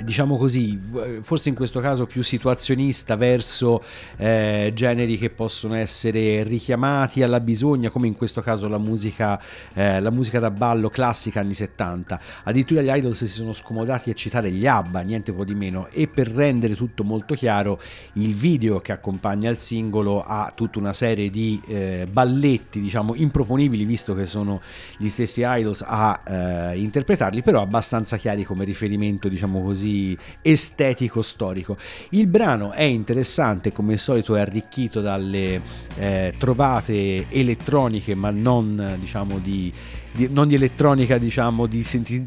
diciamo 0.01 0.39
così, 0.39 0.81
forse 1.21 1.51
in 1.51 1.55
questo 1.55 1.81
caso 1.81 2.07
più 2.07 2.23
situazionista 2.23 3.17
verso 3.17 3.83
eh, 4.17 4.73
generi 4.75 5.19
che 5.19 5.29
possono 5.31 5.75
essere 5.75 6.43
richiamati 6.45 7.23
alla 7.23 7.41
bisogna, 7.41 7.91
come 7.91 8.07
in 8.07 8.17
questo 8.17 8.41
caso 8.41 8.69
la 8.69 8.79
musica, 8.79 9.41
eh, 9.75 10.01
la 10.01 10.11
musica 10.11 10.39
da 10.39 10.51
ballo 10.51 10.89
classica 10.89 11.41
anni 11.41 11.55
70. 11.55 12.21
Addirittura 12.45 12.81
gli 12.81 12.89
Idols 12.89 13.19
si 13.19 13.29
sono 13.29 13.53
scomodati 13.53 14.11
a 14.11 14.15
citare 14.15 14.51
gli 14.51 14.67
ABBA, 14.67 15.01
niente 15.01 15.33
po' 15.33 15.45
di 15.45 15.55
meno, 15.55 15.89
e 15.89 16.09
per 16.09 16.29
rendere 16.29 16.75
tutto 16.75 17.05
molto 17.05 17.35
chiaro, 17.35 17.79
il 18.15 18.35
video 18.35 18.81
che 18.81 18.93
accompagna 18.93 19.51
il 19.51 19.59
singolo 19.59 20.23
ha 20.23 20.53
tutta 20.55 20.79
una 20.79 20.93
serie 20.93 21.29
di 21.29 21.61
eh, 21.67 22.09
balletti, 22.11 22.81
diciamo, 22.81 23.15
improponibili, 23.15 23.85
visto 23.85 24.15
che 24.15 24.25
sono 24.25 24.61
gli 24.97 25.09
stessi 25.09 25.43
Idols 25.45 25.85
a 25.87 26.21
eh, 26.27 26.79
interpretarli, 26.79 27.43
però 27.43 27.61
abbastanza 27.61 28.17
chiari 28.17 28.45
come 28.45 28.65
riferimento, 28.65 29.29
diciamo 29.29 29.63
così, 29.63 29.82
così 29.83 30.17
estetico 30.41 31.23
storico. 31.23 31.77
Il 32.11 32.29
brano 32.29 32.71
è 32.71 32.83
interessante, 32.83 33.73
come 33.73 33.95
al 33.95 33.99
solito 33.99 34.37
è 34.37 34.41
arricchito 34.41 35.01
dalle 35.01 35.61
eh, 35.97 36.33
trovate 36.39 37.27
elettroniche, 37.29 38.15
ma 38.15 38.31
non 38.31 38.97
diciamo 39.01 39.39
di, 39.39 39.73
di, 40.13 40.29
non 40.31 40.47
di 40.47 40.55
elettronica 40.55 41.19
diciamo 41.19 41.67
di, 41.67 41.85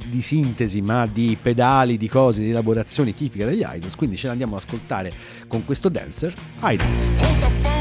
di, 0.10 0.22
sintesi, 0.22 0.82
ma 0.82 1.08
di 1.08 1.38
pedali, 1.42 1.98
di 1.98 2.10
cose, 2.10 2.42
di 2.42 2.50
elaborazioni 2.50 3.14
tipiche 3.14 3.46
degli 3.46 3.64
idols. 3.66 3.96
Quindi 3.96 4.18
ce 4.18 4.28
l'andiamo 4.28 4.58
ad 4.58 4.64
ascoltare 4.64 5.14
con 5.48 5.64
questo 5.64 5.88
dancer 5.88 6.34
Idols. 6.62 7.75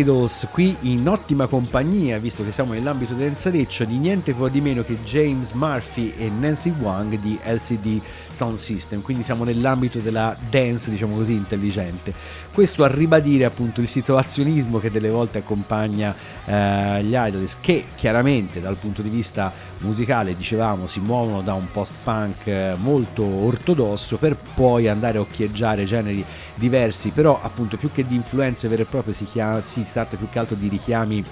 Idols 0.00 0.48
qui 0.50 0.74
in 0.82 1.06
ottima 1.06 1.46
compagnia, 1.46 2.18
visto 2.18 2.42
che 2.42 2.52
siamo 2.52 2.72
nell'ambito 2.72 3.12
danzareccio, 3.12 3.84
di 3.84 3.98
niente 3.98 4.32
po' 4.32 4.48
di 4.48 4.62
meno 4.62 4.82
che 4.82 4.96
James 5.04 5.52
Murphy 5.52 6.14
e 6.16 6.30
Nancy 6.30 6.72
Wang 6.80 7.18
di 7.18 7.38
LCD 7.44 8.00
Sound 8.32 8.56
System, 8.56 9.02
quindi 9.02 9.22
siamo 9.22 9.44
nell'ambito 9.44 9.98
della 9.98 10.34
dance, 10.48 10.88
diciamo 10.88 11.16
così, 11.16 11.34
intelligente. 11.34 12.14
Questo 12.50 12.82
a 12.82 12.88
ribadire 12.88 13.44
appunto 13.44 13.82
il 13.82 13.88
situazionismo 13.88 14.78
che 14.78 14.90
delle 14.90 15.10
volte 15.10 15.38
accompagna 15.38 16.14
eh, 16.46 17.04
gli 17.04 17.14
Idols, 17.14 17.58
che 17.60 17.84
chiaramente 17.94 18.62
dal 18.62 18.76
punto 18.76 19.02
di 19.02 19.10
vista 19.10 19.52
musicale, 19.80 20.34
dicevamo, 20.34 20.86
si 20.86 21.00
muovono 21.00 21.42
da 21.42 21.52
un 21.52 21.70
post-punk 21.70 22.46
eh, 22.46 22.74
molto 22.78 23.22
ortodosso 23.22 24.16
per 24.16 24.36
poi 24.54 24.88
andare 24.88 25.18
a 25.18 25.20
occhieggiare 25.20 25.84
generi 25.84 26.24
diversi, 26.54 27.10
però 27.10 27.38
appunto 27.42 27.76
più 27.76 27.90
che 27.92 28.06
di 28.06 28.14
influenze 28.14 28.68
vere 28.68 28.82
e 28.82 28.86
proprie 28.86 29.12
si, 29.14 29.24
chiama, 29.24 29.60
si 29.60 29.84
tratta 29.92 30.16
più 30.16 30.28
che 30.28 30.38
altro 30.38 30.56
di 30.56 30.68
richiami 30.68 31.24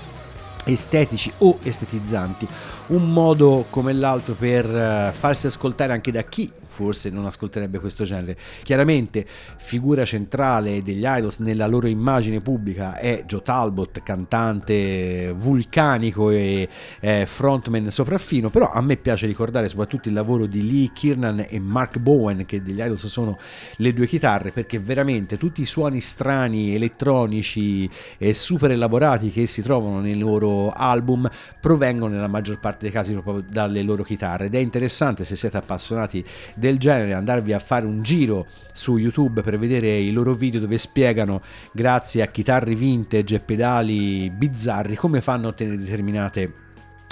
estetici 0.65 1.33
o 1.39 1.59
estetizzanti, 1.63 2.47
un 2.89 3.11
modo 3.13 3.67
come 3.71 3.93
l'altro 3.93 4.35
per 4.35 4.65
eh, 4.67 5.13
farsi 5.13 5.47
ascoltare 5.47 5.93
anche 5.93 6.13
da 6.13 6.23
chi 6.23 6.51
forse 6.69 7.11
non 7.11 7.27
ascolterebbe 7.27 7.81
questo 7.81 8.05
genere. 8.05 8.37
Chiaramente 8.63 9.27
figura 9.57 10.05
centrale 10.05 10.83
degli 10.83 11.05
idols 11.05 11.39
nella 11.39 11.67
loro 11.67 11.89
immagine 11.89 12.41
pubblica 12.41 12.97
è 12.97 13.25
Joe 13.27 13.43
Talbot, 13.43 14.03
cantante 14.03 15.33
vulcanico 15.35 16.31
e 16.31 16.69
eh, 17.01 17.27
frontman 17.27 17.91
sopraffino, 17.91 18.51
però 18.51 18.71
a 18.71 18.81
me 18.81 18.97
piace 18.97 19.27
ricordare 19.27 19.69
soprattutto 19.69 20.09
il 20.09 20.15
lavoro 20.15 20.47
di 20.47 20.67
Lee 20.67 20.91
Kiernan 20.93 21.47
e 21.49 21.59
Mark 21.59 21.99
Bowen 21.99 22.45
che 22.45 22.63
degli 22.63 22.81
idols 22.81 23.07
sono 23.07 23.37
le 23.77 23.93
due 23.93 24.07
chitarre 24.07 24.53
perché 24.53 24.79
veramente 24.79 25.37
tutti 25.37 25.63
i 25.63 25.65
suoni 25.65 26.01
strani, 26.01 26.75
elettronici 26.75 27.89
e 28.19 28.35
super 28.35 28.71
elaborati 28.71 29.31
che 29.31 29.47
si 29.47 29.63
trovano 29.63 30.01
nei 30.01 30.19
loro 30.19 30.71
album 30.71 31.29
provengono 31.61 32.15
nella 32.15 32.29
maggior 32.29 32.61
parte 32.61 32.79
dei 32.81 32.91
casi 32.91 33.13
proprio 33.13 33.45
dalle 33.49 33.83
loro 33.83 34.03
chitarre 34.03 34.47
ed 34.47 34.55
è 34.55 34.59
interessante 34.59 35.25
se 35.25 35.37
siete 35.37 35.57
appassionati 35.57 36.25
del 36.59 36.79
genere 36.79 37.15
andarvi 37.15 37.53
a 37.53 37.59
fare 37.59 37.87
un 37.87 38.03
giro 38.03 38.47
su 38.73 38.97
YouTube 38.97 39.43
per 39.43 39.59
vedere 39.59 39.97
i 39.97 40.11
loro 40.11 40.35
video 40.35 40.61
dove 40.61 40.79
spiegano 40.79 41.41
grazie 41.73 42.23
a 42.23 42.27
chitarre 42.27 42.75
vintage 42.75 43.37
e 43.37 43.41
pedali 43.41 44.31
bizzarri 44.31 44.97
come 44.97 45.21
fanno 45.21 45.47
a 45.47 45.51
ottenere 45.51 45.79
determinate 45.79 46.67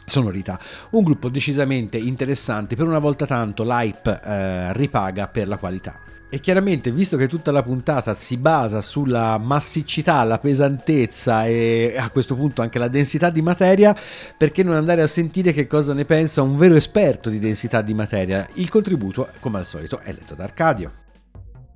sonorità. 0.05 0.59
Un 0.91 1.03
gruppo 1.03 1.29
decisamente 1.29 1.99
interessante, 1.99 2.77
per 2.77 2.87
una 2.87 2.99
volta 2.99 3.27
tanto 3.27 3.65
l'hype 3.65 4.21
eh, 4.23 4.73
ripaga 4.73 5.29
per 5.29 5.49
la 5.49 5.57
qualità. 5.57 5.99
E 6.29 6.41
chiaramente, 6.41 6.91
visto 6.91 7.17
che 7.17 7.29
tutta 7.29 7.53
la 7.53 7.63
puntata 7.63 8.13
si 8.13 8.37
basa 8.37 8.81
sulla 8.81 9.39
massiccità, 9.39 10.25
la 10.25 10.39
pesantezza 10.39 11.47
e 11.47 11.95
a 11.97 12.11
questo 12.11 12.35
punto 12.35 12.63
anche 12.63 12.81
la 12.81 12.89
densità 12.89 13.31
di 13.31 13.43
materia, 13.43 13.95
perché 14.37 14.65
non 14.65 14.75
andare 14.75 15.03
a 15.03 15.07
sentire 15.07 15.53
che 15.53 15.69
cosa 15.69 15.95
ne 15.95 16.05
pensa 16.05 16.43
un 16.43 16.57
vero 16.57 16.75
esperto 16.75 17.31
di 17.31 17.39
densità 17.39 17.81
di 17.81 17.95
materia? 17.95 18.47
Il 18.55 18.69
contributo, 18.69 19.29
come 19.39 19.59
al 19.59 19.67
solito, 19.67 20.01
è 20.01 20.13
letto 20.13 20.35
da 20.35 20.45
Arcadio. 20.45 20.93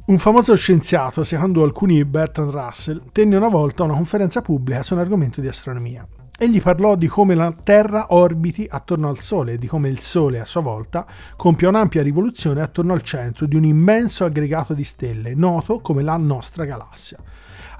Un 0.06 0.18
famoso 0.18 0.56
scienziato, 0.56 1.22
secondo 1.22 1.62
alcuni 1.62 2.04
Bertrand 2.04 2.50
Russell, 2.50 3.02
tenne 3.12 3.36
una 3.36 3.48
volta 3.48 3.84
una 3.84 3.94
conferenza 3.94 4.42
pubblica 4.42 4.82
su 4.82 4.94
un 4.94 5.00
argomento 5.00 5.40
di 5.40 5.46
astronomia. 5.46 6.04
Egli 6.42 6.62
parlò 6.62 6.96
di 6.96 7.06
come 7.06 7.34
la 7.34 7.52
Terra 7.52 8.14
orbiti 8.14 8.66
attorno 8.66 9.10
al 9.10 9.18
Sole 9.18 9.52
e 9.52 9.58
di 9.58 9.66
come 9.66 9.90
il 9.90 10.00
Sole, 10.00 10.40
a 10.40 10.46
sua 10.46 10.62
volta, 10.62 11.06
compia 11.36 11.68
un'ampia 11.68 12.02
rivoluzione 12.02 12.62
attorno 12.62 12.94
al 12.94 13.02
centro 13.02 13.44
di 13.44 13.56
un 13.56 13.64
immenso 13.64 14.24
aggregato 14.24 14.72
di 14.72 14.82
stelle, 14.82 15.34
noto 15.34 15.80
come 15.80 16.02
la 16.02 16.16
nostra 16.16 16.64
galassia. 16.64 17.18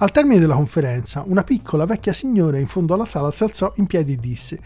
Al 0.00 0.10
termine 0.10 0.40
della 0.40 0.56
conferenza, 0.56 1.24
una 1.26 1.42
piccola 1.42 1.86
vecchia 1.86 2.12
signora 2.12 2.58
in 2.58 2.66
fondo 2.66 2.92
alla 2.92 3.06
sala 3.06 3.30
si 3.30 3.44
alzò 3.44 3.72
in 3.76 3.86
piedi 3.86 4.12
e 4.12 4.16
disse 4.16 4.60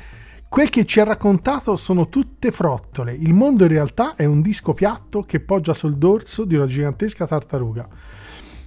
Quel 0.48 0.70
che 0.70 0.84
ci 0.86 0.98
ha 0.98 1.04
raccontato 1.04 1.76
sono 1.76 2.08
tutte 2.08 2.50
frottole. 2.50 3.12
Il 3.12 3.32
mondo 3.32 3.62
in 3.62 3.70
realtà 3.70 4.16
è 4.16 4.24
un 4.24 4.40
disco 4.40 4.74
piatto 4.74 5.22
che 5.22 5.38
poggia 5.38 5.72
sul 5.72 5.94
dorso 5.94 6.44
di 6.44 6.56
una 6.56 6.66
gigantesca 6.66 7.28
tartaruga. 7.28 7.86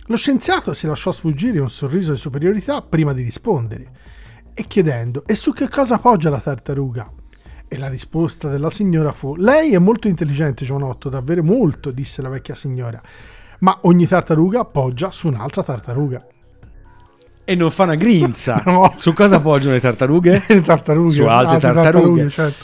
Lo 0.06 0.16
scienziato 0.16 0.72
si 0.72 0.88
lasciò 0.88 1.12
sfuggire 1.12 1.60
un 1.60 1.70
sorriso 1.70 2.14
di 2.14 2.18
superiorità 2.18 2.82
prima 2.82 3.12
di 3.12 3.24
rispondere 3.24 4.16
e 4.60 4.66
chiedendo: 4.66 5.22
E 5.28 5.36
su 5.36 5.54
che 5.54 5.70
cosa 5.70 6.00
poggia 6.00 6.32
la 6.32 6.40
tartaruga? 6.40 7.08
E 7.68 7.78
la 7.78 7.88
risposta 7.90 8.50
della 8.50 8.72
signora 8.72 9.12
fu: 9.12 9.36
Lei 9.36 9.76
è 9.76 9.78
molto 9.78 10.08
intelligente, 10.08 10.66
giovanotto, 10.66 11.10
davvero 11.10 11.44
molto, 11.44 11.92
disse 11.92 12.24
la 12.24 12.30
vecchia 12.30 12.56
signora. 12.56 13.00
Ma 13.60 13.78
ogni 13.84 14.08
tartaruga 14.08 14.66
poggia 14.66 15.12
su 15.12 15.28
un'altra 15.28 15.62
tartaruga. 15.62 16.26
E 17.46 17.56
non 17.56 17.70
fa 17.70 17.84
una 17.84 17.96
grinza. 17.96 18.64
No. 18.66 18.96
Su 18.98 19.14
cosa 19.14 19.40
poggiano 19.40 19.74
le 19.74 19.80
tartarughe? 19.80 20.44
Le 20.50 20.62
tartarughe. 20.62 21.12
Su 21.12 21.26
altre 21.26 21.60
tartarughe. 21.60 22.30
certo. 22.30 22.64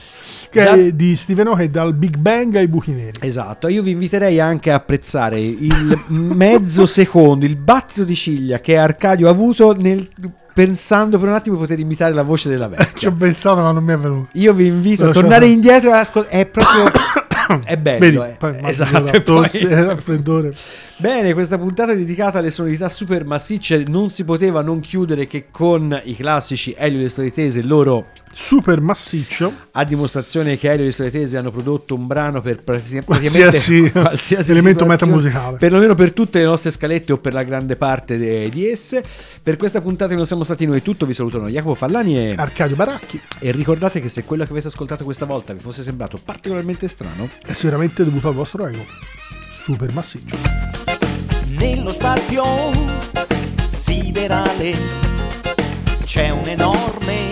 Che 0.49 0.63
Da- 0.63 0.75
di 0.75 1.15
Stephen 1.15 1.47
Hawking 1.47 1.69
dal 1.69 1.93
Big 1.93 2.17
Bang 2.17 2.55
ai 2.55 2.67
buchi 2.67 2.91
neri. 2.91 3.19
Esatto, 3.21 3.67
io 3.67 3.81
vi 3.81 3.91
inviterei 3.91 4.39
anche 4.39 4.71
a 4.71 4.75
apprezzare 4.75 5.39
il 5.39 6.03
mezzo 6.07 6.85
secondo, 6.85 7.45
il 7.45 7.55
battito 7.55 8.03
di 8.03 8.15
ciglia 8.15 8.59
che 8.59 8.77
Arcadio 8.77 9.27
ha 9.27 9.31
avuto 9.31 9.75
nel, 9.75 10.07
pensando 10.53 11.17
per 11.17 11.29
un 11.29 11.35
attimo 11.35 11.55
di 11.55 11.61
poter 11.61 11.79
imitare 11.79 12.13
la 12.13 12.23
voce 12.23 12.49
della 12.49 12.69
Ci 12.71 12.75
vecchia. 12.75 13.09
ho 13.09 13.13
pensato, 13.13 13.61
ma 13.61 13.71
non 13.71 13.83
mi 13.83 13.93
è 13.93 13.97
venuto. 13.97 14.29
Io 14.33 14.53
vi 14.53 14.67
invito 14.67 15.05
a 15.05 15.09
tornare 15.11 15.41
fare. 15.41 15.47
indietro 15.47 15.89
e 15.89 15.93
ascoltare. 15.93 16.41
È 16.41 16.45
proprio. 16.45 16.91
È 17.65 17.75
bello. 17.75 17.99
Vedi, 17.99 18.17
eh. 18.17 18.35
poi 18.39 18.55
esatto. 18.63 19.03
poi- 19.03 19.23
tosse, 19.23 19.57
il 19.59 19.83
raffreddore. 19.85 20.53
Bene, 20.97 21.33
questa 21.33 21.57
puntata 21.57 21.91
è 21.91 21.97
dedicata 21.97 22.39
alle 22.39 22.49
sonorità 22.49 22.87
super 22.87 23.25
massicce 23.25 23.83
non 23.87 24.11
si 24.11 24.23
poteva 24.23 24.61
non 24.61 24.79
chiudere 24.79 25.27
che 25.27 25.47
con 25.51 25.99
i 26.05 26.15
classici 26.15 26.73
Elio 26.77 26.99
e 26.99 27.01
le 27.03 27.09
storie 27.09 27.31
tese, 27.33 27.59
il 27.59 27.67
loro 27.67 28.07
Super 28.35 28.81
massiccio. 28.81 29.51
a 29.73 29.83
dimostrazione 29.83 30.57
che 30.57 30.69
Elio 30.69 30.83
e 30.83 30.85
le 30.87 30.91
storie 30.91 31.11
tese 31.11 31.37
hanno 31.37 31.51
prodotto 31.51 31.93
un 31.95 32.07
brano 32.07 32.41
per 32.41 32.63
praticamente 32.63 33.05
Qualsiasi, 33.05 33.89
qualsiasi 33.93 34.51
elemento 34.51 34.85
metamusicale. 34.85 35.57
perlomeno 35.57 35.93
per 35.93 36.13
tutte 36.13 36.39
le 36.39 36.45
nostre 36.45 36.71
scalette 36.71 37.13
o 37.13 37.17
per 37.17 37.33
la 37.33 37.43
grande 37.43 37.75
parte 37.75 38.17
de- 38.17 38.49
di 38.49 38.67
esse. 38.67 39.03
Per 39.41 39.55
questa 39.57 39.81
puntata 39.81 40.15
non 40.15 40.25
siamo 40.25 40.43
stati 40.43 40.65
noi 40.65 40.81
tutto, 40.81 41.05
vi 41.05 41.13
salutano 41.13 41.47
Jacopo 41.47 41.75
Fallani 41.75 42.17
e, 42.17 42.33
Arcadio 42.35 42.75
Baracchi 42.75 43.21
e 43.39 43.51
ricordate 43.51 44.01
che 44.01 44.09
se 44.09 44.23
quello 44.23 44.43
che 44.45 44.51
avete 44.51 44.67
ascoltato 44.67 45.03
questa 45.03 45.25
volta 45.25 45.53
vi 45.53 45.59
fosse 45.59 45.83
sembrato 45.83 46.19
particolarmente 46.23 46.87
strano, 46.87 47.29
è 47.45 47.53
sicuramente 47.53 48.03
dovuto 48.03 48.29
al 48.29 48.33
vostro 48.33 48.65
ego. 48.67 48.83
Super 49.51 49.91
massiccio. 49.93 50.35
Nello 51.57 51.89
spazio 51.89 52.43
siderale 53.71 54.73
c'è 56.03 56.29
un 56.29 56.45
enorme 56.45 57.22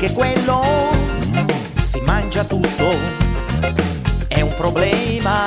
Perché 0.00 0.14
quello 0.14 0.62
si 1.78 2.00
mangia 2.00 2.42
tutto, 2.44 2.88
è 4.28 4.40
un 4.40 4.54
problema 4.54 5.46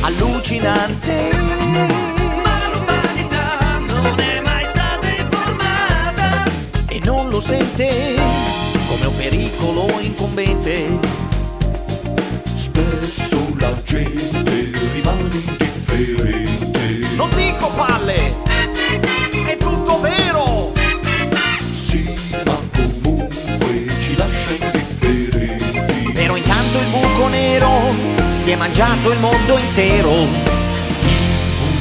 allucinante. 0.00 1.30
Ma 2.42 2.68
l'umanità 2.72 3.78
non 3.78 4.18
è 4.18 4.40
mai 4.40 4.64
stata 4.64 5.06
informata 5.06 6.50
e 6.88 7.00
non 7.04 7.28
lo 7.28 7.40
sente 7.40 8.16
come 8.88 9.06
un 9.06 9.16
pericolo 9.16 10.00
incombente. 10.00 10.98
Spesso 12.56 13.54
la 13.60 13.72
gente 13.84 14.72
rimane 14.94 15.28
indifferente. 15.30 17.06
Non 17.14 17.30
dico 17.36 17.70
palle, 17.76 18.32
buco 27.24 27.28
nero 27.28 27.70
si 28.34 28.50
è 28.50 28.56
mangiato 28.56 29.10
il 29.10 29.18
mondo 29.18 29.56
intero. 29.56 30.12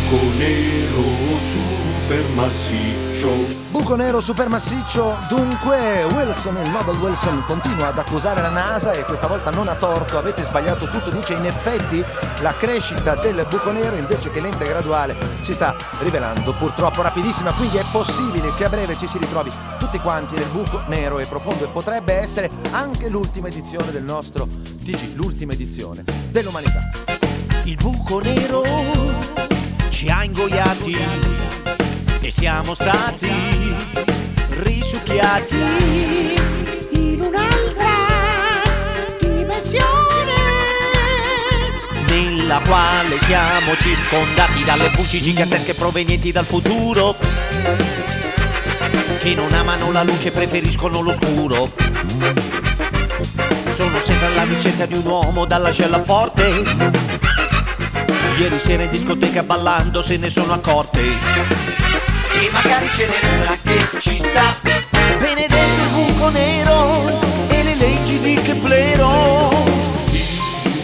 Buco 0.09 0.37
nero 0.37 1.03
super 1.41 2.23
massiccio. 2.35 3.62
Buco 3.83 3.97
nero 3.97 4.21
supermassiccio, 4.21 5.17
dunque 5.27 6.05
Wilson, 6.05 6.55
il 6.63 6.69
Nobel 6.69 6.95
Wilson, 6.95 7.43
continua 7.45 7.87
ad 7.87 7.97
accusare 7.97 8.41
la 8.41 8.47
NASA 8.47 8.93
e 8.93 9.03
questa 9.03 9.27
volta 9.27 9.49
non 9.49 9.67
ha 9.67 9.75
torto, 9.75 10.17
avete 10.17 10.41
sbagliato 10.41 10.87
tutto, 10.87 11.09
dice 11.09 11.33
in 11.33 11.43
effetti 11.43 12.01
la 12.39 12.53
crescita 12.53 13.15
del 13.15 13.45
buco 13.49 13.71
nero 13.71 13.97
invece 13.97 14.31
che 14.31 14.39
lenta 14.39 14.63
e 14.63 14.69
graduale 14.69 15.17
si 15.41 15.51
sta 15.51 15.75
rivelando 15.99 16.53
purtroppo 16.53 17.01
rapidissima, 17.01 17.51
quindi 17.51 17.75
è 17.75 17.83
possibile 17.91 18.53
che 18.55 18.63
a 18.63 18.69
breve 18.69 18.95
ci 18.95 19.05
si 19.05 19.17
ritrovi 19.17 19.51
tutti 19.77 19.99
quanti 19.99 20.37
nel 20.37 20.47
buco 20.47 20.81
nero 20.87 21.19
e 21.19 21.25
profondo 21.25 21.65
e 21.65 21.67
potrebbe 21.67 22.13
essere 22.13 22.49
anche 22.71 23.09
l'ultima 23.09 23.49
edizione 23.49 23.91
del 23.91 24.03
nostro 24.03 24.47
TG, 24.81 25.13
l'ultima 25.15 25.51
edizione 25.51 26.05
dell'umanità. 26.31 26.79
Il 27.65 27.75
buco 27.75 28.21
nero 28.21 28.63
ci 29.89 30.07
ha 30.07 30.23
ingoiati 30.23 31.62
e 32.25 32.31
siamo 32.31 32.73
stati 32.73 33.75
risucchiati 34.49 36.35
in 36.91 37.19
un'altra 37.19 37.91
dimensione. 39.19 40.31
Nella 42.07 42.59
quale 42.59 43.19
siamo 43.19 43.75
circondati 43.75 44.63
dalle 44.63 44.89
voci 44.95 45.21
gigantesche 45.21 45.73
provenienti 45.73 46.31
dal 46.31 46.45
futuro 46.45 47.17
che 49.19 49.35
non 49.35 49.51
amano 49.53 49.91
la 49.91 50.03
luce 50.03 50.31
preferiscono 50.31 51.01
l'oscuro. 51.01 51.71
Sono 53.75 53.99
sempre 53.99 54.27
alla 54.27 54.43
ricerca 54.45 54.85
di 54.85 54.95
un 54.95 55.05
uomo 55.05 55.43
dalla 55.43 55.73
cella 55.73 56.01
forte. 56.01 56.63
Ieri 58.37 58.59
sera 58.59 58.83
in 58.83 58.91
discoteca 58.91 59.43
ballando 59.43 60.01
se 60.01 60.15
ne 60.15 60.29
sono 60.29 60.53
accorte 60.53 62.12
E 62.35 62.49
magari 62.51 62.89
ce 62.93 63.07
n'è 63.07 63.37
una 63.37 63.57
che 63.63 63.99
ci 63.99 64.17
sta 64.17 64.55
Bene 65.19 65.47
dentro 65.47 65.83
il 65.83 65.89
buco 65.93 66.29
nero 66.29 67.19
E 67.49 67.63
le 67.63 67.75
leggi 67.75 68.19
di 68.19 68.33
Keplero 68.41 69.49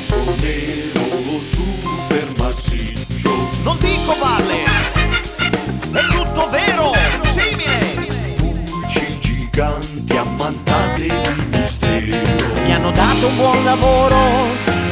Buco 0.07 0.35
nero 0.39 1.41
super 1.49 2.27
massiccio. 2.37 3.49
Non 3.63 3.77
dico 3.79 4.15
valle 4.19 4.63
È 5.91 6.05
tutto 6.11 6.49
vero 6.49 6.93
Simile 7.23 8.07
Luci 8.37 9.19
giganti 9.19 10.17
ammantate 10.17 11.01
di 11.01 11.57
mistero. 11.57 12.61
Mi 12.63 12.73
hanno 12.73 12.91
dato 12.91 13.27
un 13.27 13.35
buon 13.35 13.63
lavoro 13.63 14.17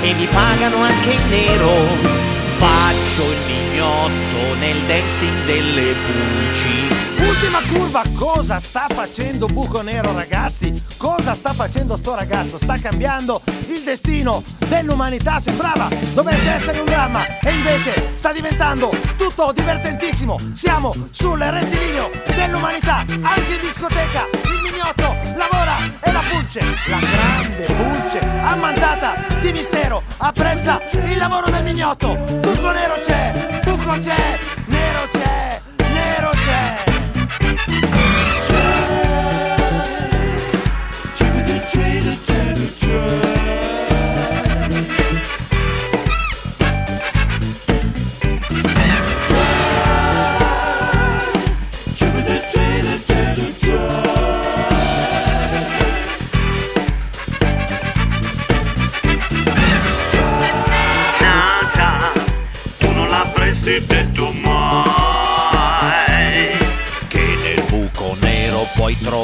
E 0.01 0.14
mi 0.14 0.26
pagano 0.26 0.78
anche 0.78 1.12
in 1.12 1.30
nero 1.30 2.26
Faccio 2.58 3.32
il 3.32 3.38
mignotto 3.45 4.55
nel 4.60 4.82
dancing 4.88 5.45
delle 5.45 5.93
pulci 5.93 7.16
Ultima 7.20 7.59
curva, 7.72 8.03
cosa 8.15 8.59
sta 8.59 8.88
facendo 8.93 9.47
Buco 9.47 9.82
Nero 9.82 10.13
ragazzi? 10.13 10.74
Cosa 10.97 11.34
sta 11.34 11.53
facendo 11.53 11.97
sto 11.97 12.15
ragazzo? 12.15 12.57
Sta 12.57 12.78
cambiando 12.80 13.41
il 13.70 13.84
destino 13.84 14.43
dell'umanità, 14.68 15.39
sembrava 15.39 15.89
dovesse 16.13 16.49
essere 16.49 16.80
un 16.80 16.86
dramma 16.86 17.39
e 17.39 17.51
invece 17.51 18.11
sta 18.15 18.32
diventando 18.32 18.91
tutto 19.18 19.51
divertentissimo. 19.53 20.38
Siamo 20.53 20.93
sul 21.11 21.39
rettilineo 21.39 22.11
dell'umanità, 22.36 22.97
anche 23.22 23.53
in 23.53 23.61
discoteca, 23.61 24.28
il 24.43 24.61
mignotto 24.72 25.15
lavora 25.36 25.78
e 26.01 26.11
la 26.11 26.22
pulce, 26.30 26.61
la 26.61 26.99
grande 26.99 27.63
pulce 27.63 28.20
ammantata 28.20 29.15
di 29.41 29.51
mistero, 29.51 30.03
apprezza 30.18 30.82
il 30.91 31.18
lavoro 31.18 31.49
del 31.49 31.63
mignotto. 31.63 32.13
Buco 32.15 32.72
Nero 32.72 32.95
c'è, 33.03 33.59
buco 33.63 33.99
c'è, 33.99 34.39
nero 34.65 35.07
c'è, 35.11 35.47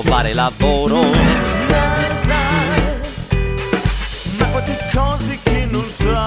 fare 0.04 0.34
lavoro. 0.34 1.02
Ma 4.38 4.46
quante 4.46 4.78
cose 4.94 5.40
che 5.44 5.68
non 5.70 5.86
sai. 5.98 6.22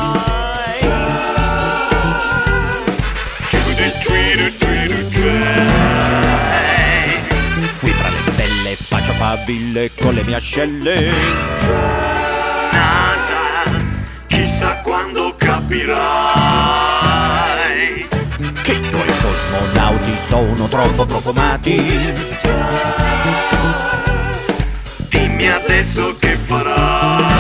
Qui 7.81 7.91
fra 7.91 8.09
le 8.09 8.22
stelle 8.22 8.77
faccio 8.77 9.12
faville 9.12 9.91
con 9.99 10.14
le 10.14 10.22
mie 10.22 10.37
ascelle. 10.37 11.12
NASA, 12.72 13.74
chissà 14.27 14.77
quando 14.83 15.35
capirà. 15.37 16.26
Tuoi 19.47 19.61
cosmonauti 19.61 20.17
sono 20.27 20.69
troppo 20.69 21.07
profumati. 21.07 22.15
Dimmi 25.09 25.51
adesso 25.51 26.17
che 26.19 26.37
farai 26.47 27.36